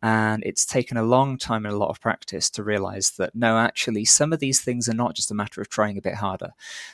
And 0.01 0.43
it's 0.45 0.65
taken 0.65 0.95
a 0.95 1.04
long 1.04 1.38
time 1.38 1.65
and 1.65 1.75
a 1.75 1.77
lot 1.77 1.89
of 1.89 1.99
practice 1.99 2.49
to 2.51 2.63
realize 2.63 3.12
that 3.17 3.36
no, 3.36 3.58
actually, 3.58 4.06
some 4.06 4.32
of 4.32 4.39
these 4.39 4.62
things 4.62 4.88
are 4.88 4.93
not 4.93 5.13
just 5.13 5.30
a 5.30 5.36
matter 5.36 5.60
of 5.60 5.67
trying 5.67 5.97
a 5.97 6.01
bit 6.01 6.15
harder. 6.15 6.51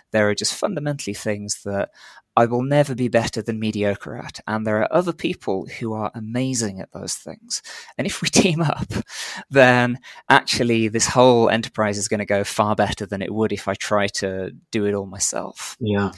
There 0.10 0.28
are 0.28 0.36
just 0.36 0.56
fundamentally 0.56 1.14
things 1.14 1.62
that 1.66 1.92
I 2.38 2.46
will 2.46 2.62
never 2.62 2.94
be 2.94 3.08
better 3.08 3.42
than 3.42 3.60
mediocre 3.60 4.16
at. 4.16 4.40
And 4.46 4.66
there 4.66 4.78
are 4.78 4.94
other 4.94 5.12
people 5.12 5.66
who 5.66 5.94
are 5.94 6.12
amazing 6.14 6.80
at 6.80 6.92
those 6.92 7.16
things. 7.16 7.64
And 7.98 8.06
if 8.06 8.22
we 8.22 8.30
team 8.30 8.62
up, 8.62 8.94
then 9.50 9.98
actually 10.30 10.88
this 10.88 11.08
whole 11.08 11.50
enterprise 11.50 11.98
is 11.98 12.08
going 12.08 12.20
to 12.20 12.26
go 12.26 12.44
far 12.44 12.76
better 12.76 13.08
than 13.08 13.24
it 13.24 13.34
would 13.34 13.52
if 13.52 13.68
I 13.68 13.74
try 13.74 14.06
to 14.20 14.52
do 14.70 14.86
it 14.86 14.94
all 14.94 15.08
myself. 15.08 15.76
Yeah. 15.80 16.12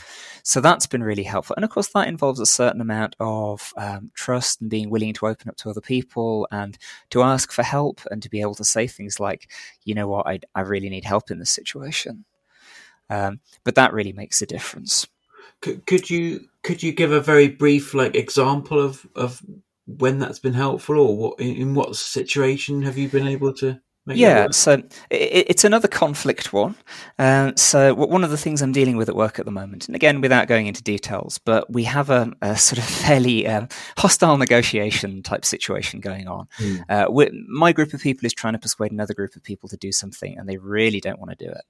So 0.44 0.60
that's 0.60 0.88
been 0.88 1.04
really 1.04 1.24
helpful. 1.24 1.56
And 1.56 1.64
of 1.64 1.72
course, 1.72 1.88
that 1.96 2.10
involves 2.10 2.42
a 2.42 2.46
certain 2.46 2.82
amount 2.82 3.16
of 3.22 3.72
um, 3.78 4.12
trust 4.14 4.60
and 4.60 4.70
being 4.70 4.90
willing 4.90 5.14
to 5.14 5.28
open 5.28 5.48
up 5.48 5.56
to 5.58 5.70
other 5.70 5.80
people 5.80 6.50
and 6.52 6.78
to 7.12 7.24
ask 7.24 7.54
for 7.54 7.64
help 7.64 8.02
and 8.12 8.22
to 8.24 8.30
be 8.30 8.42
able 8.42 8.56
to 8.56 8.66
say 8.66 8.88
things 8.88 9.22
like, 9.22 9.50
you 9.86 9.96
know 9.96 10.10
what, 10.10 10.28
I, 10.28 10.42
I 10.54 10.62
really 10.62 10.90
need 10.90 11.06
help 11.06 11.32
in 11.32 11.40
this 11.40 11.52
situation. 11.52 12.26
Um, 13.10 13.40
but 13.64 13.76
that 13.76 13.94
really 13.94 14.12
makes 14.12 14.42
a 14.42 14.46
difference. 14.46 15.08
Could, 15.62 15.86
could 15.86 16.10
you 16.10 16.48
could 16.63 16.84
you 16.84 16.91
give 16.91 17.12
a 17.12 17.22
very 17.22 17.48
brief 17.48 17.93
like 17.93 18.15
example 18.15 18.80
of 18.80 19.06
of 19.15 19.41
when 19.86 20.19
that's 20.19 20.39
been 20.39 20.54
helpful, 20.54 20.98
or 20.98 21.17
what 21.17 21.39
in, 21.39 21.56
in 21.56 21.76
what 21.76 21.95
situation 21.95 22.82
have 22.84 22.98
you 22.98 23.10
been 23.10 23.28
able 23.28 23.54
to? 23.56 23.80
yeah, 24.08 24.48
so 24.52 24.74
it, 25.10 25.45
it's 25.50 25.63
another 25.63 25.88
conflict 25.88 26.52
one. 26.52 26.76
Uh, 27.17 27.52
so 27.56 27.93
one 27.93 28.24
of 28.24 28.32
the 28.32 28.38
things 28.38 28.62
I'm 28.62 28.72
dealing 28.72 28.98
with 28.98 29.10
at 29.10 29.15
work 29.15 29.39
at 29.39 29.45
the 29.45 29.52
moment, 29.52 29.88
and 29.88 29.95
again 29.95 30.22
without 30.22 30.48
going 30.48 30.67
into 30.67 30.82
details, 30.82 31.39
but 31.39 31.72
we 31.72 31.84
have 31.84 32.10
a, 32.10 32.32
a 32.41 32.58
sort 32.58 32.80
of 32.80 32.86
fairly 32.86 33.48
um, 33.48 33.67
hostile 33.98 34.38
negotiation 34.38 35.22
type 35.22 35.45
situation 35.45 36.00
going 36.00 36.28
on. 36.28 36.48
Mm. 36.58 36.84
Uh, 36.89 37.30
my 37.48 37.72
group 37.72 37.93
of 37.93 38.02
people 38.02 38.26
is 38.26 38.34
trying 38.34 38.54
to 38.54 38.60
persuade 38.60 38.91
another 38.91 39.13
group 39.13 39.36
of 39.36 39.43
people 39.43 39.69
to 39.69 39.78
do 39.78 39.91
something, 39.91 40.38
and 40.38 40.48
they 40.48 40.58
really 40.58 41.00
don't 41.00 41.19
want 41.19 41.38
to 41.38 41.45
do 41.45 41.52
it 41.52 41.63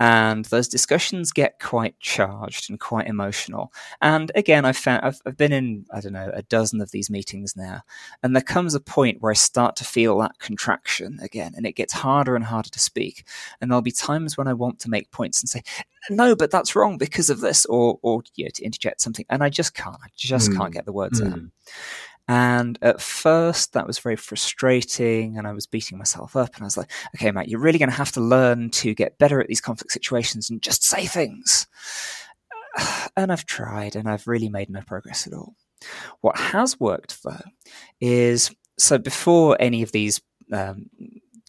and 0.00 0.46
those 0.46 0.66
discussions 0.66 1.30
get 1.30 1.60
quite 1.60 2.00
charged 2.00 2.70
and 2.70 2.80
quite 2.80 3.06
emotional. 3.06 3.70
And 4.00 4.32
again, 4.34 4.64
I've 4.64 4.78
found 4.78 5.04
I've, 5.04 5.20
I've, 5.26 5.36
been 5.36 5.52
in 5.52 5.84
I 5.92 6.00
don't 6.00 6.14
know 6.14 6.30
a 6.32 6.42
dozen 6.42 6.80
of 6.80 6.90
these 6.90 7.10
meetings 7.10 7.54
now, 7.54 7.82
and 8.22 8.34
there 8.34 8.42
comes 8.42 8.74
a 8.74 8.80
point 8.80 9.20
where 9.20 9.30
I 9.30 9.34
start 9.34 9.76
to 9.76 9.84
feel 9.84 10.18
that 10.18 10.38
contraction 10.38 11.18
again, 11.20 11.52
and 11.54 11.66
it 11.66 11.76
gets 11.76 11.92
harder 11.92 12.34
and 12.34 12.46
harder 12.46 12.70
to 12.70 12.80
speak. 12.80 13.26
And 13.60 13.70
there'll 13.70 13.82
be 13.82 13.92
times 13.92 14.38
when 14.38 14.48
I 14.48 14.54
want 14.54 14.78
to 14.80 14.90
make 14.90 15.10
points 15.10 15.42
and 15.42 15.50
say, 15.50 15.62
"No, 16.08 16.34
but 16.34 16.50
that's 16.50 16.74
wrong 16.74 16.96
because 16.96 17.28
of 17.28 17.40
this," 17.40 17.66
or 17.66 17.98
or 18.00 18.22
you 18.36 18.46
know, 18.46 18.50
to 18.54 18.64
interject 18.64 19.02
something, 19.02 19.26
and 19.28 19.44
I 19.44 19.50
just 19.50 19.74
can't. 19.74 19.98
I 20.02 20.08
just 20.16 20.50
mm. 20.50 20.56
can't 20.56 20.72
get 20.72 20.86
the 20.86 20.92
words 20.92 21.20
mm. 21.20 21.30
out. 21.30 21.40
And 22.30 22.78
at 22.80 23.00
first, 23.00 23.72
that 23.72 23.88
was 23.88 23.98
very 23.98 24.14
frustrating, 24.14 25.36
and 25.36 25.48
I 25.48 25.52
was 25.52 25.66
beating 25.66 25.98
myself 25.98 26.36
up. 26.36 26.54
And 26.54 26.62
I 26.62 26.64
was 26.64 26.76
like, 26.76 26.88
okay, 27.16 27.32
Matt, 27.32 27.48
you're 27.48 27.58
really 27.58 27.80
going 27.80 27.90
to 27.90 27.96
have 27.96 28.12
to 28.12 28.20
learn 28.20 28.70
to 28.70 28.94
get 28.94 29.18
better 29.18 29.40
at 29.40 29.48
these 29.48 29.60
conflict 29.60 29.90
situations 29.90 30.48
and 30.48 30.62
just 30.62 30.84
say 30.84 31.06
things. 31.06 31.66
And 33.16 33.32
I've 33.32 33.46
tried, 33.46 33.96
and 33.96 34.08
I've 34.08 34.28
really 34.28 34.48
made 34.48 34.70
no 34.70 34.80
progress 34.86 35.26
at 35.26 35.32
all. 35.32 35.56
What 36.20 36.36
has 36.38 36.78
worked, 36.78 37.20
though, 37.24 37.42
is 38.00 38.54
so 38.78 38.96
before 38.96 39.56
any 39.58 39.82
of 39.82 39.90
these 39.90 40.20
um, 40.52 40.88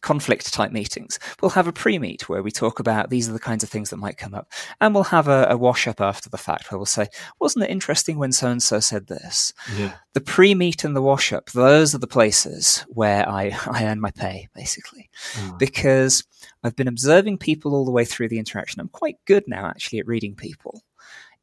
conflict 0.02 0.52
type 0.54 0.72
meetings. 0.72 1.20
We'll 1.42 1.52
have 1.52 1.68
a 1.68 1.74
pre 1.74 2.00
meet 2.00 2.28
where 2.28 2.44
we 2.44 2.52
talk 2.52 2.80
about 2.80 3.10
these 3.10 3.30
are 3.30 3.34
the 3.34 3.40
kinds 3.40 3.64
of 3.64 3.70
things 3.70 3.90
that 3.90 3.98
might 3.98 4.18
come 4.18 4.34
up. 4.34 4.52
And 4.80 4.94
we'll 4.94 5.06
have 5.06 5.28
a, 5.28 5.48
a 5.50 5.58
wash 5.58 5.88
up 5.88 6.02
after 6.02 6.30
the 6.30 6.38
fact 6.38 6.72
where 6.72 6.78
we'll 6.78 6.86
say, 6.86 7.08
wasn't 7.40 7.66
it 7.66 7.72
interesting 7.72 8.18
when 8.18 8.32
so 8.32 8.50
and 8.50 8.62
so 8.62 8.80
said 8.80 9.08
this? 9.08 9.54
Yeah. 9.78 9.94
The 10.14 10.22
pre 10.22 10.56
meet 10.56 10.84
and 10.84 10.96
the 10.96 11.02
wash 11.02 11.32
up, 11.32 11.52
those 11.52 11.96
are 11.96 12.00
the 12.00 12.08
places 12.08 12.86
where 12.90 13.28
I, 13.28 13.58
I 13.68 13.86
earn 13.86 14.02
my 14.02 14.12
pay, 14.12 14.50
basically. 14.56 15.10
Oh. 15.38 15.56
Because 15.58 16.24
I've 16.64 16.76
been 16.76 16.88
observing 16.88 17.38
people 17.38 17.74
all 17.74 17.86
the 17.86 17.92
way 17.92 18.06
through 18.06 18.30
the 18.30 18.40
interaction. 18.40 18.82
I'm 18.82 18.90
quite 18.90 19.18
good 19.26 19.44
now, 19.48 19.68
actually, 19.68 20.00
at 20.00 20.08
reading 20.08 20.36
people, 20.36 20.84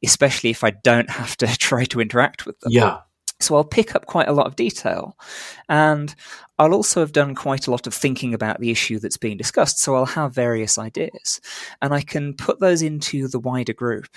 especially 0.03 0.49
if 0.49 0.63
I 0.63 0.71
don't 0.71 1.09
have 1.09 1.37
to 1.37 1.47
try 1.57 1.85
to 1.85 2.01
interact 2.01 2.45
with 2.45 2.59
them. 2.59 2.71
Yeah. 2.71 2.99
So 3.41 3.55
I'll 3.55 3.63
pick 3.63 3.95
up 3.95 4.05
quite 4.05 4.27
a 4.27 4.33
lot 4.33 4.47
of 4.47 4.55
detail. 4.55 5.17
And 5.69 6.13
I'll 6.57 6.73
also 6.73 6.99
have 6.99 7.13
done 7.13 7.35
quite 7.35 7.67
a 7.67 7.71
lot 7.71 7.87
of 7.87 7.93
thinking 7.93 8.33
about 8.33 8.59
the 8.59 8.69
issue 8.69 8.99
that's 8.99 9.15
being 9.15 9.37
discussed. 9.37 9.79
So 9.79 9.95
I'll 9.95 10.05
have 10.05 10.35
various 10.35 10.77
ideas. 10.77 11.39
And 11.81 11.93
I 11.93 12.01
can 12.01 12.33
put 12.33 12.59
those 12.59 12.81
into 12.81 13.29
the 13.29 13.39
wider 13.39 13.71
group 13.71 14.07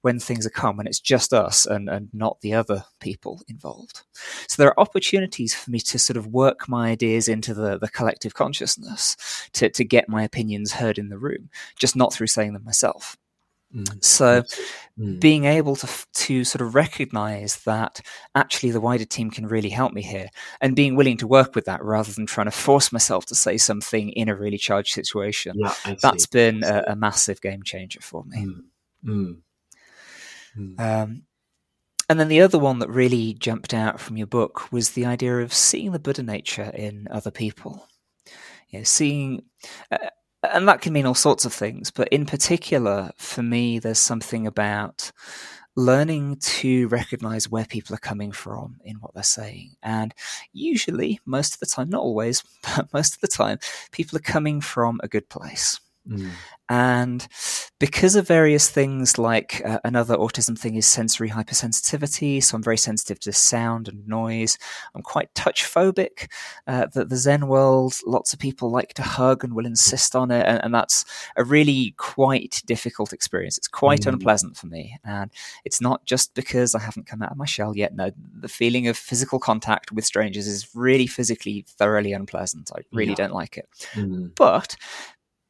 when 0.00 0.18
things 0.18 0.44
are 0.44 0.50
calm, 0.50 0.76
when 0.76 0.88
it's 0.88 0.98
just 0.98 1.32
us 1.32 1.64
and, 1.64 1.88
and 1.88 2.08
not 2.12 2.40
the 2.40 2.54
other 2.54 2.84
people 2.98 3.40
involved. 3.46 4.02
So 4.48 4.60
there 4.60 4.70
are 4.70 4.80
opportunities 4.80 5.54
for 5.54 5.70
me 5.70 5.78
to 5.78 5.98
sort 5.98 6.16
of 6.16 6.26
work 6.26 6.68
my 6.68 6.90
ideas 6.90 7.28
into 7.28 7.54
the, 7.54 7.78
the 7.78 7.88
collective 7.88 8.34
consciousness 8.34 9.16
to, 9.52 9.70
to 9.70 9.84
get 9.84 10.08
my 10.08 10.24
opinions 10.24 10.72
heard 10.72 10.98
in 10.98 11.08
the 11.08 11.18
room, 11.18 11.50
just 11.78 11.94
not 11.94 12.12
through 12.12 12.26
saying 12.26 12.52
them 12.52 12.64
myself. 12.64 13.16
Mm. 13.74 14.04
So, 14.04 14.42
mm. 14.98 15.20
being 15.20 15.44
able 15.44 15.76
to 15.76 15.88
to 16.12 16.44
sort 16.44 16.60
of 16.60 16.74
recognize 16.74 17.56
that 17.64 18.00
actually 18.34 18.70
the 18.70 18.80
wider 18.80 19.04
team 19.04 19.30
can 19.30 19.46
really 19.46 19.70
help 19.70 19.92
me 19.92 20.02
here, 20.02 20.28
and 20.60 20.76
being 20.76 20.94
willing 20.94 21.16
to 21.18 21.26
work 21.26 21.54
with 21.54 21.64
that 21.64 21.82
rather 21.82 22.12
than 22.12 22.26
trying 22.26 22.46
to 22.46 22.50
force 22.50 22.92
myself 22.92 23.26
to 23.26 23.34
say 23.34 23.56
something 23.56 24.10
in 24.10 24.28
a 24.28 24.36
really 24.36 24.58
charged 24.58 24.92
situation, 24.92 25.56
yeah, 25.58 25.74
that's 26.02 26.26
been 26.26 26.62
a, 26.64 26.84
a, 26.88 26.96
massive 26.96 27.40
game 27.40 27.62
changer 27.62 28.00
for 28.00 28.24
me. 28.24 28.46
Mm. 29.04 29.36
mm. 30.56 30.80
Um, 30.80 31.22
and 32.08 32.20
then 32.20 32.28
the 32.28 32.42
other 32.42 32.58
one 32.58 32.78
that 32.80 32.90
really 32.90 33.32
jumped 33.32 33.72
out 33.72 33.98
from 33.98 34.18
your 34.18 34.26
book 34.26 34.70
was 34.70 34.90
the 34.90 35.06
idea 35.06 35.38
of 35.38 35.54
seeing 35.54 35.92
the 35.92 35.98
Buddha 35.98 36.22
nature 36.22 36.70
in 36.74 37.08
other 37.10 37.30
people. 37.30 37.88
You 38.68 38.80
know, 38.80 38.84
seeing. 38.84 39.44
Uh, 39.90 40.10
and 40.42 40.68
that 40.68 40.80
can 40.80 40.92
mean 40.92 41.06
all 41.06 41.14
sorts 41.14 41.44
of 41.44 41.52
things. 41.52 41.90
But 41.90 42.08
in 42.08 42.26
particular, 42.26 43.12
for 43.16 43.42
me, 43.42 43.78
there's 43.78 43.98
something 43.98 44.46
about 44.46 45.12
learning 45.74 46.36
to 46.36 46.88
recognize 46.88 47.48
where 47.48 47.64
people 47.64 47.94
are 47.94 47.98
coming 47.98 48.32
from 48.32 48.76
in 48.84 48.96
what 48.96 49.14
they're 49.14 49.22
saying. 49.22 49.74
And 49.82 50.14
usually, 50.52 51.20
most 51.24 51.54
of 51.54 51.60
the 51.60 51.66
time, 51.66 51.88
not 51.90 52.02
always, 52.02 52.42
but 52.76 52.92
most 52.92 53.14
of 53.14 53.20
the 53.20 53.28
time, 53.28 53.58
people 53.90 54.16
are 54.16 54.22
coming 54.22 54.60
from 54.60 55.00
a 55.02 55.08
good 55.08 55.28
place. 55.28 55.80
Mm. 56.08 56.30
And 56.68 57.28
because 57.78 58.16
of 58.16 58.26
various 58.26 58.70
things 58.70 59.18
like 59.18 59.60
uh, 59.64 59.78
another 59.84 60.16
autism 60.16 60.58
thing 60.58 60.76
is 60.76 60.86
sensory 60.86 61.28
hypersensitivity. 61.28 62.42
So 62.42 62.56
I'm 62.56 62.62
very 62.62 62.78
sensitive 62.78 63.20
to 63.20 63.32
sound 63.32 63.88
and 63.88 64.06
noise. 64.08 64.56
I'm 64.94 65.02
quite 65.02 65.34
touch 65.34 65.64
phobic. 65.64 66.30
Uh, 66.66 66.86
the, 66.86 67.04
the, 67.04 67.16
Zen 67.16 67.46
world, 67.46 67.94
lots 68.06 68.32
of 68.32 68.38
people 68.38 68.70
like 68.70 68.94
to 68.94 69.02
hug 69.02 69.44
and 69.44 69.54
will 69.54 69.66
insist 69.66 70.16
on 70.16 70.30
it. 70.30 70.46
And, 70.46 70.64
and 70.64 70.74
that's 70.74 71.04
a 71.36 71.44
really 71.44 71.94
quite 71.98 72.62
difficult 72.64 73.12
experience. 73.12 73.58
It's 73.58 73.68
quite 73.68 74.00
mm. 74.02 74.12
unpleasant 74.12 74.56
for 74.56 74.66
me. 74.66 74.96
And 75.04 75.30
it's 75.64 75.80
not 75.80 76.04
just 76.06 76.34
because 76.34 76.74
I 76.74 76.80
haven't 76.80 77.06
come 77.06 77.22
out 77.22 77.32
of 77.32 77.36
my 77.36 77.46
shell 77.46 77.76
yet. 77.76 77.94
No, 77.94 78.10
the 78.40 78.48
feeling 78.48 78.88
of 78.88 78.96
physical 78.96 79.38
contact 79.38 79.92
with 79.92 80.06
strangers 80.06 80.46
is 80.46 80.74
really 80.74 81.06
physically 81.06 81.66
thoroughly 81.68 82.12
unpleasant. 82.12 82.70
I 82.74 82.80
really 82.92 83.10
yeah. 83.10 83.16
don't 83.16 83.34
like 83.34 83.58
it. 83.58 83.68
Mm. 83.92 84.34
But 84.34 84.76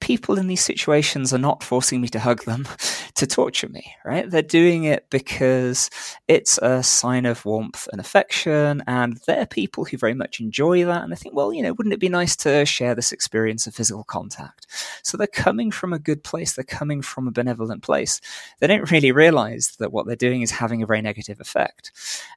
people 0.02 0.36
in 0.36 0.48
these 0.48 0.60
situations 0.60 1.32
are 1.32 1.38
not 1.38 1.62
forcing 1.62 2.00
me 2.00 2.08
to 2.08 2.18
hug 2.18 2.42
them 2.44 2.66
to 3.14 3.24
torture 3.24 3.68
me, 3.68 3.94
right? 4.04 4.28
They're 4.28 4.42
doing 4.42 4.82
it 4.82 5.06
because 5.10 5.88
it's 6.26 6.58
a 6.58 6.82
sign 6.82 7.24
of 7.24 7.44
warmth 7.44 7.88
and 7.92 8.00
affection, 8.00 8.82
and 8.88 9.20
they're 9.28 9.46
people 9.46 9.84
who 9.84 9.96
very 9.96 10.14
much 10.14 10.40
enjoy 10.40 10.84
that. 10.84 11.04
And 11.04 11.12
I 11.12 11.16
think, 11.16 11.36
well, 11.36 11.52
you 11.52 11.62
know, 11.62 11.72
wouldn't 11.72 11.92
it 11.94 12.00
be 12.00 12.08
nice 12.08 12.34
to 12.36 12.66
share 12.66 12.96
this 12.96 13.12
experience 13.12 13.68
of 13.68 13.76
physical 13.76 14.02
contact? 14.02 14.66
So 15.04 15.16
they're 15.16 15.28
coming 15.28 15.70
from 15.70 15.92
a 15.92 16.00
good 16.00 16.24
place, 16.24 16.54
they're 16.54 16.64
coming 16.64 17.00
from 17.00 17.28
a 17.28 17.32
benevolent 17.32 17.84
place. 17.84 18.20
They 18.58 18.66
don't 18.66 18.90
really 18.90 19.12
realize 19.12 19.76
that 19.78 19.92
what 19.92 20.06
they're 20.06 20.16
doing 20.16 20.42
is 20.42 20.50
having 20.50 20.82
a 20.82 20.86
very 20.86 21.00
negative 21.00 21.40
effect. 21.40 21.92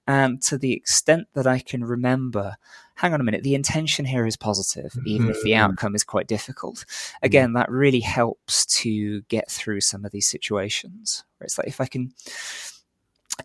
And 0.06 0.40
to 0.44 0.60
the 0.60 0.74
extent 0.74 1.30
that 1.34 1.48
I 1.48 1.60
can 1.60 1.84
remember, 1.84 2.58
hang 2.96 3.14
on 3.14 3.22
a 3.22 3.24
minute, 3.24 3.44
the 3.44 3.56
intention 3.56 4.06
here 4.06 4.26
is 4.26 4.38
positive, 4.38 4.98
even 5.06 5.30
if 5.30 5.42
the 5.44 5.52
mm-hmm. 5.52 5.72
outcome 5.72 5.96
is 5.96 6.04
quite 6.04 6.28
difficult. 6.28 6.78
Mm-hmm. 6.78 7.26
Again, 7.26 7.54
that 7.54 7.70
really 7.70 8.00
helps 8.00 8.66
to 8.68 9.22
get 9.24 9.50
through 9.52 9.82
some 9.82 10.06
of 10.06 10.12
these 10.12 10.28
situations. 10.28 11.24
Where 11.38 11.46
it's 11.46 11.58
like 11.58 11.68
if 11.68 11.82
I 11.82 11.86
can 11.86 12.14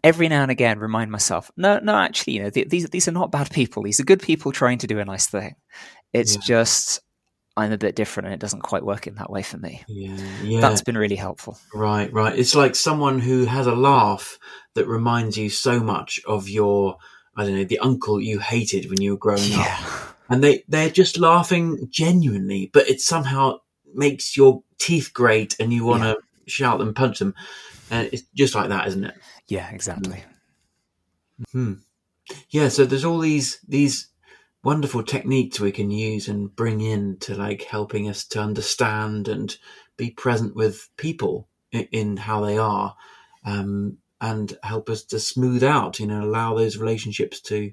every 0.04 0.28
now 0.28 0.42
and 0.42 0.50
again 0.50 0.78
remind 0.78 1.10
myself, 1.10 1.50
no, 1.56 1.80
no, 1.80 1.96
actually, 1.96 2.34
you 2.34 2.42
know, 2.42 2.50
th- 2.50 2.68
these 2.68 2.88
these 2.90 3.08
are 3.08 3.12
not 3.12 3.32
bad 3.32 3.50
people. 3.50 3.82
These 3.82 4.00
are 4.00 4.04
good 4.04 4.22
people 4.22 4.52
trying 4.52 4.78
to 4.78 4.86
do 4.86 4.98
a 5.00 5.04
nice 5.04 5.26
thing. 5.26 5.56
It's 6.12 6.36
yeah. 6.36 6.42
just 6.42 7.00
I'm 7.56 7.72
a 7.72 7.78
bit 7.78 7.96
different 7.96 8.28
and 8.28 8.34
it 8.34 8.40
doesn't 8.40 8.62
quite 8.62 8.84
work 8.84 9.06
in 9.06 9.16
that 9.16 9.30
way 9.30 9.42
for 9.42 9.58
me. 9.58 9.82
Yeah, 9.88 10.16
yeah. 10.42 10.60
That's 10.60 10.82
been 10.82 10.96
really 10.96 11.16
helpful. 11.16 11.58
Right, 11.74 12.12
right. 12.12 12.38
It's 12.38 12.54
like 12.54 12.74
someone 12.74 13.18
who 13.18 13.44
has 13.44 13.66
a 13.66 13.74
laugh 13.74 14.38
that 14.74 14.86
reminds 14.86 15.36
you 15.36 15.50
so 15.50 15.80
much 15.80 16.20
of 16.26 16.48
your 16.48 16.96
I 17.36 17.44
don't 17.44 17.54
know, 17.54 17.64
the 17.64 17.78
uncle 17.78 18.20
you 18.20 18.38
hated 18.38 18.90
when 18.90 19.00
you 19.00 19.12
were 19.12 19.18
growing 19.18 19.52
yeah. 19.52 19.76
up. 19.80 20.16
And 20.28 20.44
they, 20.44 20.62
they're 20.68 20.90
just 20.90 21.18
laughing 21.18 21.88
genuinely, 21.90 22.70
but 22.72 22.88
it 22.88 23.00
somehow 23.00 23.60
makes 23.94 24.36
your 24.36 24.62
teeth 24.78 25.12
grate 25.12 25.56
and 25.58 25.72
you 25.72 25.84
want 25.84 26.02
to 26.02 26.08
yeah. 26.08 26.14
shout 26.46 26.80
and 26.80 26.94
punch 26.94 27.18
them. 27.18 27.34
And 27.90 28.08
it's 28.12 28.22
just 28.34 28.54
like 28.54 28.68
that, 28.68 28.86
isn't 28.88 29.04
it? 29.04 29.14
Yeah, 29.48 29.68
exactly. 29.70 30.22
Hmm. 31.52 31.74
Yeah, 32.50 32.68
so 32.68 32.84
there's 32.84 33.04
all 33.04 33.18
these 33.18 33.58
these 33.66 34.08
wonderful 34.62 35.02
techniques 35.02 35.58
we 35.58 35.72
can 35.72 35.90
use 35.90 36.28
and 36.28 36.54
bring 36.54 36.80
in 36.80 37.16
to 37.18 37.34
like 37.34 37.62
helping 37.62 38.08
us 38.08 38.24
to 38.26 38.40
understand 38.40 39.26
and 39.26 39.56
be 39.96 40.10
present 40.10 40.54
with 40.54 40.88
people 40.96 41.48
in, 41.72 41.88
in 41.92 42.16
how 42.16 42.44
they 42.44 42.58
are. 42.58 42.94
Um, 43.44 43.98
and 44.20 44.56
help 44.62 44.90
us 44.90 45.04
to 45.04 45.18
smooth 45.18 45.62
out, 45.62 45.98
you 46.00 46.06
know, 46.06 46.22
allow 46.22 46.54
those 46.54 46.76
relationships 46.76 47.40
to 47.40 47.72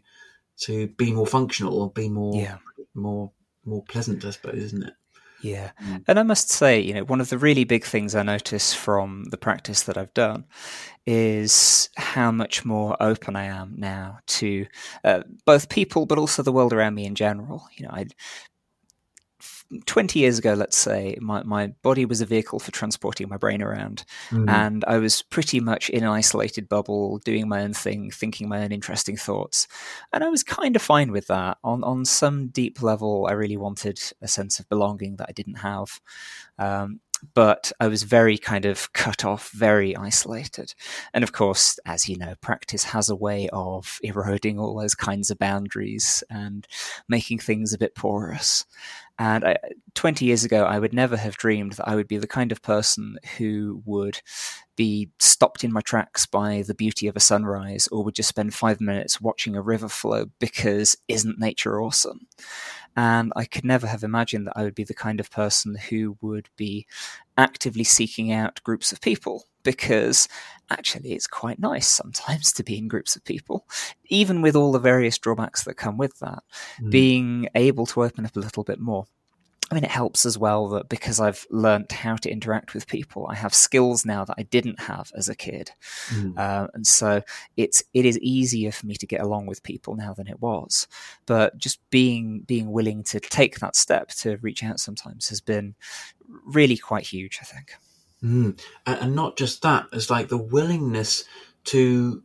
to 0.59 0.87
be 0.87 1.11
more 1.11 1.27
functional 1.27 1.81
or 1.81 1.91
be 1.91 2.09
more 2.09 2.35
yeah. 2.35 2.57
more 2.95 3.31
more 3.65 3.83
pleasant, 3.83 4.23
I 4.25 4.31
suppose, 4.31 4.63
isn't 4.63 4.83
it? 4.83 4.93
Yeah. 5.41 5.71
Mm. 5.83 6.03
And 6.07 6.19
I 6.19 6.23
must 6.23 6.49
say, 6.49 6.79
you 6.79 6.93
know, 6.93 7.03
one 7.03 7.21
of 7.21 7.29
the 7.29 7.37
really 7.37 7.63
big 7.63 7.83
things 7.83 8.15
I 8.15 8.23
notice 8.23 8.73
from 8.73 9.25
the 9.25 9.37
practice 9.37 9.83
that 9.83 9.97
I've 9.97 10.13
done 10.13 10.45
is 11.05 11.89
how 11.95 12.31
much 12.31 12.65
more 12.65 12.97
open 12.99 13.35
I 13.35 13.45
am 13.45 13.75
now 13.77 14.19
to 14.27 14.65
uh, 15.03 15.23
both 15.45 15.69
people, 15.69 16.05
but 16.05 16.17
also 16.17 16.41
the 16.41 16.51
world 16.51 16.73
around 16.73 16.95
me 16.95 17.05
in 17.05 17.15
general. 17.15 17.67
You 17.75 17.85
know, 17.85 17.91
I 17.93 18.07
20 19.85 20.19
years 20.19 20.39
ago, 20.39 20.53
let's 20.53 20.77
say, 20.77 21.17
my, 21.19 21.43
my 21.43 21.67
body 21.81 22.05
was 22.05 22.21
a 22.21 22.25
vehicle 22.25 22.59
for 22.59 22.71
transporting 22.71 23.27
my 23.27 23.37
brain 23.37 23.61
around. 23.61 24.05
Mm. 24.29 24.49
And 24.49 24.85
I 24.87 24.97
was 24.97 25.21
pretty 25.21 25.59
much 25.59 25.89
in 25.89 26.03
an 26.03 26.09
isolated 26.09 26.69
bubble, 26.69 27.19
doing 27.19 27.49
my 27.49 27.61
own 27.61 27.73
thing, 27.73 28.11
thinking 28.11 28.47
my 28.47 28.63
own 28.63 28.71
interesting 28.71 29.17
thoughts. 29.17 29.67
And 30.13 30.23
I 30.23 30.29
was 30.29 30.43
kind 30.43 30.75
of 30.75 30.81
fine 30.81 31.11
with 31.11 31.27
that. 31.27 31.57
On, 31.63 31.83
on 31.83 32.05
some 32.05 32.47
deep 32.47 32.81
level, 32.81 33.27
I 33.29 33.33
really 33.33 33.57
wanted 33.57 33.99
a 34.21 34.27
sense 34.27 34.59
of 34.59 34.69
belonging 34.69 35.17
that 35.17 35.29
I 35.29 35.33
didn't 35.33 35.59
have. 35.59 35.99
Um, 36.57 37.01
but 37.33 37.71
I 37.79 37.87
was 37.87 38.03
very 38.03 38.37
kind 38.37 38.65
of 38.65 38.93
cut 38.93 39.25
off, 39.25 39.51
very 39.51 39.95
isolated. 39.95 40.73
And 41.13 41.23
of 41.23 41.31
course, 41.31 41.79
as 41.85 42.07
you 42.07 42.17
know, 42.17 42.35
practice 42.41 42.83
has 42.85 43.09
a 43.09 43.15
way 43.15 43.49
of 43.51 43.99
eroding 44.03 44.59
all 44.59 44.77
those 44.77 44.95
kinds 44.95 45.31
of 45.31 45.39
boundaries 45.39 46.23
and 46.29 46.67
making 47.07 47.39
things 47.39 47.73
a 47.73 47.77
bit 47.77 47.95
porous. 47.95 48.65
And 49.19 49.45
I, 49.45 49.57
20 49.95 50.25
years 50.25 50.43
ago, 50.43 50.63
I 50.63 50.77
would 50.79 50.93
never 50.93 51.17
have 51.17 51.37
dreamed 51.37 51.73
that 51.73 51.87
I 51.87 51.95
would 51.95 52.07
be 52.07 52.17
the 52.17 52.27
kind 52.27 52.51
of 52.51 52.61
person 52.61 53.17
who 53.37 53.81
would 53.85 54.21
be 54.75 55.09
stopped 55.19 55.63
in 55.63 55.73
my 55.73 55.81
tracks 55.81 56.25
by 56.25 56.63
the 56.67 56.75
beauty 56.75 57.07
of 57.07 57.15
a 57.15 57.19
sunrise 57.19 57.87
or 57.87 58.03
would 58.03 58.15
just 58.15 58.29
spend 58.29 58.53
five 58.53 58.79
minutes 58.79 59.19
watching 59.19 59.55
a 59.55 59.61
river 59.61 59.89
flow 59.89 60.25
because 60.39 60.95
isn't 61.07 61.39
nature 61.39 61.81
awesome? 61.81 62.27
And 62.95 63.33
I 63.35 63.45
could 63.45 63.65
never 63.65 63.87
have 63.87 64.03
imagined 64.03 64.47
that 64.47 64.57
I 64.57 64.63
would 64.63 64.75
be 64.75 64.83
the 64.83 64.93
kind 64.93 65.19
of 65.19 65.31
person 65.31 65.75
who 65.89 66.17
would 66.21 66.49
be 66.55 66.85
actively 67.37 67.83
seeking 67.83 68.31
out 68.31 68.63
groups 68.63 68.91
of 68.91 69.01
people 69.01 69.45
because 69.67 70.29
actually 70.69 71.11
it's 71.11 71.27
quite 71.27 71.59
nice 71.59 71.87
sometimes 71.87 72.53
to 72.53 72.63
be 72.63 72.77
in 72.77 72.87
groups 72.87 73.17
of 73.17 73.25
people, 73.25 73.67
even 74.05 74.41
with 74.41 74.55
all 74.55 74.71
the 74.71 74.79
various 74.79 75.17
drawbacks 75.17 75.65
that 75.65 75.73
come 75.75 75.97
with 75.97 76.17
that. 76.19 76.41
Mm. 76.81 76.89
Being 76.89 77.49
able 77.53 77.85
to 77.87 78.05
open 78.05 78.25
up 78.25 78.37
a 78.37 78.39
little 78.39 78.63
bit 78.63 78.79
more. 78.79 79.05
I 79.69 79.75
mean, 79.75 79.83
it 79.83 79.91
helps 79.91 80.25
as 80.25 80.37
well 80.37 80.69
that 80.69 80.87
because 80.87 81.19
I've 81.19 81.45
learnt 81.49 81.91
how 81.91 82.15
to 82.15 82.31
interact 82.31 82.73
with 82.73 82.87
people, 82.87 83.27
I 83.27 83.35
have 83.35 83.53
skills 83.53 84.05
now 84.05 84.23
that 84.23 84.35
I 84.37 84.43
didn't 84.43 84.79
have 84.79 85.11
as 85.13 85.27
a 85.27 85.35
kid, 85.35 85.71
mm. 86.07 86.37
uh, 86.37 86.67
and 86.73 86.87
so 86.87 87.21
it's 87.57 87.83
it 87.93 88.05
is 88.05 88.17
easier 88.19 88.71
for 88.71 88.85
me 88.85 88.95
to 88.95 89.05
get 89.05 89.19
along 89.19 89.47
with 89.47 89.63
people 89.63 89.97
now 89.97 90.13
than 90.13 90.27
it 90.27 90.41
was. 90.41 90.87
But 91.25 91.57
just 91.57 91.81
being 91.89 92.43
being 92.47 92.71
willing 92.71 93.03
to 93.11 93.19
take 93.19 93.59
that 93.59 93.75
step 93.75 94.07
to 94.19 94.37
reach 94.37 94.63
out 94.63 94.79
sometimes 94.79 95.27
has 95.27 95.41
been 95.41 95.75
really 96.45 96.77
quite 96.77 97.05
huge. 97.05 97.39
I 97.41 97.43
think. 97.43 97.73
Mm. 98.23 98.59
And 98.85 99.15
not 99.15 99.37
just 99.37 99.61
that, 99.61 99.87
it's 99.93 100.09
like 100.09 100.29
the 100.29 100.37
willingness 100.37 101.23
to 101.65 102.23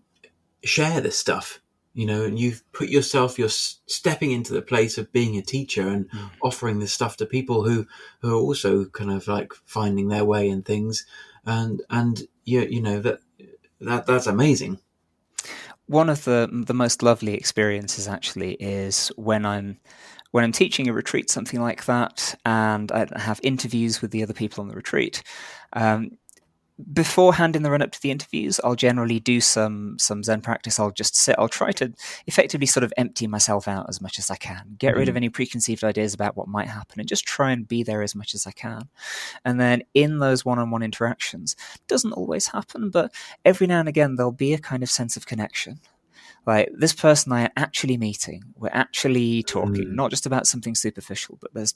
share 0.64 1.00
this 1.00 1.18
stuff, 1.18 1.60
you 1.92 2.06
know, 2.06 2.24
and 2.24 2.38
you've 2.38 2.62
put 2.72 2.88
yourself, 2.88 3.38
you're 3.38 3.48
stepping 3.48 4.30
into 4.30 4.54
the 4.54 4.62
place 4.62 4.96
of 4.96 5.12
being 5.12 5.36
a 5.36 5.42
teacher 5.42 5.88
and 5.88 6.10
mm. 6.10 6.30
offering 6.42 6.78
this 6.78 6.92
stuff 6.92 7.16
to 7.18 7.26
people 7.26 7.64
who, 7.64 7.86
who 8.20 8.36
are 8.36 8.40
also 8.40 8.86
kind 8.86 9.10
of 9.10 9.28
like 9.28 9.52
finding 9.64 10.08
their 10.08 10.24
way 10.24 10.48
and 10.48 10.64
things. 10.64 11.04
And, 11.44 11.82
and 11.90 12.22
you, 12.44 12.62
you 12.62 12.80
know, 12.80 13.00
that, 13.00 13.18
that, 13.80 14.06
that's 14.06 14.26
amazing. 14.26 14.78
One 15.86 16.08
of 16.08 16.24
the, 16.24 16.48
the 16.50 16.74
most 16.74 17.02
lovely 17.02 17.34
experiences 17.34 18.08
actually 18.08 18.54
is 18.54 19.08
when 19.16 19.44
I'm, 19.44 19.78
when 20.32 20.44
I'm 20.44 20.52
teaching 20.52 20.88
a 20.88 20.92
retreat, 20.92 21.30
something 21.30 21.60
like 21.60 21.84
that, 21.86 22.34
and 22.44 22.90
I 22.90 23.06
have 23.18 23.40
interviews 23.42 24.02
with 24.02 24.10
the 24.10 24.22
other 24.22 24.34
people 24.34 24.62
on 24.62 24.68
the 24.68 24.74
retreat, 24.74 25.22
um, 25.74 26.18
beforehand 26.92 27.54
in 27.54 27.62
the 27.62 27.70
run 27.70 27.82
up 27.82 27.92
to 27.92 28.00
the 28.00 28.10
interviews, 28.10 28.58
I'll 28.64 28.74
generally 28.74 29.20
do 29.20 29.40
some 29.40 29.98
some 29.98 30.22
Zen 30.22 30.40
practice. 30.40 30.78
I'll 30.78 30.90
just 30.90 31.14
sit. 31.14 31.36
I'll 31.38 31.48
try 31.48 31.70
to 31.72 31.92
effectively 32.26 32.66
sort 32.66 32.84
of 32.84 32.92
empty 32.96 33.26
myself 33.26 33.68
out 33.68 33.86
as 33.88 34.00
much 34.00 34.18
as 34.18 34.30
I 34.30 34.36
can, 34.36 34.76
get 34.78 34.90
mm-hmm. 34.90 34.98
rid 34.98 35.08
of 35.08 35.12
mm-hmm. 35.12 35.18
any 35.18 35.28
preconceived 35.28 35.84
ideas 35.84 36.14
about 36.14 36.36
what 36.36 36.48
might 36.48 36.68
happen, 36.68 37.00
and 37.00 37.08
just 37.08 37.26
try 37.26 37.52
and 37.52 37.68
be 37.68 37.82
there 37.82 38.02
as 38.02 38.14
much 38.14 38.34
as 38.34 38.46
I 38.46 38.52
can. 38.52 38.88
And 39.44 39.60
then 39.60 39.82
in 39.94 40.18
those 40.18 40.44
one 40.44 40.58
on 40.58 40.70
one 40.70 40.82
interactions, 40.82 41.56
doesn't 41.88 42.12
always 42.12 42.48
happen, 42.48 42.90
but 42.90 43.12
every 43.44 43.66
now 43.66 43.80
and 43.80 43.88
again 43.88 44.16
there'll 44.16 44.32
be 44.32 44.54
a 44.54 44.58
kind 44.58 44.82
of 44.82 44.90
sense 44.90 45.16
of 45.16 45.26
connection 45.26 45.80
like 46.46 46.70
this 46.76 46.92
person 46.92 47.32
I 47.32 47.42
am 47.42 47.50
actually 47.56 47.96
meeting, 47.96 48.42
we're 48.56 48.70
actually 48.72 49.42
talking, 49.42 49.86
mm. 49.86 49.94
not 49.94 50.10
just 50.10 50.26
about 50.26 50.46
something 50.46 50.74
superficial, 50.74 51.38
but 51.40 51.54
there's 51.54 51.74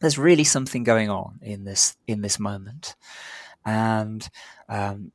there's 0.00 0.18
really 0.18 0.44
something 0.44 0.84
going 0.84 1.10
on 1.10 1.38
in 1.42 1.64
this 1.64 1.96
in 2.06 2.20
this 2.20 2.38
moment, 2.38 2.96
and 3.64 4.28
um, 4.68 5.12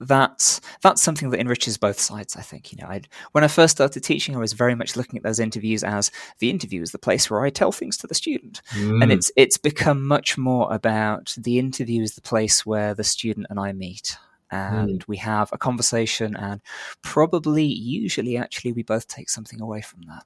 that's 0.00 0.60
that's 0.82 1.02
something 1.02 1.30
that 1.30 1.40
enriches 1.40 1.76
both 1.76 2.00
sides. 2.00 2.36
I 2.36 2.42
think 2.42 2.72
you 2.72 2.78
know. 2.80 2.88
I'd, 2.88 3.08
when 3.32 3.44
I 3.44 3.48
first 3.48 3.76
started 3.76 4.02
teaching, 4.02 4.34
I 4.34 4.38
was 4.38 4.54
very 4.54 4.74
much 4.74 4.96
looking 4.96 5.18
at 5.18 5.22
those 5.22 5.38
interviews 5.38 5.84
as 5.84 6.10
the 6.38 6.50
interview 6.50 6.82
is 6.82 6.92
the 6.92 6.98
place 6.98 7.30
where 7.30 7.44
I 7.44 7.50
tell 7.50 7.72
things 7.72 7.96
to 7.98 8.06
the 8.06 8.14
student, 8.14 8.62
mm. 8.70 9.02
and 9.02 9.12
it's 9.12 9.30
it's 9.36 9.58
become 9.58 10.06
much 10.06 10.38
more 10.38 10.72
about 10.72 11.34
the 11.36 11.58
interview 11.58 12.02
is 12.02 12.14
the 12.14 12.22
place 12.22 12.64
where 12.64 12.94
the 12.94 13.04
student 13.04 13.46
and 13.50 13.60
I 13.60 13.72
meet. 13.72 14.16
Hmm. 14.50 14.56
and 14.56 15.00
mm. 15.00 15.08
we 15.08 15.16
have 15.18 15.50
a 15.52 15.58
conversation 15.58 16.36
and 16.36 16.60
probably 17.02 17.64
usually 17.64 18.36
actually 18.36 18.72
we 18.72 18.82
both 18.82 19.06
take 19.08 19.30
something 19.30 19.60
away 19.60 19.80
from 19.80 20.02
that 20.02 20.24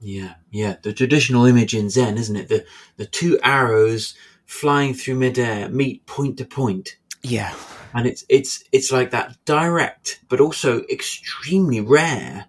yeah 0.00 0.34
yeah 0.50 0.76
the 0.82 0.92
traditional 0.92 1.44
image 1.46 1.74
in 1.74 1.90
zen 1.90 2.16
isn't 2.18 2.36
it 2.36 2.48
the 2.48 2.64
the 2.96 3.06
two 3.06 3.38
arrows 3.42 4.14
flying 4.46 4.94
through 4.94 5.14
midair 5.14 5.68
meet 5.68 6.04
point 6.06 6.36
to 6.38 6.44
point 6.44 6.96
Yeah. 7.22 7.54
And 7.92 8.06
it's 8.06 8.24
it's 8.28 8.64
it's 8.72 8.90
like 8.92 9.10
that 9.10 9.36
direct, 9.44 10.20
but 10.28 10.40
also 10.40 10.84
extremely 10.84 11.80
rare 11.80 12.46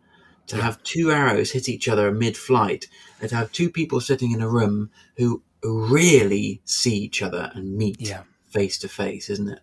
to 0.48 0.62
have 0.62 0.82
two 0.84 1.12
arrows 1.12 1.52
hit 1.52 1.68
each 1.68 1.88
other 1.90 2.12
mid-flight, 2.12 2.88
and 3.20 3.30
to 3.30 3.36
have 3.36 3.52
two 3.52 3.70
people 3.70 4.00
sitting 4.02 4.32
in 4.32 4.42
a 4.42 4.48
room 4.48 4.92
who 5.18 5.42
really 5.64 6.62
see 6.64 6.96
each 6.96 7.22
other 7.22 7.52
and 7.56 7.76
meet 7.76 8.00
Yeah. 8.00 8.24
face 8.48 8.78
to 8.80 8.88
face, 8.88 9.30
isn't 9.30 9.50
it? 9.50 9.60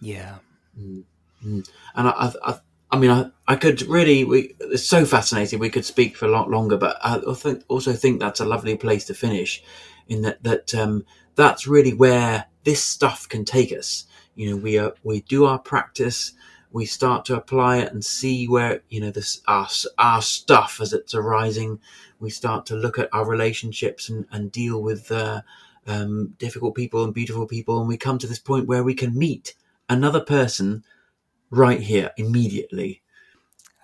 Yeah. 0.00 0.38
And 0.76 1.64
I, 1.94 2.10
I, 2.10 2.32
I, 2.44 2.58
I 2.90 2.98
mean, 2.98 3.10
I, 3.10 3.30
I 3.46 3.56
could 3.56 3.82
really, 3.82 4.24
we, 4.24 4.54
it's 4.60 4.84
so 4.84 5.04
fascinating. 5.04 5.58
We 5.58 5.70
could 5.70 5.84
speak 5.84 6.16
for 6.16 6.26
a 6.26 6.30
lot 6.30 6.50
longer, 6.50 6.76
but 6.76 6.96
I 7.02 7.20
think, 7.34 7.64
also 7.68 7.92
think 7.92 8.20
that's 8.20 8.40
a 8.40 8.44
lovely 8.44 8.76
place 8.76 9.04
to 9.06 9.14
finish. 9.14 9.62
In 10.06 10.22
that, 10.22 10.42
that 10.42 10.74
um, 10.74 11.06
that's 11.34 11.66
really 11.66 11.94
where 11.94 12.46
this 12.64 12.82
stuff 12.82 13.28
can 13.28 13.44
take 13.44 13.72
us. 13.72 14.04
You 14.34 14.50
know, 14.50 14.56
we 14.56 14.78
are, 14.78 14.94
we 15.02 15.22
do 15.22 15.46
our 15.46 15.58
practice, 15.58 16.32
we 16.74 16.84
start 16.86 17.24
to 17.26 17.36
apply 17.36 17.78
it 17.78 17.92
and 17.92 18.04
see 18.04 18.48
where 18.48 18.82
you 18.88 19.00
know 19.00 19.10
this 19.10 19.40
our 19.46 19.68
our 19.96 20.20
stuff 20.20 20.80
as 20.82 20.92
it's 20.92 21.14
arising. 21.14 21.78
We 22.18 22.30
start 22.30 22.66
to 22.66 22.74
look 22.74 22.98
at 22.98 23.08
our 23.12 23.24
relationships 23.24 24.08
and, 24.08 24.26
and 24.32 24.50
deal 24.50 24.82
with 24.82 25.10
uh, 25.12 25.42
um, 25.86 26.34
difficult 26.38 26.74
people 26.74 27.04
and 27.04 27.14
beautiful 27.14 27.46
people, 27.46 27.78
and 27.78 27.88
we 27.88 27.96
come 27.96 28.18
to 28.18 28.26
this 28.26 28.40
point 28.40 28.66
where 28.66 28.82
we 28.82 28.94
can 28.94 29.16
meet 29.16 29.54
another 29.88 30.20
person 30.20 30.84
right 31.50 31.80
here 31.80 32.12
immediately. 32.16 33.02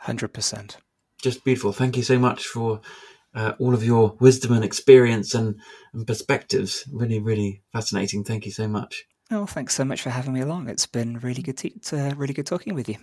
100%. 0.05 0.77
Just 1.23 1.45
beautiful. 1.45 1.73
Thank 1.73 1.97
you 1.97 2.03
so 2.03 2.19
much 2.19 2.47
for 2.47 2.81
uh, 3.35 3.53
all 3.59 3.75
of 3.75 3.85
your 3.85 4.17
wisdom 4.21 4.53
and 4.53 4.65
experience 4.65 5.35
and, 5.35 5.61
and 5.93 6.07
perspectives. 6.07 6.85
Really, 6.93 7.19
really 7.19 7.63
fascinating. 7.73 8.25
Thank 8.25 8.47
you 8.47 8.53
so 8.53 8.67
much. 8.67 9.05
Oh, 9.31 9.47
thanks 9.47 9.75
so 9.75 9.85
much 9.85 10.03
for 10.03 10.11
having 10.11 10.33
me 10.33 10.41
along. 10.41 10.69
It's 10.69 10.87
been 10.87 11.19
really 11.21 11.43
good, 11.43 11.57
to, 11.59 11.71
to, 11.71 12.09
uh, 12.09 12.15
really 12.15 12.35
good 12.35 12.47
talking 12.47 12.75
with 12.75 12.89
you. 12.89 12.97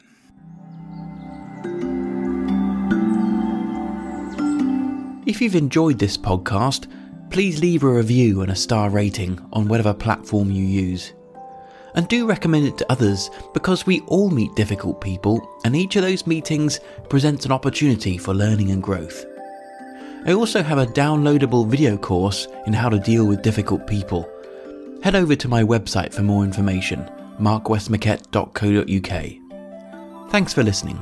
If 5.26 5.42
you've 5.42 5.56
enjoyed 5.56 6.00
this 6.00 6.18
podcast, 6.18 6.90
please 7.30 7.62
leave 7.62 7.84
a 7.84 7.90
review 7.90 8.42
and 8.42 8.52
a 8.52 8.56
star 8.56 8.90
rating 8.90 9.40
on 9.54 9.68
whatever 9.68 9.94
platform 9.94 10.52
you 10.52 10.64
use. 10.64 11.14
And 11.98 12.08
do 12.08 12.26
recommend 12.26 12.66
it 12.66 12.78
to 12.78 12.90
others 12.90 13.30
because 13.54 13.86
we 13.86 14.00
all 14.02 14.30
meet 14.30 14.56
difficult 14.56 15.02
people, 15.02 15.46
and 15.66 15.76
each 15.76 15.98
of 15.98 16.04
those 16.04 16.26
meetings 16.26 16.80
presents 17.10 17.46
an 17.46 17.52
opportunity 17.52 18.18
for 18.18 18.34
learning 18.34 18.72
and 18.72 18.82
growth. 18.82 19.26
I 20.26 20.34
also 20.34 20.62
have 20.62 20.78
a 20.78 20.86
downloadable 20.86 21.66
video 21.68 21.98
course 21.98 22.48
in 22.66 22.74
how 22.74 22.90
to 22.90 23.00
deal 23.00 23.26
with 23.26 23.42
difficult 23.42 23.88
people. 23.88 24.30
Head 25.02 25.16
over 25.16 25.36
to 25.36 25.48
my 25.48 25.64
website 25.64 26.14
for 26.14 26.22
more 26.22 26.44
information, 26.44 27.10
markwestmoquette.co.uk. 27.40 30.32
Thanks 30.32 30.54
for 30.54 30.64
listening. 30.64 31.02